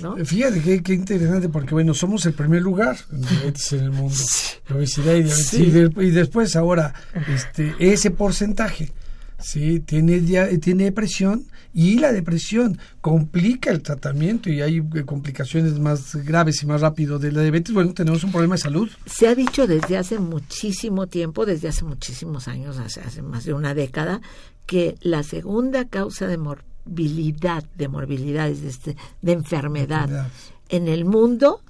¿no? 0.00 0.16
Fíjate 0.24 0.60
qué, 0.60 0.82
qué 0.82 0.92
interesante, 0.92 1.48
porque 1.48 1.72
bueno, 1.74 1.94
somos 1.94 2.24
el 2.26 2.34
primer 2.34 2.60
lugar 2.62 2.96
en 3.12 3.22
diabetes 3.22 3.72
en 3.72 3.80
el 3.84 3.90
mundo. 3.92 4.14
Obesidad 4.70 5.14
y 5.14 5.22
diabetes. 5.22 5.46
Sí. 5.46 5.62
Y, 5.64 5.70
de- 5.70 6.04
y 6.06 6.10
después, 6.10 6.54
ahora, 6.54 6.92
este 7.34 7.74
ese 7.80 8.10
porcentaje, 8.10 8.92
¿sí? 9.38 9.80
Tiene, 9.80 10.20
tiene 10.58 10.84
depresión 10.84 11.44
y 11.74 11.98
la 11.98 12.12
depresión 12.12 12.78
complica 13.00 13.70
el 13.70 13.82
tratamiento 13.82 14.50
y 14.50 14.62
hay 14.62 14.78
eh, 14.78 15.04
complicaciones 15.04 15.78
más 15.78 16.16
graves 16.16 16.62
y 16.62 16.66
más 16.66 16.80
rápido 16.80 17.18
de 17.18 17.30
la 17.32 17.42
diabetes. 17.42 17.74
Bueno, 17.74 17.92
tenemos 17.94 18.24
un 18.24 18.32
problema 18.32 18.54
de 18.56 18.60
salud. 18.62 18.88
Se 19.06 19.28
ha 19.28 19.34
dicho 19.34 19.66
desde 19.66 19.96
hace 19.98 20.18
muchísimo 20.18 21.06
tiempo, 21.06 21.46
desde 21.46 21.68
hace 21.68 21.84
muchísimos 21.84 22.48
años, 22.48 22.78
hace, 22.78 23.00
hace 23.00 23.22
más 23.22 23.44
de 23.44 23.52
una 23.54 23.74
década, 23.74 24.20
que 24.66 24.96
la 25.00 25.22
segunda 25.22 25.86
causa 25.86 26.26
de 26.26 26.36
morbilidad, 26.38 27.64
de 27.76 27.88
morbilidades, 27.88 28.62
de, 28.62 28.68
este- 28.68 28.96
de 29.22 29.32
enfermedad 29.32 30.28
en 30.68 30.88
el 30.88 31.04
mundo 31.04 31.62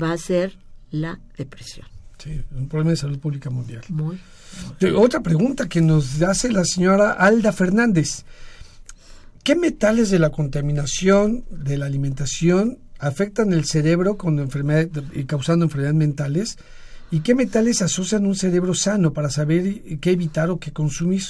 va 0.00 0.12
a 0.12 0.18
ser 0.18 0.58
la 0.90 1.20
depresión. 1.38 1.86
Sí, 2.18 2.40
un 2.54 2.68
problema 2.68 2.90
de 2.90 2.96
salud 2.96 3.18
pública 3.18 3.48
mundial. 3.48 3.82
Muy. 3.88 4.18
Otra 4.96 5.20
pregunta 5.20 5.68
que 5.68 5.80
nos 5.80 6.22
hace 6.22 6.50
la 6.50 6.64
señora 6.64 7.12
Alda 7.12 7.52
Fernández. 7.52 8.24
¿Qué 9.42 9.56
metales 9.56 10.10
de 10.10 10.18
la 10.18 10.30
contaminación 10.30 11.44
de 11.50 11.78
la 11.78 11.86
alimentación 11.86 12.78
afectan 12.98 13.52
el 13.52 13.64
cerebro 13.64 14.16
con 14.16 14.38
enfermedad, 14.38 14.88
y 15.14 15.24
causando 15.24 15.64
enfermedades 15.64 15.96
mentales? 15.96 16.58
¿Y 17.10 17.20
qué 17.20 17.34
metales 17.34 17.82
asocian 17.82 18.26
un 18.26 18.36
cerebro 18.36 18.74
sano 18.74 19.12
para 19.12 19.30
saber 19.30 19.98
qué 20.00 20.12
evitar 20.12 20.50
o 20.50 20.58
qué 20.58 20.72
consumir? 20.72 21.22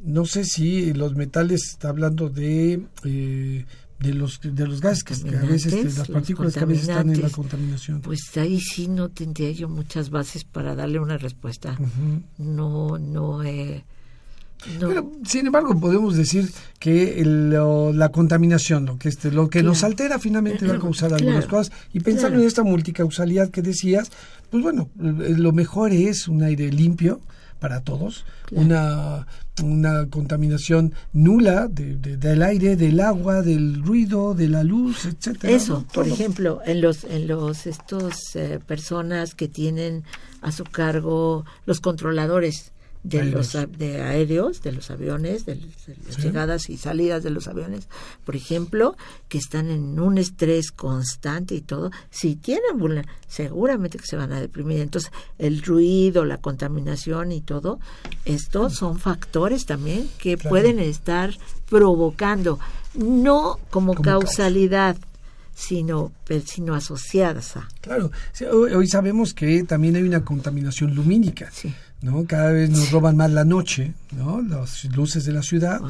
No 0.00 0.24
sé 0.24 0.44
si 0.44 0.92
los 0.92 1.14
metales 1.14 1.68
está 1.70 1.88
hablando 1.88 2.28
de 2.28 2.82
eh, 3.04 3.64
de 4.00 4.14
los 4.14 4.40
de 4.42 4.66
los 4.66 4.80
gases 4.80 5.02
que, 5.04 5.14
que 5.14 5.36
a 5.36 5.40
veces 5.42 5.72
Contaminantes, 5.72 5.98
las 5.98 6.08
partículas 6.08 6.54
que 6.54 6.60
a 6.60 6.64
veces 6.66 6.88
están 6.88 7.10
en 7.10 7.20
la 7.22 7.30
contaminación. 7.30 8.00
Pues 8.00 8.20
ahí 8.36 8.60
sí 8.60 8.86
no 8.88 9.08
tendría 9.08 9.50
yo 9.50 9.68
muchas 9.68 10.10
bases 10.10 10.44
para 10.44 10.74
darle 10.76 11.00
una 11.00 11.18
respuesta. 11.18 11.76
No, 12.38 12.96
no, 12.98 13.42
eh, 13.42 13.82
no. 14.80 14.88
Pero, 14.88 15.12
sin 15.24 15.46
embargo, 15.46 15.78
podemos 15.78 16.16
decir 16.16 16.50
que 16.78 17.20
el- 17.20 17.50
lo- 17.50 17.92
la 17.92 18.10
contaminación, 18.10 18.86
lo 18.86 18.98
que, 18.98 19.08
este, 19.08 19.30
lo 19.32 19.48
que 19.50 19.62
nos 19.62 19.82
altera 19.84 20.18
finalmente 20.18 20.66
va 20.66 20.74
a 20.74 20.78
causar 20.78 21.12
algunas 21.14 21.46
cosas. 21.46 21.72
Y 21.92 22.00
pensando 22.00 22.28
Claro. 22.30 22.42
en 22.42 22.46
esta 22.48 22.62
multicausalidad 22.64 23.50
que 23.50 23.62
decías, 23.62 24.10
pues 24.50 24.62
bueno, 24.62 24.90
eh, 25.00 25.34
lo 25.36 25.52
mejor 25.52 25.92
es 25.92 26.28
un 26.28 26.42
aire 26.42 26.70
limpio 26.72 27.20
para 27.60 27.80
todos, 27.80 28.24
una, 28.52 29.26
una 29.60 30.06
contaminación 30.08 30.94
nula 31.12 31.68
de- 31.68 31.96
de- 31.96 32.16
del 32.16 32.42
aire, 32.42 32.76
del 32.76 33.00
agua, 33.00 33.42
del 33.42 33.82
ruido, 33.82 34.34
de 34.34 34.48
la 34.48 34.62
luz, 34.64 35.04
etcétera. 35.06 35.52
Eso, 35.52 35.80
¿no? 35.80 35.86
por 35.92 36.06
ejemplo, 36.08 36.60
en 36.64 36.80
los 36.80 37.04
en 37.04 37.26
los 37.26 37.66
estos 37.66 38.34
eh, 38.36 38.58
personas 38.66 39.34
que 39.34 39.48
tienen 39.48 40.04
a 40.42 40.52
su 40.52 40.64
cargo 40.64 41.44
los 41.66 41.80
controladores 41.80 42.72
de 43.04 43.20
Aéreos. 43.20 43.54
los 43.54 43.78
de 43.78 44.02
aéreos, 44.02 44.62
de 44.62 44.72
los 44.72 44.90
aviones, 44.90 45.46
de, 45.46 45.54
las 45.54 46.16
Sí. 46.16 46.22
llegadas 46.22 46.68
y 46.68 46.76
salidas 46.76 47.22
de 47.22 47.30
los 47.30 47.46
aviones, 47.48 47.88
por 48.24 48.36
ejemplo, 48.36 48.96
que 49.28 49.38
están 49.38 49.70
en 49.70 49.98
un 50.00 50.18
estrés 50.18 50.72
constante 50.72 51.54
y 51.54 51.60
todo, 51.60 51.90
si 52.10 52.36
tienen 52.36 53.04
seguramente 53.28 53.98
que 53.98 54.06
se 54.06 54.16
van 54.16 54.32
a 54.32 54.40
deprimir. 54.40 54.80
Entonces, 54.80 55.10
el 55.38 55.62
ruido, 55.62 56.24
la 56.24 56.38
contaminación 56.38 57.32
y 57.32 57.40
todo, 57.40 57.78
estos 58.24 58.74
son 58.74 58.98
factores 58.98 59.64
también 59.64 60.08
que 60.18 60.36
Claro. 60.36 60.50
pueden 60.50 60.78
estar 60.80 61.36
provocando, 61.68 62.58
no 62.94 63.58
como, 63.70 63.94
Como 63.94 64.02
causalidad, 64.04 64.96
sino, 65.54 66.12
sino 66.46 66.74
asociadas 66.74 67.56
a. 67.56 67.68
Claro, 67.80 68.10
hoy 68.52 68.86
sabemos 68.88 69.34
que 69.34 69.64
también 69.64 69.96
hay 69.96 70.02
una 70.02 70.24
contaminación 70.24 70.94
lumínica. 70.94 71.50
Sí. 71.52 71.74
¿No? 72.00 72.24
Cada 72.26 72.52
vez 72.52 72.70
nos 72.70 72.90
roban 72.90 73.16
más 73.16 73.30
la 73.30 73.44
noche, 73.44 73.94
¿no? 74.16 74.40
Las 74.40 74.84
luces 74.84 75.24
de 75.24 75.32
la 75.32 75.42
ciudad. 75.42 75.80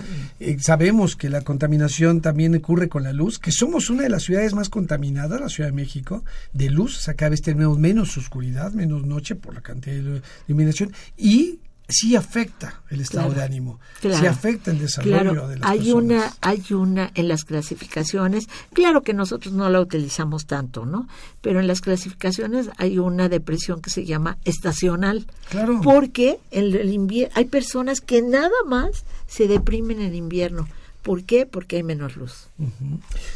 Eh, 0.41 0.57
sabemos 0.61 1.17
que 1.17 1.29
la 1.29 1.43
contaminación 1.43 2.21
también 2.21 2.57
ocurre 2.57 2.89
con 2.89 3.03
la 3.03 3.13
luz, 3.13 3.39
que 3.39 3.53
somos 3.53 3.91
una 3.91 4.05
de 4.05 4.09
las 4.09 4.23
ciudades 4.23 4.55
más 4.55 4.69
contaminadas, 4.69 5.41
la 5.41 5.49
Ciudad 5.49 5.69
de 5.69 5.77
México, 5.77 6.25
de 6.53 6.71
luz. 6.71 6.97
O 6.97 7.01
sea, 7.01 7.15
cada 7.15 7.31
vez 7.31 7.43
tenemos 7.43 7.79
menos 7.79 8.17
oscuridad, 8.17 8.73
menos 8.73 9.05
noche 9.07 9.35
por 9.35 9.55
la 9.55 9.61
cantidad 9.61 9.97
de 9.97 10.23
iluminación 10.47 10.93
y 11.17 11.61
sí 11.89 12.15
afecta 12.17 12.83
el 12.91 13.01
estado 13.01 13.27
Claro. 13.29 13.41
de 13.41 13.45
ánimo, 13.47 13.81
Claro. 14.01 14.19
sí 14.21 14.27
afecta 14.27 14.71
el 14.71 14.79
desarrollo 14.79 15.21
Claro, 15.21 15.49
de 15.49 15.59
las 15.59 15.71
hay 15.71 15.79
personas. 15.79 16.05
una, 16.05 16.33
hay 16.43 16.63
una 16.75 17.11
en 17.15 17.29
las 17.29 17.45
clasificaciones, 17.45 18.49
claro 18.75 19.03
que 19.03 19.15
nosotros 19.15 19.55
no 19.55 19.69
la 19.71 19.81
utilizamos 19.81 20.47
tanto, 20.47 20.85
¿no? 20.85 21.09
Pero 21.41 21.61
en 21.61 21.67
las 21.67 21.81
clasificaciones 21.81 22.69
hay 22.77 22.99
una 22.99 23.29
depresión 23.29 23.81
que 23.81 23.91
se 23.91 24.05
llama 24.05 24.37
estacional. 24.45 25.27
Claro. 25.51 25.81
Porque 25.83 26.39
en 26.51 26.75
el 26.75 26.91
invierno 26.93 27.33
hay 27.37 27.47
personas 27.47 28.01
que 28.01 28.21
nada 28.23 28.51
más 28.67 29.05
se 29.27 29.49
deprimen 29.49 30.01
en 30.03 30.15
invierno. 30.15 30.69
¿Por 31.03 31.25
qué? 31.25 31.47
Porque 31.47 31.77
hay 31.77 31.83
menos 31.85 32.17
luz. 32.17 32.49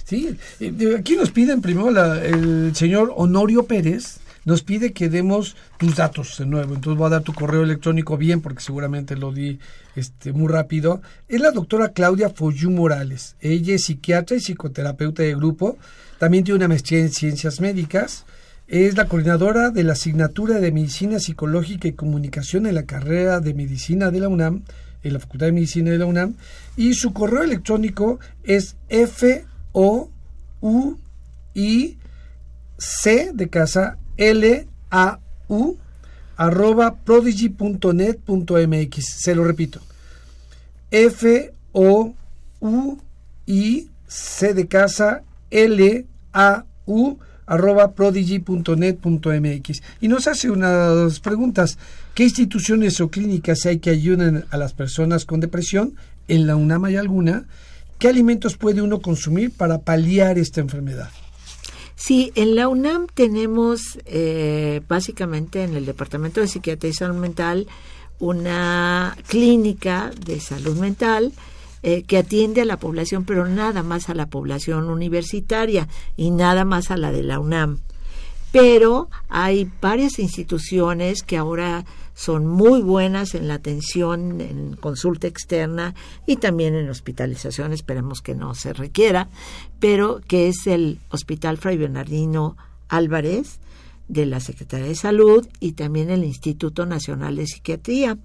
Sí, 0.04 0.36
eh, 0.60 0.96
aquí 0.98 1.16
nos 1.16 1.30
piden 1.30 1.62
primero 1.62 1.90
la- 1.90 2.22
el 2.22 2.74
señor 2.74 3.12
Honorio 3.16 3.64
Pérez, 3.64 4.18
nos 4.44 4.62
pide 4.62 4.92
que 4.92 5.08
demos 5.08 5.56
tus 5.78 5.96
datos 5.96 6.36
de 6.38 6.46
nuevo. 6.46 6.74
Entonces 6.74 6.98
voy 6.98 7.06
a 7.06 7.10
dar 7.10 7.22
tu 7.22 7.32
correo 7.32 7.62
electrónico 7.62 8.16
bien 8.16 8.40
porque 8.40 8.62
seguramente 8.62 9.16
lo 9.16 9.32
di 9.32 9.58
este, 9.96 10.32
muy 10.32 10.48
rápido. 10.48 11.02
Es 11.28 11.40
la 11.40 11.50
doctora 11.50 11.90
Claudia 11.90 12.30
Foyú 12.30 12.70
Morales. 12.70 13.36
Ella 13.40 13.74
es 13.74 13.84
psiquiatra 13.84 14.36
y 14.36 14.40
psicoterapeuta 14.40 15.22
de 15.22 15.34
grupo. 15.34 15.78
También 16.18 16.44
tiene 16.44 16.58
una 16.58 16.68
maestría 16.68 17.00
en 17.00 17.10
ciencias 17.10 17.60
médicas. 17.60 18.24
Es 18.68 18.96
la 18.96 19.06
coordinadora 19.06 19.70
de 19.70 19.84
la 19.84 19.92
asignatura 19.92 20.58
de 20.58 20.72
Medicina 20.72 21.18
Psicológica 21.18 21.88
y 21.88 21.92
Comunicación 21.92 22.66
en 22.66 22.74
la 22.76 22.84
carrera 22.84 23.40
de 23.40 23.54
Medicina 23.54 24.10
de 24.10 24.20
la 24.20 24.28
UNAM, 24.28 24.62
en 25.02 25.12
la 25.12 25.18
Facultad 25.18 25.46
de 25.46 25.52
Medicina 25.52 25.90
de 25.90 25.98
la 25.98 26.06
UNAM. 26.06 26.34
Y 26.76 26.94
su 26.94 27.12
correo 27.12 27.42
electrónico 27.42 28.18
es 28.44 28.76
F 28.88 29.44
O 29.72 30.10
U 30.60 30.96
I 31.54 31.98
C 32.78 33.32
de 33.34 33.48
casa 33.48 33.98
L 34.16 34.66
A 34.90 35.18
U 35.48 35.76
arroba 36.36 36.96
prodigy.net.mx. 36.96 39.04
Se 39.18 39.34
lo 39.34 39.44
repito. 39.44 39.80
F 40.90 41.52
O 41.72 42.14
U 42.60 42.98
I 43.46 43.88
C 44.06 44.54
de 44.54 44.68
casa 44.68 45.22
L 45.50 46.06
A 46.32 46.64
U 46.86 47.18
arroba 47.46 47.92
prodigy.net.mx 47.92 49.82
y 50.00 50.08
nos 50.08 50.26
hace 50.26 50.50
unas 50.50 51.20
preguntas 51.20 51.78
¿qué 52.14 52.24
instituciones 52.24 53.00
o 53.00 53.10
clínicas 53.10 53.66
hay 53.66 53.78
que 53.78 53.90
ayuden 53.90 54.44
a 54.50 54.56
las 54.56 54.72
personas 54.72 55.24
con 55.24 55.40
depresión? 55.40 55.94
en 56.28 56.46
la 56.46 56.56
UNAM 56.56 56.84
hay 56.84 56.96
alguna 56.96 57.44
¿qué 57.98 58.08
alimentos 58.08 58.56
puede 58.56 58.80
uno 58.80 59.00
consumir 59.00 59.50
para 59.50 59.78
paliar 59.78 60.38
esta 60.38 60.60
enfermedad? 60.60 61.10
Sí, 61.94 62.32
en 62.34 62.56
la 62.56 62.68
UNAM 62.68 63.06
tenemos 63.12 63.98
eh, 64.06 64.80
básicamente 64.88 65.62
en 65.62 65.76
el 65.76 65.86
Departamento 65.86 66.40
de 66.40 66.48
Psiquiatría 66.48 66.90
y 66.90 66.94
Salud 66.94 67.16
Mental 67.16 67.66
una 68.22 69.16
clínica 69.26 70.12
de 70.24 70.38
salud 70.38 70.76
mental 70.76 71.32
eh, 71.82 72.04
que 72.04 72.18
atiende 72.18 72.60
a 72.60 72.64
la 72.64 72.76
población, 72.76 73.24
pero 73.24 73.48
nada 73.48 73.82
más 73.82 74.08
a 74.08 74.14
la 74.14 74.26
población 74.26 74.88
universitaria 74.88 75.88
y 76.16 76.30
nada 76.30 76.64
más 76.64 76.92
a 76.92 76.96
la 76.96 77.10
de 77.10 77.24
la 77.24 77.40
UNAM. 77.40 77.80
Pero 78.52 79.08
hay 79.28 79.68
varias 79.80 80.18
instituciones 80.18 81.22
que 81.22 81.38
ahora 81.38 81.84
son 82.14 82.46
muy 82.46 82.82
buenas 82.82 83.34
en 83.34 83.48
la 83.48 83.54
atención 83.54 84.40
en 84.40 84.76
consulta 84.76 85.26
externa 85.26 85.94
y 86.26 86.36
también 86.36 86.74
en 86.74 86.88
hospitalización, 86.90 87.72
esperemos 87.72 88.20
que 88.20 88.34
no 88.34 88.54
se 88.54 88.74
requiera, 88.74 89.28
pero 89.80 90.20
que 90.28 90.48
es 90.48 90.66
el 90.66 91.00
Hospital 91.10 91.56
Fray 91.56 91.78
Bernardino 91.78 92.56
Álvarez 92.88 93.58
de 94.08 94.26
la 94.26 94.40
Secretaría 94.40 94.86
de 94.86 94.94
Salud 94.94 95.48
y 95.58 95.72
también 95.72 96.10
el 96.10 96.22
Instituto 96.22 96.84
Nacional 96.84 97.36
de 97.36 97.46
Psiquiatría, 97.46 98.18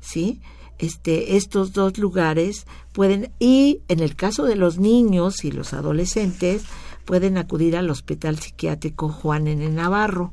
¿sí? 0.00 0.40
Este, 0.78 1.36
estos 1.36 1.72
dos 1.72 1.98
lugares 1.98 2.66
pueden, 2.92 3.30
y 3.38 3.80
en 3.88 4.00
el 4.00 4.16
caso 4.16 4.44
de 4.44 4.56
los 4.56 4.78
niños 4.78 5.44
y 5.44 5.50
los 5.50 5.72
adolescentes, 5.72 6.64
pueden 7.04 7.38
acudir 7.38 7.76
al 7.76 7.90
Hospital 7.90 8.38
Psiquiátrico 8.38 9.08
Juan 9.08 9.46
N. 9.46 9.68
Navarro, 9.70 10.32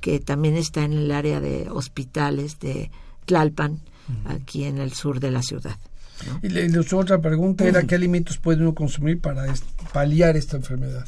que 0.00 0.20
también 0.20 0.56
está 0.56 0.84
en 0.84 0.92
el 0.92 1.10
área 1.10 1.40
de 1.40 1.68
hospitales 1.70 2.58
de 2.58 2.90
Tlalpan, 3.24 3.80
aquí 4.24 4.64
en 4.64 4.78
el 4.78 4.92
sur 4.92 5.18
de 5.20 5.30
la 5.30 5.42
ciudad. 5.42 5.76
¿no? 6.26 6.38
Y 6.42 6.48
la, 6.50 6.66
la 6.66 6.96
otra 6.98 7.20
pregunta 7.20 7.66
era, 7.66 7.82
¿qué 7.82 7.94
alimentos 7.96 8.38
puede 8.38 8.62
uno 8.62 8.74
consumir 8.74 9.20
para 9.20 9.46
est- 9.52 9.64
paliar 9.92 10.36
esta 10.36 10.56
enfermedad? 10.56 11.06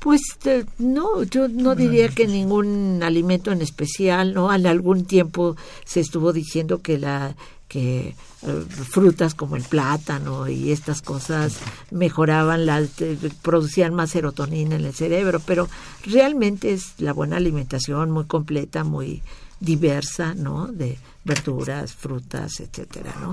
Pues 0.00 0.20
eh, 0.44 0.66
no, 0.78 1.22
yo 1.22 1.48
no 1.48 1.74
diría 1.74 2.08
que 2.08 2.26
ningún 2.26 3.02
alimento 3.02 3.52
en 3.52 3.62
especial, 3.62 4.34
¿no? 4.34 4.52
En 4.52 4.66
algún 4.66 5.06
tiempo 5.06 5.56
se 5.86 6.00
estuvo 6.00 6.32
diciendo 6.34 6.82
que 6.82 6.98
la 6.98 7.36
que 7.74 8.14
eh, 8.42 8.64
frutas 8.88 9.34
como 9.34 9.56
el 9.56 9.64
plátano 9.64 10.46
y 10.48 10.70
estas 10.70 11.02
cosas 11.02 11.56
mejoraban 11.90 12.66
la 12.66 12.86
te- 12.86 13.16
producían 13.42 13.92
más 13.94 14.10
serotonina 14.10 14.76
en 14.76 14.84
el 14.84 14.94
cerebro, 14.94 15.40
pero 15.44 15.68
realmente 16.06 16.72
es 16.72 16.94
la 16.98 17.12
buena 17.12 17.38
alimentación 17.38 18.12
muy 18.12 18.26
completa, 18.26 18.84
muy 18.84 19.22
diversa, 19.58 20.34
¿no? 20.34 20.68
De 20.68 20.98
verduras, 21.24 21.94
frutas, 21.94 22.60
etcétera, 22.60 23.12
¿no? 23.20 23.32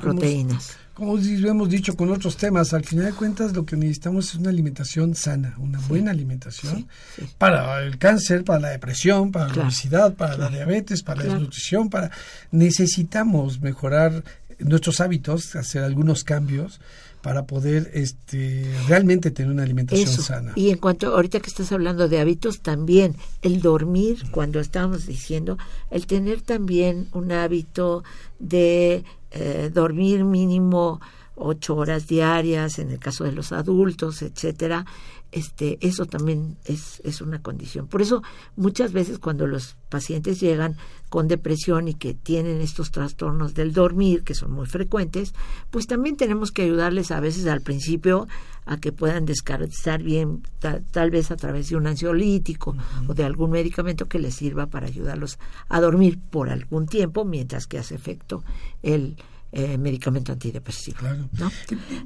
Proteínas. 0.00 0.78
Como 0.94 1.18
hemos 1.18 1.70
dicho 1.70 1.96
con 1.96 2.10
otros 2.10 2.36
temas, 2.36 2.74
al 2.74 2.84
final 2.84 3.06
de 3.06 3.12
cuentas 3.12 3.54
lo 3.54 3.64
que 3.64 3.76
necesitamos 3.76 4.28
es 4.28 4.34
una 4.34 4.50
alimentación 4.50 5.14
sana, 5.14 5.56
una 5.58 5.80
buena 5.80 6.10
alimentación 6.10 6.86
sí. 7.16 7.24
para 7.38 7.82
el 7.82 7.96
cáncer, 7.96 8.44
para 8.44 8.60
la 8.60 8.68
depresión, 8.68 9.32
para 9.32 9.48
la 9.48 9.62
obesidad, 9.64 10.14
para 10.14 10.36
la 10.36 10.50
diabetes, 10.50 11.02
para 11.02 11.24
la 11.24 11.32
desnutrición, 11.32 11.88
para 11.88 12.10
necesitamos 12.50 13.60
mejorar 13.60 14.22
nuestros 14.58 15.00
hábitos, 15.00 15.56
hacer 15.56 15.82
algunos 15.82 16.24
cambios 16.24 16.80
para 17.22 17.46
poder 17.46 17.90
este 17.94 18.68
realmente 18.88 19.30
tener 19.30 19.50
una 19.50 19.62
alimentación 19.62 20.08
Eso. 20.08 20.22
sana. 20.22 20.52
Y 20.56 20.70
en 20.70 20.78
cuanto, 20.78 21.14
ahorita 21.14 21.40
que 21.40 21.48
estás 21.48 21.70
hablando 21.72 22.08
de 22.08 22.18
hábitos, 22.20 22.60
también 22.60 23.14
el 23.42 23.62
dormir, 23.62 24.24
cuando 24.32 24.60
estábamos 24.60 25.06
diciendo, 25.06 25.56
el 25.90 26.06
tener 26.06 26.42
también 26.42 27.08
un 27.12 27.30
hábito 27.32 28.02
de 28.40 29.04
eh, 29.34 29.70
dormir 29.72 30.24
mínimo 30.24 31.00
ocho 31.34 31.76
horas 31.76 32.06
diarias, 32.06 32.78
en 32.78 32.90
el 32.90 32.98
caso 32.98 33.24
de 33.24 33.32
los 33.32 33.52
adultos, 33.52 34.22
etcétera, 34.22 34.84
este, 35.32 35.78
eso 35.80 36.06
también 36.06 36.56
es, 36.64 37.00
es 37.04 37.20
una 37.20 37.42
condición. 37.42 37.88
Por 37.88 38.02
eso, 38.02 38.22
muchas 38.56 38.92
veces 38.92 39.18
cuando 39.18 39.46
los 39.46 39.76
pacientes 39.88 40.38
llegan 40.40 40.76
con 41.08 41.26
depresión 41.28 41.88
y 41.88 41.94
que 41.94 42.14
tienen 42.14 42.60
estos 42.60 42.90
trastornos 42.90 43.54
del 43.54 43.72
dormir, 43.72 44.22
que 44.22 44.34
son 44.34 44.52
muy 44.52 44.66
frecuentes, 44.66 45.34
pues 45.70 45.86
también 45.86 46.16
tenemos 46.16 46.52
que 46.52 46.62
ayudarles 46.62 47.10
a 47.10 47.20
veces 47.20 47.46
al 47.46 47.60
principio 47.62 48.28
a 48.64 48.76
que 48.78 48.92
puedan 48.92 49.24
descansar 49.24 50.02
bien, 50.02 50.42
ta- 50.60 50.80
tal 50.92 51.10
vez 51.10 51.30
a 51.30 51.36
través 51.36 51.68
de 51.68 51.76
un 51.76 51.86
ansiolítico 51.86 52.76
o 53.08 53.14
de 53.14 53.24
algún 53.24 53.50
medicamento 53.50 54.06
que 54.06 54.18
les 54.20 54.34
sirva 54.34 54.66
para 54.66 54.86
ayudarlos 54.86 55.38
a 55.68 55.80
dormir 55.80 56.18
por 56.30 56.48
algún 56.48 56.86
tiempo 56.86 57.24
mientras 57.24 57.66
que 57.66 57.78
hace 57.78 57.94
efecto 57.94 58.44
el 58.82 59.16
eh, 59.52 59.76
medicamento 59.78 60.32
antidepresivo. 60.32 60.96
Claro. 60.98 61.28
¿no? 61.38 61.50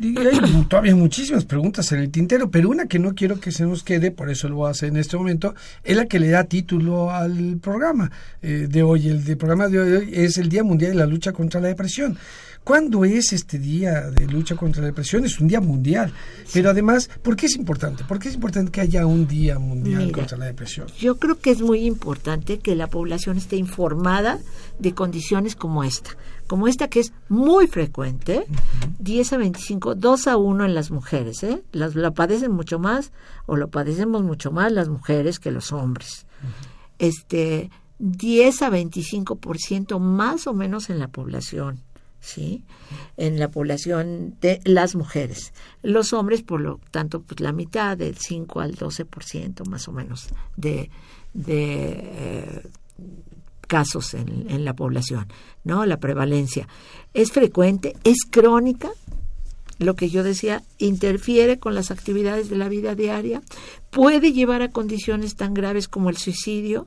Y- 0.01 0.15
y 0.15 0.19
hay 0.19 0.65
todavía 0.69 0.97
muchísimas 0.97 1.45
preguntas 1.45 1.91
en 1.93 2.01
el 2.01 2.11
tintero, 2.11 2.51
pero 2.51 2.69
una 2.69 2.87
que 2.87 2.99
no 2.99 3.15
quiero 3.15 3.39
que 3.41 3.53
se 3.53 3.65
nos 3.65 3.83
quede, 3.83 4.11
por 4.11 4.29
eso 4.31 4.49
lo 4.49 4.57
voy 4.57 4.69
a 4.69 4.71
hacer 4.73 4.89
en 4.89 4.97
este 4.97 5.17
momento, 5.17 5.55
es 5.85 5.97
la 5.97 6.07
que 6.07 6.19
le 6.19 6.29
da 6.29 6.45
título 6.45 7.11
al 7.11 7.59
programa 7.63 8.11
eh, 8.43 8.67
de 8.69 8.83
hoy. 8.83 9.09
El 9.09 9.25
de 9.25 9.37
programa 9.37 9.69
de 9.69 9.79
hoy 9.81 10.11
es 10.13 10.39
el 10.39 10.49
Día 10.49 10.65
Mundial 10.65 10.93
de 10.93 10.99
la 10.99 11.07
Lucha 11.07 11.33
contra 11.33 11.61
la 11.61 11.69
Depresión. 11.69 12.19
¿Cuándo 12.65 13.05
es 13.05 13.33
este 13.33 13.61
día 13.61 14.11
de 14.11 14.27
lucha 14.27 14.57
contra 14.57 14.81
la 14.83 14.89
depresión? 14.89 15.25
Es 15.25 15.39
un 15.39 15.47
día 15.47 15.61
mundial. 15.61 16.13
Pero 16.53 16.71
además, 16.71 17.09
¿por 17.23 17.37
qué 17.37 17.47
es 17.47 17.55
importante? 17.55 18.03
¿Por 18.03 18.19
qué 18.19 18.29
es 18.29 18.35
importante 18.35 18.73
que 18.73 18.81
haya 18.81 19.07
un 19.07 19.29
día 19.29 19.61
mundial 19.61 20.07
Mira, 20.07 20.13
contra 20.19 20.37
la 20.37 20.47
depresión? 20.47 20.89
Yo 20.99 21.17
creo 21.17 21.39
que 21.39 21.53
es 21.53 21.61
muy 21.61 21.85
importante 21.87 22.59
que 22.59 22.75
la 22.75 22.89
población 22.89 23.37
esté 23.37 23.55
informada 23.55 24.41
de 24.81 24.93
condiciones 24.95 25.55
como 25.55 25.85
esta, 25.85 26.17
como 26.47 26.69
esta 26.69 26.89
que 26.89 27.01
es 27.01 27.13
muy 27.29 27.67
frecuente, 27.67 28.47
10 28.99 29.33
a 29.33 29.37
25, 29.39 29.95
2 29.95 30.27
a 30.27 30.37
1 30.37 30.65
en 30.65 30.75
las 30.75 30.91
mujeres, 30.91 31.43
¿eh? 31.43 31.63
Las, 31.73 31.95
la 31.95 32.13
padecen 32.13 32.53
mucho 32.53 32.79
más 32.79 33.13
o 33.47 33.57
lo 33.57 33.69
padecemos 33.69 34.23
mucho 34.23 34.53
más 34.53 34.73
las 34.73 34.89
mujeres 34.89 35.39
que 35.39 35.51
los 35.51 35.73
hombres. 35.73 36.27
Este 36.99 37.71
10 37.99 38.63
a 38.63 38.71
25% 38.71 39.99
más 39.99 40.47
o 40.47 40.55
menos 40.55 40.91
en 40.91 40.99
la 40.99 41.09
población. 41.09 41.83
¿sí? 42.21 42.65
En 43.17 43.39
la 43.39 43.51
población 43.51 44.37
de 44.41 44.61
las 44.65 44.97
mujeres. 44.97 45.53
Los 45.83 46.13
hombres, 46.13 46.43
por 46.43 46.61
lo 46.61 46.81
tanto, 46.91 47.23
pues 47.23 47.41
la 47.41 47.53
mitad, 47.53 47.97
del 47.97 48.17
5 48.17 48.61
al 48.61 48.75
12% 48.75 49.67
más 49.69 49.87
o 49.87 49.93
menos 49.93 50.29
de, 50.57 50.91
de 51.35 51.93
eh, 52.03 52.63
casos 53.67 54.15
en, 54.15 54.47
en 54.49 54.65
la 54.65 54.75
población, 54.75 55.27
¿no? 55.65 55.87
La 55.87 55.99
prevalencia. 55.99 56.69
Es 57.15 57.33
frecuente, 57.33 57.97
es 58.05 58.19
crónica, 58.31 58.91
lo 59.79 59.95
que 59.95 60.09
yo 60.09 60.23
decía, 60.23 60.63
interfiere 60.79 61.59
con 61.59 61.75
las 61.75 61.91
actividades 61.91 62.49
de 62.49 62.57
la 62.57 62.69
vida 62.69 62.95
diaria, 62.95 63.43
puede 63.91 64.33
llevar 64.33 64.63
a 64.63 64.71
condiciones 64.71 65.37
tan 65.37 65.55
graves 65.55 65.89
como 65.89 66.09
el 66.09 66.17
suicidio. 66.17 66.87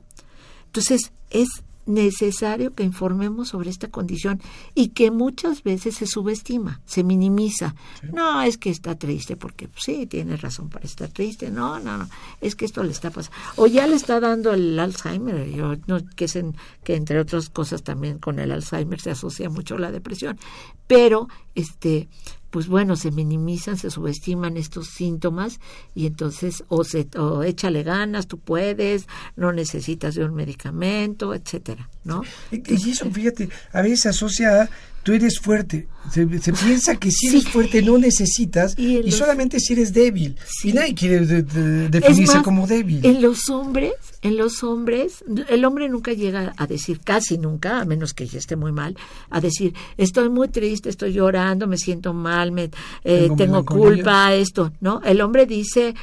Entonces, 0.66 1.12
es 1.30 1.48
necesario 1.90 2.74
que 2.74 2.82
informemos 2.84 3.48
sobre 3.48 3.70
esta 3.70 3.88
condición 3.88 4.40
y 4.74 4.88
que 4.88 5.10
muchas 5.10 5.62
veces 5.62 5.96
se 5.96 6.06
subestima, 6.06 6.80
se 6.86 7.04
minimiza. 7.04 7.74
No, 8.12 8.42
es 8.42 8.56
que 8.58 8.70
está 8.70 8.94
triste 8.96 9.36
porque 9.36 9.68
pues, 9.68 9.82
sí, 9.84 10.06
tiene 10.06 10.36
razón 10.36 10.68
para 10.70 10.86
estar 10.86 11.08
triste. 11.10 11.50
No, 11.50 11.78
no, 11.80 11.98
no, 11.98 12.08
es 12.40 12.54
que 12.56 12.64
esto 12.64 12.82
le 12.82 12.92
está 12.92 13.10
pasando. 13.10 13.36
O 13.56 13.66
ya 13.66 13.86
le 13.86 13.96
está 13.96 14.20
dando 14.20 14.52
el 14.52 14.78
Alzheimer, 14.78 15.50
yo, 15.50 15.74
no, 15.86 15.98
que, 16.16 16.24
es 16.26 16.36
en- 16.36 16.54
que 16.84 16.94
entre 16.94 17.18
otras 17.20 17.48
cosas 17.50 17.82
también 17.82 18.18
con 18.18 18.38
el 18.38 18.52
Alzheimer 18.52 19.00
se 19.00 19.10
asocia 19.10 19.50
mucho 19.50 19.76
la 19.78 19.90
depresión. 19.92 20.38
Pero, 20.86 21.28
este, 21.54 22.08
pues 22.50 22.66
bueno, 22.66 22.96
se 22.96 23.10
minimizan, 23.10 23.76
se 23.76 23.90
subestiman 23.90 24.56
estos 24.56 24.88
síntomas 24.88 25.60
y 25.94 26.06
entonces 26.06 26.64
o 26.68 26.84
se 26.84 27.08
o 27.16 27.42
échale 27.42 27.82
ganas, 27.82 28.26
tú 28.26 28.38
puedes, 28.38 29.06
no 29.36 29.52
necesitas 29.52 30.14
de 30.14 30.24
un 30.24 30.34
medicamento, 30.34 31.34
etcétera, 31.34 31.88
¿no? 32.04 32.22
Y, 32.50 32.62
y 32.66 32.90
eso, 32.90 33.10
fíjate, 33.10 33.48
a 33.72 33.82
veces 33.82 34.00
se 34.00 34.08
asocia 34.08 34.68
tú 35.02 35.12
eres 35.12 35.38
fuerte. 35.38 35.88
Se, 36.10 36.26
se 36.40 36.52
piensa 36.52 36.96
que 36.96 37.10
si 37.10 37.28
eres 37.28 37.44
Sí. 37.44 37.48
fuerte 37.50 37.82
no 37.82 37.96
necesitas 37.98 38.74
Y 38.76 38.86
y, 38.86 38.96
en 38.96 39.06
los- 39.06 39.14
solamente 39.14 39.60
si 39.60 39.74
eres 39.74 39.92
débil. 39.92 40.36
Sí. 40.60 40.70
Y 40.70 40.72
nadie 40.72 40.94
quiere 40.94 41.24
de- 41.26 41.42
de- 41.42 41.84
Es 41.84 41.90
definirse 41.90 42.34
más, 42.36 42.42
como 42.42 42.66
débil. 42.66 43.04
En 43.04 43.22
los 43.22 43.48
hombres, 43.50 43.92
en 44.22 44.36
los 44.36 44.62
hombres, 44.64 45.22
el 45.48 45.64
hombre 45.64 45.88
nunca 45.88 46.12
llega 46.12 46.52
a 46.56 46.66
decir, 46.66 47.00
casi 47.04 47.38
nunca, 47.38 47.80
a 47.80 47.84
menos 47.84 48.12
que 48.14 48.26
ya 48.26 48.38
esté 48.38 48.56
muy 48.56 48.72
mal, 48.72 48.96
a 49.30 49.40
decir, 49.40 49.74
estoy 49.98 50.28
muy 50.30 50.48
triste, 50.48 50.88
estoy 50.88 51.12
llorando, 51.12 51.66
me 51.66 51.76
siento 51.78 52.12
mal, 52.14 52.50
me, 52.50 52.64
eh, 52.64 52.70
Tengo 53.04 53.36
tengo, 53.36 53.64
culpa, 53.64 54.34
esto, 54.34 54.72
¿no? 54.80 55.00
El 55.04 55.20
hombre 55.20 55.46
dice, 55.46 55.94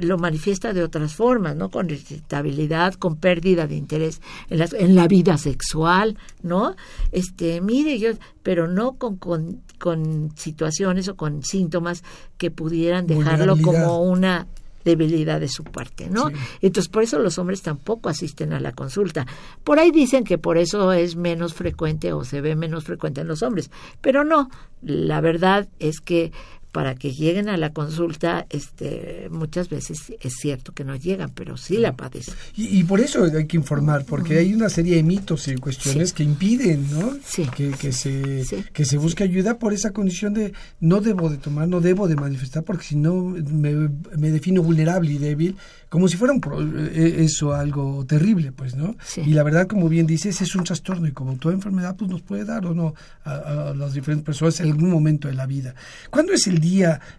lo 0.00 0.16
manifiesta 0.16 0.72
de 0.72 0.82
otras 0.82 1.14
formas, 1.14 1.56
¿no? 1.56 1.70
Con 1.70 1.90
irritabilidad, 1.90 2.94
con 2.94 3.16
pérdida 3.16 3.66
de 3.66 3.76
interés 3.76 4.20
en 4.48 4.58
la, 4.58 4.68
en 4.72 4.94
la 4.94 5.08
vida 5.08 5.38
sexual, 5.38 6.16
¿no? 6.42 6.76
Este, 7.12 7.60
mire, 7.60 7.98
yo, 7.98 8.10
pero 8.42 8.68
no 8.68 8.92
con, 8.92 9.16
con, 9.16 9.62
con 9.78 10.32
situaciones 10.36 11.08
o 11.08 11.16
con 11.16 11.42
síntomas 11.42 12.04
que 12.38 12.50
pudieran 12.50 13.06
dejarlo 13.06 13.56
como 13.60 14.02
una 14.02 14.46
debilidad 14.86 15.40
de 15.40 15.48
su 15.48 15.64
parte, 15.64 16.08
¿no? 16.08 16.28
Sí. 16.28 16.34
Entonces, 16.62 16.88
por 16.88 17.02
eso 17.02 17.18
los 17.18 17.38
hombres 17.38 17.60
tampoco 17.60 18.08
asisten 18.08 18.52
a 18.52 18.60
la 18.60 18.70
consulta. 18.70 19.26
Por 19.64 19.80
ahí 19.80 19.90
dicen 19.90 20.22
que 20.22 20.38
por 20.38 20.58
eso 20.58 20.92
es 20.92 21.16
menos 21.16 21.54
frecuente 21.54 22.12
o 22.12 22.24
se 22.24 22.40
ve 22.40 22.54
menos 22.54 22.84
frecuente 22.84 23.20
en 23.20 23.26
los 23.26 23.42
hombres, 23.42 23.70
pero 24.00 24.22
no, 24.22 24.48
la 24.82 25.20
verdad 25.20 25.68
es 25.80 26.00
que 26.00 26.30
para 26.76 26.94
que 26.94 27.14
lleguen 27.14 27.48
a 27.48 27.56
la 27.56 27.72
consulta, 27.72 28.44
este, 28.50 29.28
muchas 29.30 29.70
veces 29.70 29.96
es 30.20 30.34
cierto 30.34 30.72
que 30.74 30.84
no 30.84 30.94
llegan, 30.94 31.30
pero 31.30 31.56
sí 31.56 31.78
la 31.78 31.96
padecen. 31.96 32.34
Y, 32.54 32.80
y 32.80 32.84
por 32.84 33.00
eso 33.00 33.24
hay 33.24 33.46
que 33.46 33.56
informar, 33.56 34.04
porque 34.04 34.36
hay 34.36 34.52
una 34.52 34.68
serie 34.68 34.96
de 34.96 35.02
mitos 35.02 35.48
y 35.48 35.54
cuestiones 35.54 36.12
que 36.12 36.22
impiden, 36.22 36.90
¿no? 36.90 37.16
Sí. 37.24 37.46
Que, 37.56 37.70
que 37.70 37.92
se 37.92 38.44
Sí. 38.44 38.62
que 38.74 38.84
se 38.84 38.98
busque 38.98 39.24
ayuda 39.24 39.58
por 39.58 39.72
esa 39.72 39.92
condición 39.92 40.34
de 40.34 40.52
no 40.78 41.00
debo 41.00 41.30
de 41.30 41.38
tomar, 41.38 41.66
no 41.66 41.80
debo 41.80 42.08
de 42.08 42.16
manifestar, 42.16 42.62
porque 42.62 42.84
si 42.84 42.96
no 42.96 43.14
me, 43.14 43.88
me 44.18 44.30
defino 44.30 44.62
vulnerable 44.62 45.12
y 45.12 45.16
débil, 45.18 45.56
como 45.88 46.08
si 46.08 46.18
fuera 46.18 46.34
un 46.34 46.40
pro- 46.42 46.60
eh, 46.60 47.24
eso 47.24 47.54
algo 47.54 48.04
terrible, 48.06 48.52
pues, 48.52 48.74
¿no? 48.74 48.96
Sí. 49.02 49.22
Y 49.24 49.30
la 49.32 49.44
verdad, 49.44 49.66
como 49.66 49.88
bien 49.88 50.06
dices, 50.06 50.42
es 50.42 50.54
un 50.54 50.64
trastorno 50.64 51.06
y 51.08 51.12
como 51.12 51.36
toda 51.36 51.54
enfermedad, 51.54 51.96
pues 51.96 52.10
nos 52.10 52.20
puede 52.20 52.44
dar 52.44 52.66
o 52.66 52.74
no 52.74 52.94
a, 53.24 53.70
a 53.70 53.74
las 53.74 53.94
diferentes 53.94 54.26
personas 54.26 54.60
en 54.60 54.72
algún 54.72 54.90
momento 54.90 55.28
de 55.28 55.34
la 55.34 55.46
vida. 55.46 55.74
¿Cuándo 56.10 56.32
es 56.34 56.46
el 56.48 56.58
Día 56.58 56.65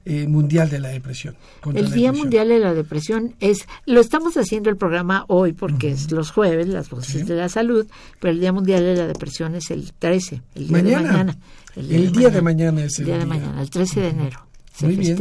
eh, 0.06 0.28
Mundial 0.28 0.70
de 0.70 0.80
la 0.80 0.90
Depresión? 0.90 1.36
El 1.66 1.74
la 1.74 1.82
Día 1.82 1.90
depresión. 1.90 2.16
Mundial 2.18 2.48
de 2.50 2.60
la 2.60 2.74
Depresión 2.74 3.36
es, 3.40 3.68
lo 3.86 4.00
estamos 4.02 4.36
haciendo 4.38 4.70
el 4.70 4.78
programa 4.78 5.26
hoy 5.28 5.54
porque 5.54 5.92
es 5.92 6.12
los 6.12 6.32
jueves, 6.32 6.68
las 6.68 6.90
voces 6.90 7.22
Sí. 7.22 7.24
de 7.24 7.36
la 7.36 7.50
salud, 7.50 7.88
pero 8.20 8.32
el 8.34 8.40
Día 8.40 8.52
Mundial 8.52 8.82
de 8.84 8.96
la 8.96 9.08
Depresión 9.08 9.56
es 9.56 9.72
el 9.72 9.94
13, 9.98 10.42
el 10.56 10.68
día 10.68 10.72
Mañana. 10.78 11.02
de 11.02 11.08
mañana. 11.12 11.38
El 11.76 12.12
día 12.12 12.30
de 12.30 12.42
mañana 12.42 12.84
es 12.84 13.00
el 13.00 13.02
el 13.02 13.06
día 13.06 13.14
de 13.20 13.26
día. 13.26 13.34
mañana, 13.34 13.62
el 13.62 13.70
13 13.70 14.00
de 14.02 14.08
enero 14.10 14.48
se 14.74 14.86
Muy 14.88 14.96
bien. 14.96 15.18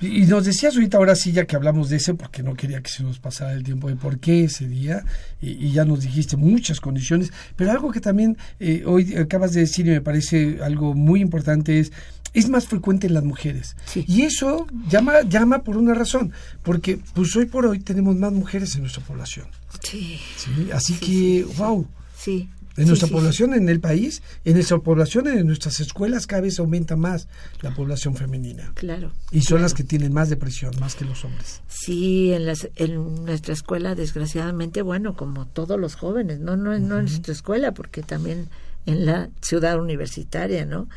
Y 0.00 0.22
y 0.22 0.26
nos 0.26 0.44
decías 0.44 0.74
ahorita, 0.74 0.98
ahora 0.98 1.16
sí, 1.16 1.32
ya 1.32 1.46
que 1.46 1.56
hablamos 1.56 1.88
de 1.88 1.96
ese, 1.96 2.14
porque 2.14 2.42
no 2.42 2.54
quería 2.54 2.82
que 2.82 2.90
se 2.90 3.02
nos 3.02 3.18
pasara 3.18 3.52
el 3.52 3.62
tiempo 3.62 3.88
de 3.88 3.96
por 3.96 4.18
qué 4.18 4.44
ese 4.44 4.68
día, 4.68 5.04
y, 5.40 5.50
y 5.50 5.72
ya 5.72 5.84
nos 5.84 6.00
dijiste 6.00 6.36
muchas 6.36 6.80
condiciones, 6.80 7.32
pero 7.56 7.70
algo 7.70 7.90
que 7.90 8.00
también 8.00 8.36
eh, 8.60 8.84
hoy 8.86 9.16
acabas 9.16 9.52
de 9.52 9.60
decir 9.60 9.86
y 9.86 9.90
me 9.90 10.00
parece 10.00 10.58
algo 10.62 10.94
muy 10.94 11.20
importante 11.20 11.80
es, 11.80 11.92
es 12.34 12.48
más 12.48 12.66
frecuente 12.66 13.06
en 13.06 13.14
las 13.14 13.24
mujeres. 13.24 13.76
Sí. 13.86 14.04
Y 14.06 14.22
eso 14.22 14.66
llama, 14.88 15.22
llama 15.22 15.62
por 15.62 15.76
una 15.76 15.94
razón, 15.94 16.32
porque 16.62 17.00
pues 17.14 17.34
hoy 17.36 17.46
por 17.46 17.66
hoy 17.66 17.80
tenemos 17.80 18.16
más 18.16 18.32
mujeres 18.32 18.74
en 18.74 18.82
nuestra 18.82 19.02
población. 19.02 19.46
Sí, 19.82 20.20
¿sí? 20.36 20.70
Así 20.72 20.94
que, 20.94 21.44
wow, 21.56 21.86
sí. 22.16 22.48
En 22.78 22.84
sí, 22.84 22.88
nuestra 22.88 23.08
sí, 23.08 23.14
población 23.14 23.54
en 23.54 23.68
el 23.68 23.80
país, 23.80 24.22
en 24.44 24.54
nuestra 24.54 24.78
población, 24.78 25.28
en 25.28 25.46
nuestras 25.46 25.80
escuelas 25.80 26.26
cada 26.26 26.42
vez 26.42 26.58
aumenta 26.58 26.96
más 26.96 27.28
la 27.60 27.74
población 27.74 28.14
femenina. 28.14 28.72
Claro. 28.74 29.12
Y 29.30 29.42
son 29.42 29.62
las 29.62 29.74
que 29.74 29.84
tienen 29.84 30.12
más 30.12 30.30
depresión, 30.30 30.72
más 30.80 30.94
que 30.94 31.04
los 31.04 31.24
hombres. 31.24 31.60
Sí, 31.68 32.32
en, 32.32 32.46
las, 32.46 32.68
en 32.76 33.24
nuestra 33.24 33.52
escuela, 33.52 33.94
desgraciadamente, 33.94 34.82
bueno, 34.82 35.16
como 35.16 35.46
todos 35.46 35.78
los 35.78 35.96
jóvenes, 35.96 36.40
no, 36.40 36.56
no, 36.56 36.78
no 36.78 36.98
en 36.98 37.04
nuestra 37.04 37.32
escuela, 37.32 37.72
porque 37.72 38.02
también 38.02 38.48
en 38.86 39.04
la 39.04 39.28
ciudad 39.42 39.78
universitaria, 39.78 40.64
¿no? 40.64 40.88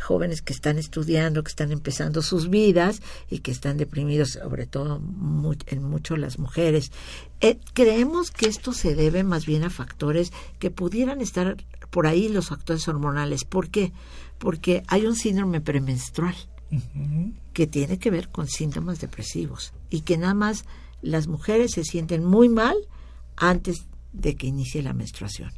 Jóvenes 0.00 0.42
que 0.42 0.52
están 0.52 0.78
estudiando, 0.78 1.42
que 1.42 1.48
están 1.48 1.72
empezando 1.72 2.20
sus 2.20 2.50
vidas 2.50 3.00
y 3.30 3.38
que 3.38 3.50
están 3.50 3.78
deprimidos, 3.78 4.32
sobre 4.32 4.66
todo 4.66 5.00
en 5.66 5.82
mucho 5.82 6.16
las 6.16 6.38
mujeres. 6.38 6.92
Eh, 7.40 7.58
creemos 7.72 8.30
que 8.30 8.48
esto 8.48 8.72
se 8.72 8.94
debe 8.94 9.24
más 9.24 9.46
bien 9.46 9.64
a 9.64 9.70
factores 9.70 10.32
que 10.58 10.70
pudieran 10.70 11.20
estar 11.20 11.56
por 11.90 12.06
ahí 12.06 12.28
los 12.28 12.48
factores 12.48 12.86
hormonales. 12.86 13.44
¿Por 13.44 13.70
qué? 13.70 13.92
Porque 14.38 14.82
hay 14.88 15.06
un 15.06 15.16
síndrome 15.16 15.60
premenstrual 15.60 16.34
que 17.54 17.66
tiene 17.66 17.98
que 17.98 18.10
ver 18.10 18.28
con 18.28 18.46
síntomas 18.46 19.00
depresivos 19.00 19.72
y 19.88 20.02
que 20.02 20.18
nada 20.18 20.34
más 20.34 20.64
las 21.00 21.28
mujeres 21.28 21.72
se 21.72 21.84
sienten 21.84 22.24
muy 22.24 22.48
mal 22.48 22.76
antes 23.36 23.86
de 24.12 24.36
que 24.36 24.46
inicie 24.46 24.82
la 24.82 24.92
menstruación. 24.92 25.50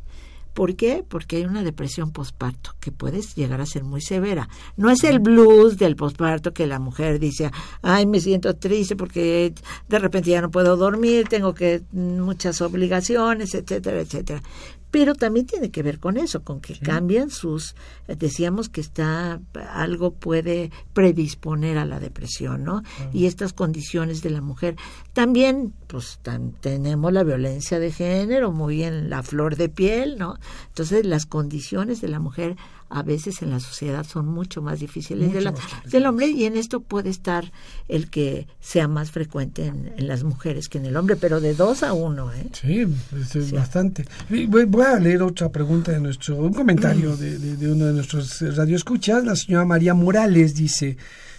¿Por 0.61 0.77
qué? 0.77 1.03
Porque 1.09 1.37
hay 1.37 1.47
una 1.47 1.63
depresión 1.63 2.13
posparto 2.13 2.73
que 2.81 2.93
puede 2.93 3.23
llegar 3.35 3.63
a 3.63 3.65
ser 3.65 3.83
muy 3.83 4.03
severa. 4.03 4.51
No 4.77 4.91
es 4.91 5.05
el 5.05 5.19
blues 5.19 5.79
del 5.79 5.97
posparto 5.97 6.53
que 6.53 6.67
la 6.67 6.79
mujer 6.79 7.19
dice, 7.19 7.51
ay, 7.81 8.05
me 8.05 8.21
siento 8.21 8.55
triste 8.55 8.95
porque 8.95 9.55
de 9.89 9.99
repente 9.99 10.29
ya 10.29 10.43
no 10.43 10.51
puedo 10.51 10.77
dormir, 10.77 11.29
tengo 11.31 11.55
que 11.55 11.81
muchas 11.93 12.61
obligaciones, 12.61 13.55
etcétera, 13.55 14.03
etcétera. 14.03 14.43
Pero 14.91 15.15
también 15.15 15.47
tiene 15.47 15.71
que 15.71 15.83
ver 15.83 15.99
con 16.01 16.17
eso, 16.17 16.43
con 16.43 16.61
que 16.61 16.77
cambian 16.79 17.31
sus, 17.31 17.75
decíamos 18.09 18.69
que 18.69 18.81
está, 18.81 19.41
algo 19.73 20.13
puede 20.13 20.71
predisponer 20.93 21.79
a 21.79 21.85
la 21.85 22.01
depresión, 22.01 22.65
¿no? 22.65 22.83
Y 23.13 23.27
estas 23.27 23.53
condiciones 23.53 24.23
de 24.23 24.31
la 24.31 24.41
mujer. 24.41 24.77
También, 25.13 25.73
pues, 25.87 26.19
tan- 26.23 26.53
tenemos 26.53 27.13
la 27.13 27.23
violencia 27.25 27.79
de 27.79 27.93
género 27.93 28.53
muy 28.53 28.83
en 28.83 29.11
la 29.11 29.23
flor 29.23 29.57
de 29.57 29.69
piel, 29.69 30.17
¿no? 30.19 30.37
Entonces, 30.69 31.07
las 31.07 31.27
condiciones 31.27 32.01
de 32.01 32.09
la 32.09 32.19
mujer 32.21 32.57
a 32.91 33.03
veces 33.03 33.41
en 33.43 33.51
la 33.51 33.61
sociedad 33.61 34.05
son 34.05 34.27
mucho 34.27 34.61
más 34.63 34.81
difíciles 34.81 35.33
de 35.33 35.41
la- 35.41 35.53
más 35.53 35.61
del 35.91 36.07
hombre 36.07 36.27
y 36.27 36.45
en 36.45 36.57
esto 36.57 36.81
puede 36.81 37.09
estar 37.09 37.53
el 37.89 38.11
que 38.11 38.47
sea 38.61 38.89
más 38.89 39.11
frecuente 39.13 39.67
en, 39.67 39.93
en 39.97 40.09
las 40.09 40.25
mujeres 40.25 40.69
que 40.69 40.79
en 40.79 40.87
el 40.87 40.97
hombre, 40.97 41.15
pero 41.17 41.41
de 41.41 41.55
dos 41.55 41.83
a 41.83 41.93
uno, 41.93 42.33
¿eh? 42.33 42.47
Sí, 42.53 42.87
es, 43.21 43.37
es 43.37 43.53
bastante. 43.53 44.05
Voy, 44.29 44.65
voy 44.65 44.85
a 44.85 44.99
leer 44.99 45.23
otra 45.23 45.51
pregunta 45.51 45.93
de 45.93 46.01
nuestro, 46.01 46.37
un 46.37 46.53
comentario 46.53 47.17
de, 47.17 47.39
de- 47.39 47.57
de 47.57 47.73
uno 47.73 47.87
de 47.87 47.93
nuestros 47.93 48.41
radioescuchas. 48.57 49.25
La 49.25 49.37
señora 49.37 49.65
María 49.65 49.95
Morales 49.95 50.55
dice, 50.55 50.97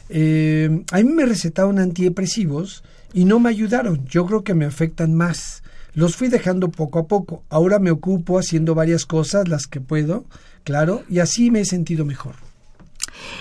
eh, 0.10 0.84
a 0.92 0.98
mí 0.98 1.04
me 1.04 1.26
recetaron 1.26 1.80
antidepresivos 1.80 2.84
y 3.14 3.26
no 3.26 3.40
me 3.40 3.50
ayudaron. 3.50 4.06
Yo 4.08 4.26
creo 4.26 4.44
que 4.44 4.54
me 4.54 4.66
afectan 4.66 5.14
más. 5.16 5.64
Los 5.94 6.16
fui 6.16 6.30
dejando 6.30 6.70
poco 6.72 7.00
a 7.00 7.08
poco. 7.08 7.44
Ahora 7.50 7.78
me 7.80 7.92
ocupo 7.92 8.40
haciendo 8.40 8.74
varias 8.76 9.06
cosas, 9.06 9.48
las 9.50 9.68
que 9.68 9.82
puedo, 9.82 10.24
claro, 10.64 11.04
y 11.10 11.20
así 11.20 11.52
me 11.52 11.62
he 11.62 11.66
sentido 11.66 12.06
mejor. 12.06 12.36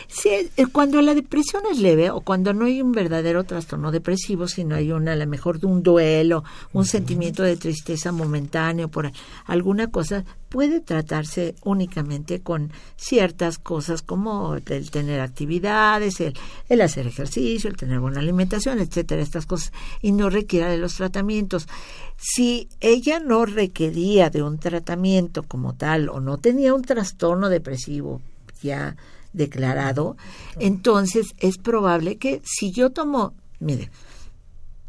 Sí, 0.09 0.31
eh, 0.31 0.67
cuando 0.73 1.01
la 1.03 1.15
depresión 1.15 1.63
es 1.71 1.79
leve 1.79 2.11
o 2.11 2.21
cuando 2.21 2.53
no 2.53 2.67
hay 2.67 2.83
un 2.83 2.93
verdadero 2.93 3.45
trastorno 3.45 3.91
depresivo, 3.91 4.49
sino 4.49 4.75
hay 4.75 4.93
una, 4.93 5.13
a 5.13 5.17
lo 5.17 5.27
mejor 5.27 5.61
de 5.61 5.67
un 5.67 5.83
duelo, 5.83 6.45
un 6.73 6.85
sentimiento 6.85 7.43
de 7.43 7.57
tristeza 7.57 8.13
momentáneo 8.13 8.89
por 8.89 9.11
alguna 9.47 9.89
cosa, 9.89 10.25
puede 10.49 10.81
tratarse 10.81 11.55
únicamente 11.63 12.41
con 12.41 12.73
ciertas 12.97 13.59
cosas 13.59 14.03
como 14.03 14.55
el 14.55 14.91
tener 14.91 15.21
actividades, 15.21 16.21
el, 16.21 16.35
el 16.69 16.81
hacer 16.81 17.07
ejercicio, 17.07 17.71
el 17.71 17.77
tener 17.77 18.01
buena 18.01 18.21
alimentación, 18.21 18.81
etcétera, 18.81 19.23
estas 19.23 19.47
cosas, 19.47 19.73
y 20.03 20.13
no 20.13 20.29
requiera 20.29 20.69
de 20.69 20.79
los 20.79 20.97
tratamientos. 20.97 21.69
Si 22.17 22.69
ella 22.81 23.21
no 23.21 23.47
requería 23.47 24.29
de 24.29 24.43
un 24.43 24.59
tratamiento 24.59 25.45
como 25.45 25.75
tal 25.75 26.09
o 26.09 26.21
no 26.21 26.39
tenía 26.39 26.75
un 26.75 26.83
trastorno 26.83 27.49
depresivo 27.49 28.21
ya 28.63 28.97
declarado, 29.33 30.17
entonces 30.59 31.35
es 31.39 31.59
probable 31.59 32.17
que 32.17 32.43
si 32.45 32.73
yo 32.73 32.91
tomo, 32.91 33.35
mire, 33.59 33.91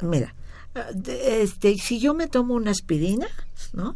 mira, 0.02 0.34
este, 1.06 1.78
si 1.78 2.00
yo 2.00 2.14
me 2.14 2.28
tomo 2.28 2.54
una 2.54 2.72
aspirina, 2.72 3.28
¿no? 3.74 3.96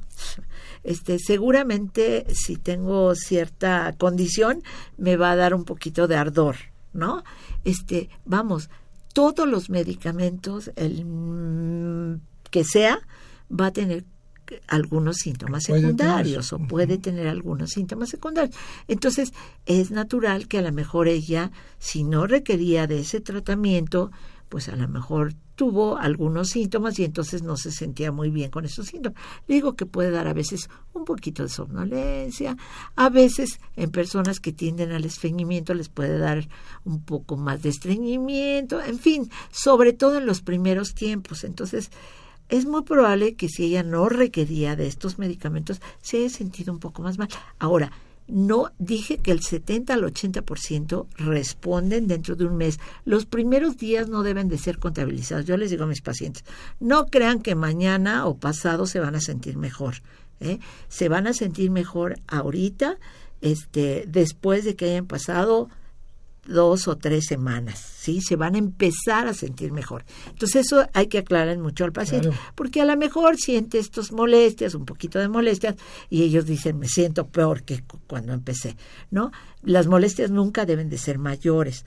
Este, 0.84 1.18
seguramente 1.20 2.28
si 2.34 2.58
tengo 2.58 3.16
cierta 3.16 3.96
condición 3.98 4.62
me 4.98 5.18
va 5.18 5.32
a 5.32 5.36
dar 5.36 5.56
un 5.56 5.64
poquito 5.64 6.08
de 6.08 6.16
ardor, 6.16 6.58
¿no? 6.94 7.24
Este, 7.64 8.10
vamos, 8.26 8.70
todos 9.14 9.48
los 9.48 9.70
medicamentos, 9.70 10.72
el 10.76 11.06
mm, 11.06 12.22
que 12.52 12.64
sea, 12.64 13.00
va 13.50 13.68
a 13.68 13.74
tener 13.74 14.04
algunos 14.68 15.18
síntomas 15.18 15.64
secundarios 15.64 16.54
o 16.54 16.60
puede 16.60 16.98
tener 16.98 17.28
algunos 17.28 17.72
síntomas 17.72 18.10
secundarios. 18.10 18.56
Entonces, 18.88 19.34
es 19.66 19.92
natural 19.92 20.48
que 20.48 20.60
a 20.60 20.62
lo 20.62 20.72
mejor 20.72 21.08
ella, 21.08 21.52
si 21.80 22.04
no 22.04 22.28
requería 22.28 22.88
de 22.88 23.00
ese 23.00 23.22
tratamiento, 23.22 24.12
pues 24.50 24.70
a 24.70 24.76
lo 24.76 24.88
mejor 24.88 25.34
tuvo 25.56 25.98
algunos 25.98 26.50
síntomas 26.50 27.00
y 27.00 27.06
entonces 27.06 27.42
no 27.42 27.58
se 27.58 27.72
sentía 27.72 28.12
muy 28.12 28.30
bien 28.30 28.52
con 28.52 28.66
esos 28.66 28.88
síntomas. 28.88 29.20
Le 29.48 29.56
digo 29.56 29.76
que 29.76 29.86
puede 29.86 30.12
dar 30.12 30.28
a 30.28 30.34
veces 30.34 30.70
un 30.94 31.06
poquito 31.06 31.44
de 31.44 31.50
somnolencia, 31.50 32.58
a 32.96 33.10
veces 33.10 33.60
en 33.76 33.92
personas 33.92 34.40
que 34.40 34.52
tienden 34.52 34.92
al 34.92 35.06
estreñimiento 35.06 35.74
les 35.74 35.90
puede 35.90 36.18
dar 36.18 36.48
un 36.84 37.04
poco 37.04 37.38
más 37.38 37.64
de 37.64 37.70
estreñimiento, 37.70 38.82
en 38.82 39.00
fin, 39.00 39.30
sobre 39.52 39.94
todo 39.94 40.18
en 40.18 40.26
los 40.26 40.42
primeros 40.42 40.94
tiempos. 40.94 41.44
Entonces, 41.44 41.90
es 42.50 42.66
muy 42.66 42.84
probable 42.84 43.36
que 43.36 43.50
si 43.50 43.66
ella 43.66 43.84
no 43.84 44.10
requería 44.10 44.76
de 44.76 44.88
estos 44.88 45.18
medicamentos, 45.18 45.82
se 46.02 46.18
haya 46.18 46.30
sentido 46.30 46.74
un 46.74 46.80
poco 46.80 47.02
más 47.02 47.18
mal. 47.18 47.30
Ahora, 47.60 47.92
no 48.28 48.72
dije 48.80 49.18
que 49.18 49.32
el 49.32 49.42
70 49.42 49.94
al 49.94 50.04
80% 50.04 51.08
responden 51.18 52.08
dentro 52.08 52.36
de 52.36 52.46
un 52.46 52.58
mes. 52.58 52.80
Los 53.04 53.26
primeros 53.26 53.78
días 53.78 54.10
no 54.10 54.24
deben 54.24 54.48
de 54.48 54.58
ser 54.58 54.80
contabilizados. 54.80 55.46
Yo 55.46 55.58
les 55.58 55.70
digo 55.70 55.84
a 55.84 55.88
mis 55.88 56.02
pacientes, 56.02 56.44
no 56.80 57.06
crean 57.08 57.42
que 57.42 57.56
mañana 57.56 58.26
o 58.26 58.38
pasado 58.38 58.88
se 58.88 59.00
van 59.00 59.16
a 59.16 59.22
sentir 59.22 59.58
mejor. 59.58 59.96
¿eh? 60.40 60.60
Se 60.88 61.08
van 61.10 61.28
a 61.28 61.34
sentir 61.34 61.70
mejor 61.70 62.20
ahorita, 62.28 62.98
este, 63.42 64.06
después 64.08 64.66
de 64.66 64.76
que 64.76 64.86
hayan 64.86 65.06
pasado 65.06 65.70
dos 66.46 66.88
o 66.88 66.96
tres 66.98 67.26
semanas, 67.28 67.80
¿sí? 67.80 68.22
Se 68.22 68.36
van 68.36 68.56
a 68.56 68.60
empezar 68.60 69.28
a 69.28 69.34
sentir 69.34 69.72
mejor. 69.72 70.06
Entonces 70.30 70.66
eso 70.68 70.88
hay 70.94 71.08
que 71.08 71.18
aclarar 71.18 71.58
mucho 71.58 71.84
al 71.86 71.92
paciente, 71.92 72.30
Claro. 72.30 72.44
porque 72.56 72.82
a 72.82 72.86
lo 72.86 72.96
mejor 72.98 73.38
siente 73.38 73.80
estas 73.80 74.12
molestias, 74.12 74.76
un 74.76 74.86
poquito 74.86 75.18
de 75.20 75.28
molestias, 75.28 75.76
y 76.10 76.24
ellos 76.24 76.46
dicen, 76.46 76.78
me 76.78 76.88
siento 76.88 77.28
peor 77.28 77.64
que 77.64 77.82
cu- 77.84 78.00
cuando 78.08 78.34
empecé, 78.34 78.78
¿no? 79.12 79.32
Las 79.64 79.88
molestias 79.88 80.30
nunca 80.32 80.66
deben 80.66 80.90
de 80.90 80.98
ser 81.00 81.18
mayores. 81.18 81.86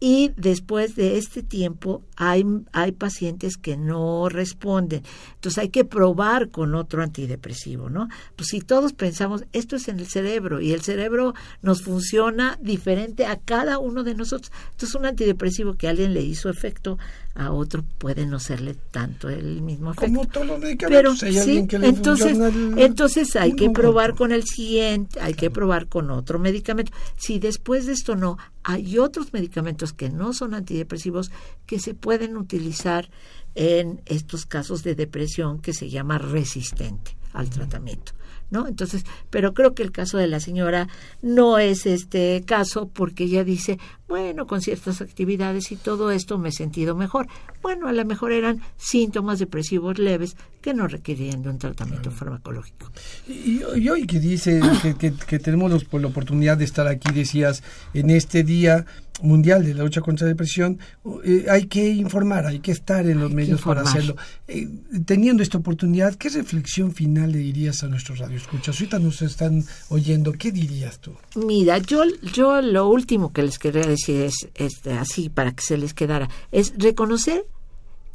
Y 0.00 0.32
después 0.36 0.96
de 0.96 1.18
este 1.18 1.42
tiempo 1.42 2.02
hay, 2.16 2.44
hay 2.72 2.92
pacientes 2.92 3.58
que 3.58 3.76
no 3.76 4.30
responden. 4.30 5.02
Entonces 5.34 5.58
hay 5.58 5.68
que 5.68 5.84
probar 5.84 6.48
con 6.48 6.74
otro 6.74 7.02
antidepresivo, 7.02 7.90
¿no? 7.90 8.08
Pues 8.34 8.48
si 8.48 8.60
todos 8.62 8.94
pensamos, 8.94 9.44
esto 9.52 9.76
es 9.76 9.88
en 9.88 10.00
el 10.00 10.06
cerebro 10.06 10.62
y 10.62 10.72
el 10.72 10.80
cerebro 10.80 11.34
nos 11.60 11.82
funciona 11.82 12.58
diferente 12.62 13.26
a 13.26 13.36
cada 13.36 13.78
uno 13.78 14.02
de 14.02 14.14
nosotros. 14.14 14.50
Entonces 14.70 14.94
un 14.94 15.04
antidepresivo 15.04 15.74
que 15.74 15.86
a 15.86 15.90
alguien 15.90 16.14
le 16.14 16.22
hizo 16.22 16.48
efecto, 16.48 16.98
a 17.34 17.52
otro 17.52 17.84
puede 17.98 18.26
no 18.26 18.40
serle 18.40 18.74
tanto 18.74 19.28
el 19.28 19.62
mismo 19.62 19.92
efecto. 19.92 20.06
Como 20.06 20.26
todos 20.26 20.46
los 20.46 20.58
medicamentos. 20.58 21.20
Pero 21.20 21.32
sí, 21.32 21.66
entonces, 21.70 22.38
entonces 22.76 23.36
hay 23.36 23.54
que 23.54 23.70
probar 23.70 24.14
con 24.14 24.32
el 24.32 24.44
siguiente, 24.44 25.20
hay 25.20 25.34
que 25.34 25.50
probar 25.50 25.86
con 25.86 26.10
otro 26.10 26.38
medicamento. 26.38 26.92
Si 27.16 27.38
después 27.38 27.86
de 27.86 27.92
esto 27.92 28.16
no, 28.16 28.36
hay 28.62 28.98
otros 28.98 29.32
medicamentos 29.32 29.92
que 29.92 30.10
no 30.10 30.32
son 30.32 30.54
antidepresivos 30.54 31.30
que 31.66 31.78
se 31.78 31.94
pueden 31.94 32.36
utilizar 32.36 33.10
en 33.54 34.02
estos 34.06 34.46
casos 34.46 34.82
de 34.82 34.94
depresión 34.94 35.60
que 35.60 35.72
se 35.72 35.88
llama 35.88 36.18
resistente 36.18 37.16
al 37.32 37.48
tratamiento. 37.48 38.12
¿No? 38.50 38.66
Entonces, 38.66 39.04
pero 39.30 39.54
creo 39.54 39.74
que 39.74 39.82
el 39.82 39.92
caso 39.92 40.18
de 40.18 40.26
la 40.26 40.40
señora 40.40 40.88
no 41.22 41.58
es 41.58 41.86
este 41.86 42.42
caso 42.46 42.88
porque 42.88 43.24
ella 43.24 43.44
dice, 43.44 43.78
bueno, 44.08 44.46
con 44.46 44.60
ciertas 44.60 45.00
actividades 45.00 45.70
y 45.72 45.76
todo 45.76 46.10
esto 46.10 46.36
me 46.38 46.48
he 46.48 46.52
sentido 46.52 46.96
mejor. 46.96 47.28
Bueno, 47.62 47.88
a 47.88 47.92
lo 47.92 48.04
mejor 48.04 48.32
eran 48.32 48.60
síntomas 48.76 49.38
depresivos 49.38 49.98
leves 49.98 50.36
que 50.60 50.74
no 50.74 50.88
requerían 50.88 51.42
de 51.42 51.50
un 51.50 51.58
tratamiento 51.58 52.10
farmacológico. 52.10 52.90
Y, 53.28 53.62
hoy 53.88 54.06
que 54.06 54.18
dice 54.18 54.60
que, 54.98 55.12
que, 55.14 55.38
tenemos 55.38 55.70
la 55.92 56.08
oportunidad 56.08 56.58
de 56.58 56.64
estar 56.64 56.86
aquí, 56.86 57.12
decías, 57.12 57.62
en 57.94 58.10
este 58.10 58.42
día 58.42 58.84
mundial 59.22 59.64
de 59.64 59.74
la 59.74 59.84
lucha 59.84 60.00
contra 60.00 60.26
la 60.26 60.30
depresión, 60.30 60.78
eh, 61.24 61.46
hay 61.50 61.66
que 61.66 61.88
informar, 61.88 62.46
hay 62.46 62.60
que 62.60 62.72
estar 62.72 63.06
en 63.06 63.20
los 63.20 63.32
medios 63.32 63.60
para 63.62 63.82
hacerlo. 63.82 64.16
Eh, 64.48 64.68
teniendo 65.04 65.42
esta 65.42 65.58
oportunidad, 65.58 66.14
¿qué 66.14 66.28
reflexión 66.28 66.92
final 66.92 67.32
le 67.32 67.38
dirías 67.38 67.82
a 67.82 67.88
nuestros 67.88 68.18
radioescuchas? 68.18 68.76
Ahorita 68.76 68.98
nos 68.98 69.22
están 69.22 69.64
oyendo, 69.88 70.32
¿qué 70.32 70.52
dirías 70.52 70.98
tú? 70.98 71.12
Mira, 71.36 71.78
yo, 71.78 72.02
yo 72.32 72.60
lo 72.60 72.88
último 72.88 73.32
que 73.32 73.42
les 73.42 73.58
quería 73.58 73.82
decir 73.82 74.22
es, 74.22 74.48
este, 74.54 74.92
así, 74.92 75.28
para 75.28 75.52
que 75.52 75.62
se 75.62 75.76
les 75.76 75.94
quedara, 75.94 76.28
es 76.52 76.72
reconocer 76.76 77.44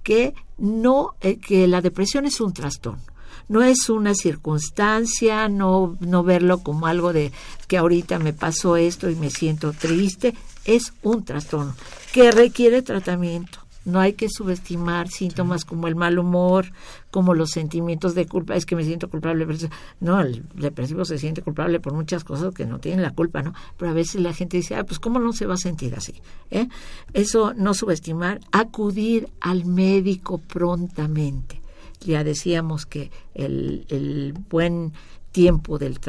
que 0.04 0.34
no, 0.58 1.16
eh, 1.22 1.38
que 1.38 1.68
la 1.68 1.82
depresión 1.82 2.26
es 2.26 2.40
un 2.40 2.54
trastorno 2.54 3.02
no 3.48 3.62
es 3.62 3.90
una 3.90 4.16
circunstancia, 4.16 5.48
no, 5.50 5.98
no 6.00 6.24
verlo 6.24 6.64
como 6.64 6.88
algo 6.88 7.14
de 7.14 7.32
que 7.68 7.78
ahorita 7.78 8.20
me 8.20 8.34
pasó 8.34 8.76
esto 8.76 9.10
y 9.10 9.16
me 9.16 9.30
siento 9.30 9.74
triste, 9.74 10.34
es 10.66 10.94
un 11.04 11.24
trastorno 11.24 11.76
que 12.12 12.32
requiere 12.32 12.82
tratamiento. 12.82 13.60
No 13.86 14.00
hay 14.00 14.14
que 14.14 14.30
subestimar 14.30 15.10
síntomas 15.10 15.64
como 15.64 15.88
el 15.88 15.96
mal 15.96 16.18
humor, 16.18 16.72
como 17.12 17.36
los 17.36 17.52
sentimientos 17.52 18.16
de 18.16 18.26
culpa. 18.26 18.56
Es 18.56 18.66
que 18.66 18.76
me 18.76 18.84
siento 18.84 19.12
culpable. 19.12 19.46
No, 20.00 20.20
el 20.20 20.44
depresivo 20.56 21.06
se 21.06 21.20
siente 21.20 21.44
culpable 21.44 21.80
por 21.80 21.94
muchas 21.94 22.24
cosas 22.24 22.52
que 22.56 22.66
no 22.66 22.80
tienen 22.80 23.04
la 23.04 23.12
culpa, 23.12 23.44
¿no? 23.44 23.54
Pero 23.78 23.92
a 23.92 23.94
veces 23.94 24.22
la 24.22 24.34
gente 24.34 24.58
dice, 24.58 24.76
ah, 24.76 24.86
pues 24.86 24.98
¿cómo 24.98 25.20
no 25.20 25.34
se 25.34 25.46
va 25.46 25.54
a 25.54 25.58
sentir 25.58 25.94
así? 25.94 26.16
¿Eh? 26.50 26.68
Eso 27.14 27.54
no 27.54 27.76
subestimar, 27.76 28.40
acudir 28.52 29.30
al 29.40 29.66
médico 29.66 30.40
prontamente. 30.40 31.62
Ya 32.02 32.24
decíamos 32.24 32.88
que 32.88 33.12
el, 33.36 33.86
el 33.90 34.34
buen 34.50 34.94
tiempo 35.32 35.78
del 35.78 36.00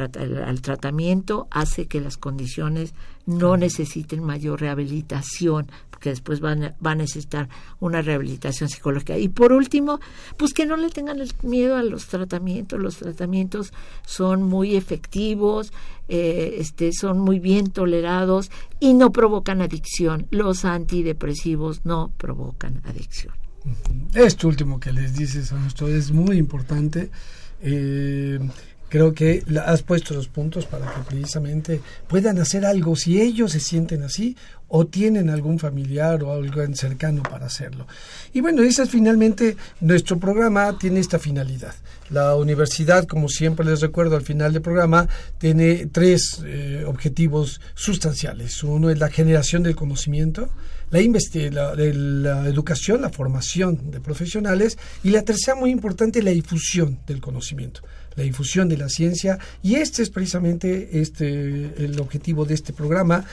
al 0.47 0.63
tratamiento 0.63 1.49
hace 1.51 1.87
que 1.87 2.01
las 2.01 2.17
condiciones 2.17 2.95
no 3.27 3.57
necesiten 3.57 4.23
mayor 4.23 4.61
rehabilitación, 4.61 5.67
porque 5.91 6.11
después 6.11 6.41
van, 6.41 6.75
a 6.83 6.95
necesitar 6.95 7.49
una 7.81 8.03
rehabilitación 8.03 8.69
psicológica. 8.69 9.19
Y 9.19 9.29
por 9.29 9.53
último, 9.53 10.01
pues 10.37 10.55
que 10.55 10.65
no 10.65 10.77
le 10.77 10.91
tengan 10.91 11.21
el 11.21 11.33
miedo 11.43 11.77
a 11.77 11.83
los 11.83 12.07
tratamientos. 12.07 12.81
Los 12.81 12.97
tratamientos 12.97 13.73
son 14.07 14.43
muy 14.43 14.77
efectivos, 14.77 15.73
eh, 16.09 16.57
este, 16.59 16.93
son 16.93 17.19
muy 17.19 17.41
bien 17.41 17.71
tolerados 17.71 18.51
y 18.79 18.95
no 18.95 19.11
provocan 19.11 19.61
adicción. 19.61 20.27
Los 20.31 20.65
antidepresivos 20.65 21.85
no 21.85 22.13
provocan 22.17 22.81
adicción. 22.85 23.35
Esto 24.15 24.49
último 24.49 24.79
que 24.79 24.93
les 24.93 25.17
dices 25.17 25.53
a 25.53 25.59
nosotros 25.59 25.91
es 25.91 26.13
muy 26.13 26.37
importante. 26.37 27.11
Eh, 27.61 28.39
creo 28.89 29.15
que 29.15 29.43
has 29.65 29.83
puesto 29.83 30.15
los 30.15 30.29
puntos 30.29 30.67
para 30.67 30.87
que 30.87 31.01
precisamente 31.09 31.81
puedan 32.09 32.39
hacer 32.39 32.65
algo 32.65 32.97
si 32.97 33.21
ellos 33.21 33.53
se 33.53 33.61
sienten 33.61 34.03
así 34.03 34.37
o 34.69 34.87
tienen 34.87 35.31
algún 35.31 35.59
familiar 35.59 36.23
o 36.25 36.33
algo 36.33 36.63
cercano 36.75 37.23
para 37.23 37.47
hacerlo. 37.47 37.87
Y 38.33 38.41
bueno, 38.41 38.63
ese 38.63 38.83
es 38.83 38.91
finalmente 38.91 39.57
nuestro 39.81 40.19
programa 40.19 40.77
tiene 40.79 41.01
esta 41.01 41.19
finalidad. 41.19 41.75
La 42.11 42.35
universidad, 42.37 43.07
como 43.07 43.29
siempre 43.29 43.67
les 43.67 43.81
recuerdo 43.81 44.17
al 44.17 44.23
final 44.23 44.53
del 44.53 44.63
programa, 44.63 45.09
tiene 45.39 45.87
tres 45.87 46.43
eh, 46.45 46.85
objetivos 46.87 47.61
sustanciales. 47.75 48.63
Uno 48.63 48.91
es 48.91 48.99
la 48.99 49.09
generación 49.09 49.63
del 49.63 49.77
conocimiento, 49.77 50.49
la, 50.91 51.01
la, 51.01 51.75
la, 51.75 52.49
educación, 52.49 53.03
la 53.03 53.11
formación 53.11 53.91
de 53.91 54.01
profesionales 54.01 54.79
y 55.03 55.11
la 55.11 55.23
tercera 55.23 55.57
muy 55.57 55.71
importante, 55.71 56.23
la 56.23 56.31
difusión 56.31 57.01
del 57.07 57.21
conocimiento 57.21 57.83
la 58.17 58.25
difusión 58.25 58.69
de 58.69 58.77
la 58.77 58.89
ciencia 58.89 59.39
y 59.63 59.77
este 59.77 60.03
es 60.03 60.11
precisamente 60.11 61.01
este 61.01 61.85
el 61.85 61.99
objetivo 62.01 62.45
de 62.45 62.55
este 62.55 62.73
programa. 62.73 63.25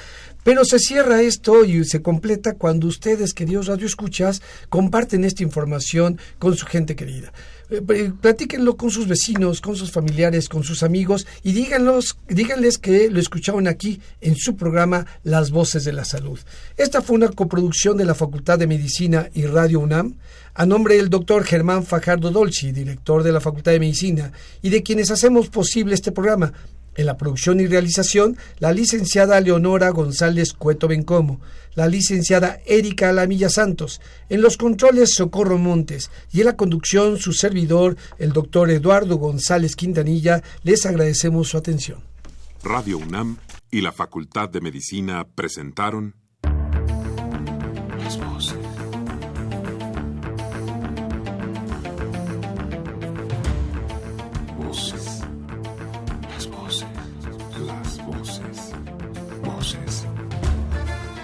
Pero 0.43 0.65
se 0.65 0.77
cierra 0.77 1.21
esto 1.21 1.63
y 1.63 1.86
se 1.86 2.01
completa 2.01 2.55
cuando 2.55 2.88
ustedes, 2.88 3.34
queridos 3.34 3.67
radioescuchas, 3.67 4.41
comparten 4.67 5.23
esta 5.23 5.41
información 5.41 6.19
con 6.38 6.57
su 6.57 6.65
gente 6.65 6.97
querida. 6.97 7.31
Eh, 7.69 7.81
eh, 7.89 8.11
platíquenlo 8.19 8.75
con 8.75 8.91
sus 8.91 9.07
vecinos, 9.07 9.61
con 9.61 9.77
sus 9.77 9.91
familiares, 9.91 10.49
con 10.49 10.63
sus 10.63 10.84
amigos 10.84 11.25
y 11.43 11.53
díganlos, 11.53 12.17
díganles 12.27 12.77
que 12.77 13.09
lo 13.09 13.21
escucharon 13.21 13.67
aquí 13.67 14.01
en 14.19 14.36
su 14.36 14.57
programa 14.57 15.05
Las 15.23 15.49
Voces 15.49 15.86
de 15.86 15.93
la 15.93 16.03
Salud. 16.03 16.39
Esta 16.75 17.01
fue 17.01 17.15
una 17.15 17.29
coproducción 17.29 17.95
de 17.95 18.05
la 18.05 18.13
Facultad 18.13 18.59
de 18.59 18.67
Medicina 18.67 19.29
y 19.34 19.45
Radio 19.45 19.79
UNAM 19.79 20.15
a 20.55 20.65
nombre 20.65 20.97
del 20.97 21.09
doctor 21.09 21.43
Germán 21.43 21.83
Fajardo 21.83 22.31
Dolci, 22.31 22.71
director 22.71 23.23
de 23.23 23.31
la 23.31 23.41
Facultad 23.41 23.71
de 23.71 23.79
Medicina, 23.79 24.31
y 24.61 24.69
de 24.69 24.83
quienes 24.83 25.11
hacemos 25.11 25.49
posible 25.49 25.95
este 25.95 26.11
programa. 26.11 26.53
En 26.95 27.07
la 27.07 27.17
producción 27.17 27.59
y 27.59 27.65
realización, 27.65 28.37
la 28.59 28.71
licenciada 28.71 29.41
Leonora 29.41 29.89
González 29.89 30.53
Cueto 30.53 30.87
Bencomo, 30.87 31.41
la 31.73 31.87
licenciada 31.87 32.59
Erika 32.67 33.09
Alamilla 33.09 33.49
Santos, 33.49 33.99
en 34.29 34.41
los 34.43 34.57
controles 34.57 35.15
Socorro 35.15 35.57
Montes 35.57 36.11
y 36.31 36.41
en 36.41 36.45
la 36.45 36.55
conducción 36.55 37.17
su 37.17 37.33
servidor, 37.33 37.97
el 38.19 38.31
doctor 38.31 38.69
Eduardo 38.69 39.17
González 39.17 39.75
Quintanilla, 39.75 40.43
les 40.61 40.85
agradecemos 40.85 41.47
su 41.47 41.57
atención. 41.57 41.99
Radio 42.63 42.99
UNAM 42.99 43.37
y 43.71 43.81
la 43.81 43.91
Facultad 43.91 44.49
de 44.49 44.61
Medicina 44.61 45.25
presentaron 45.33 46.13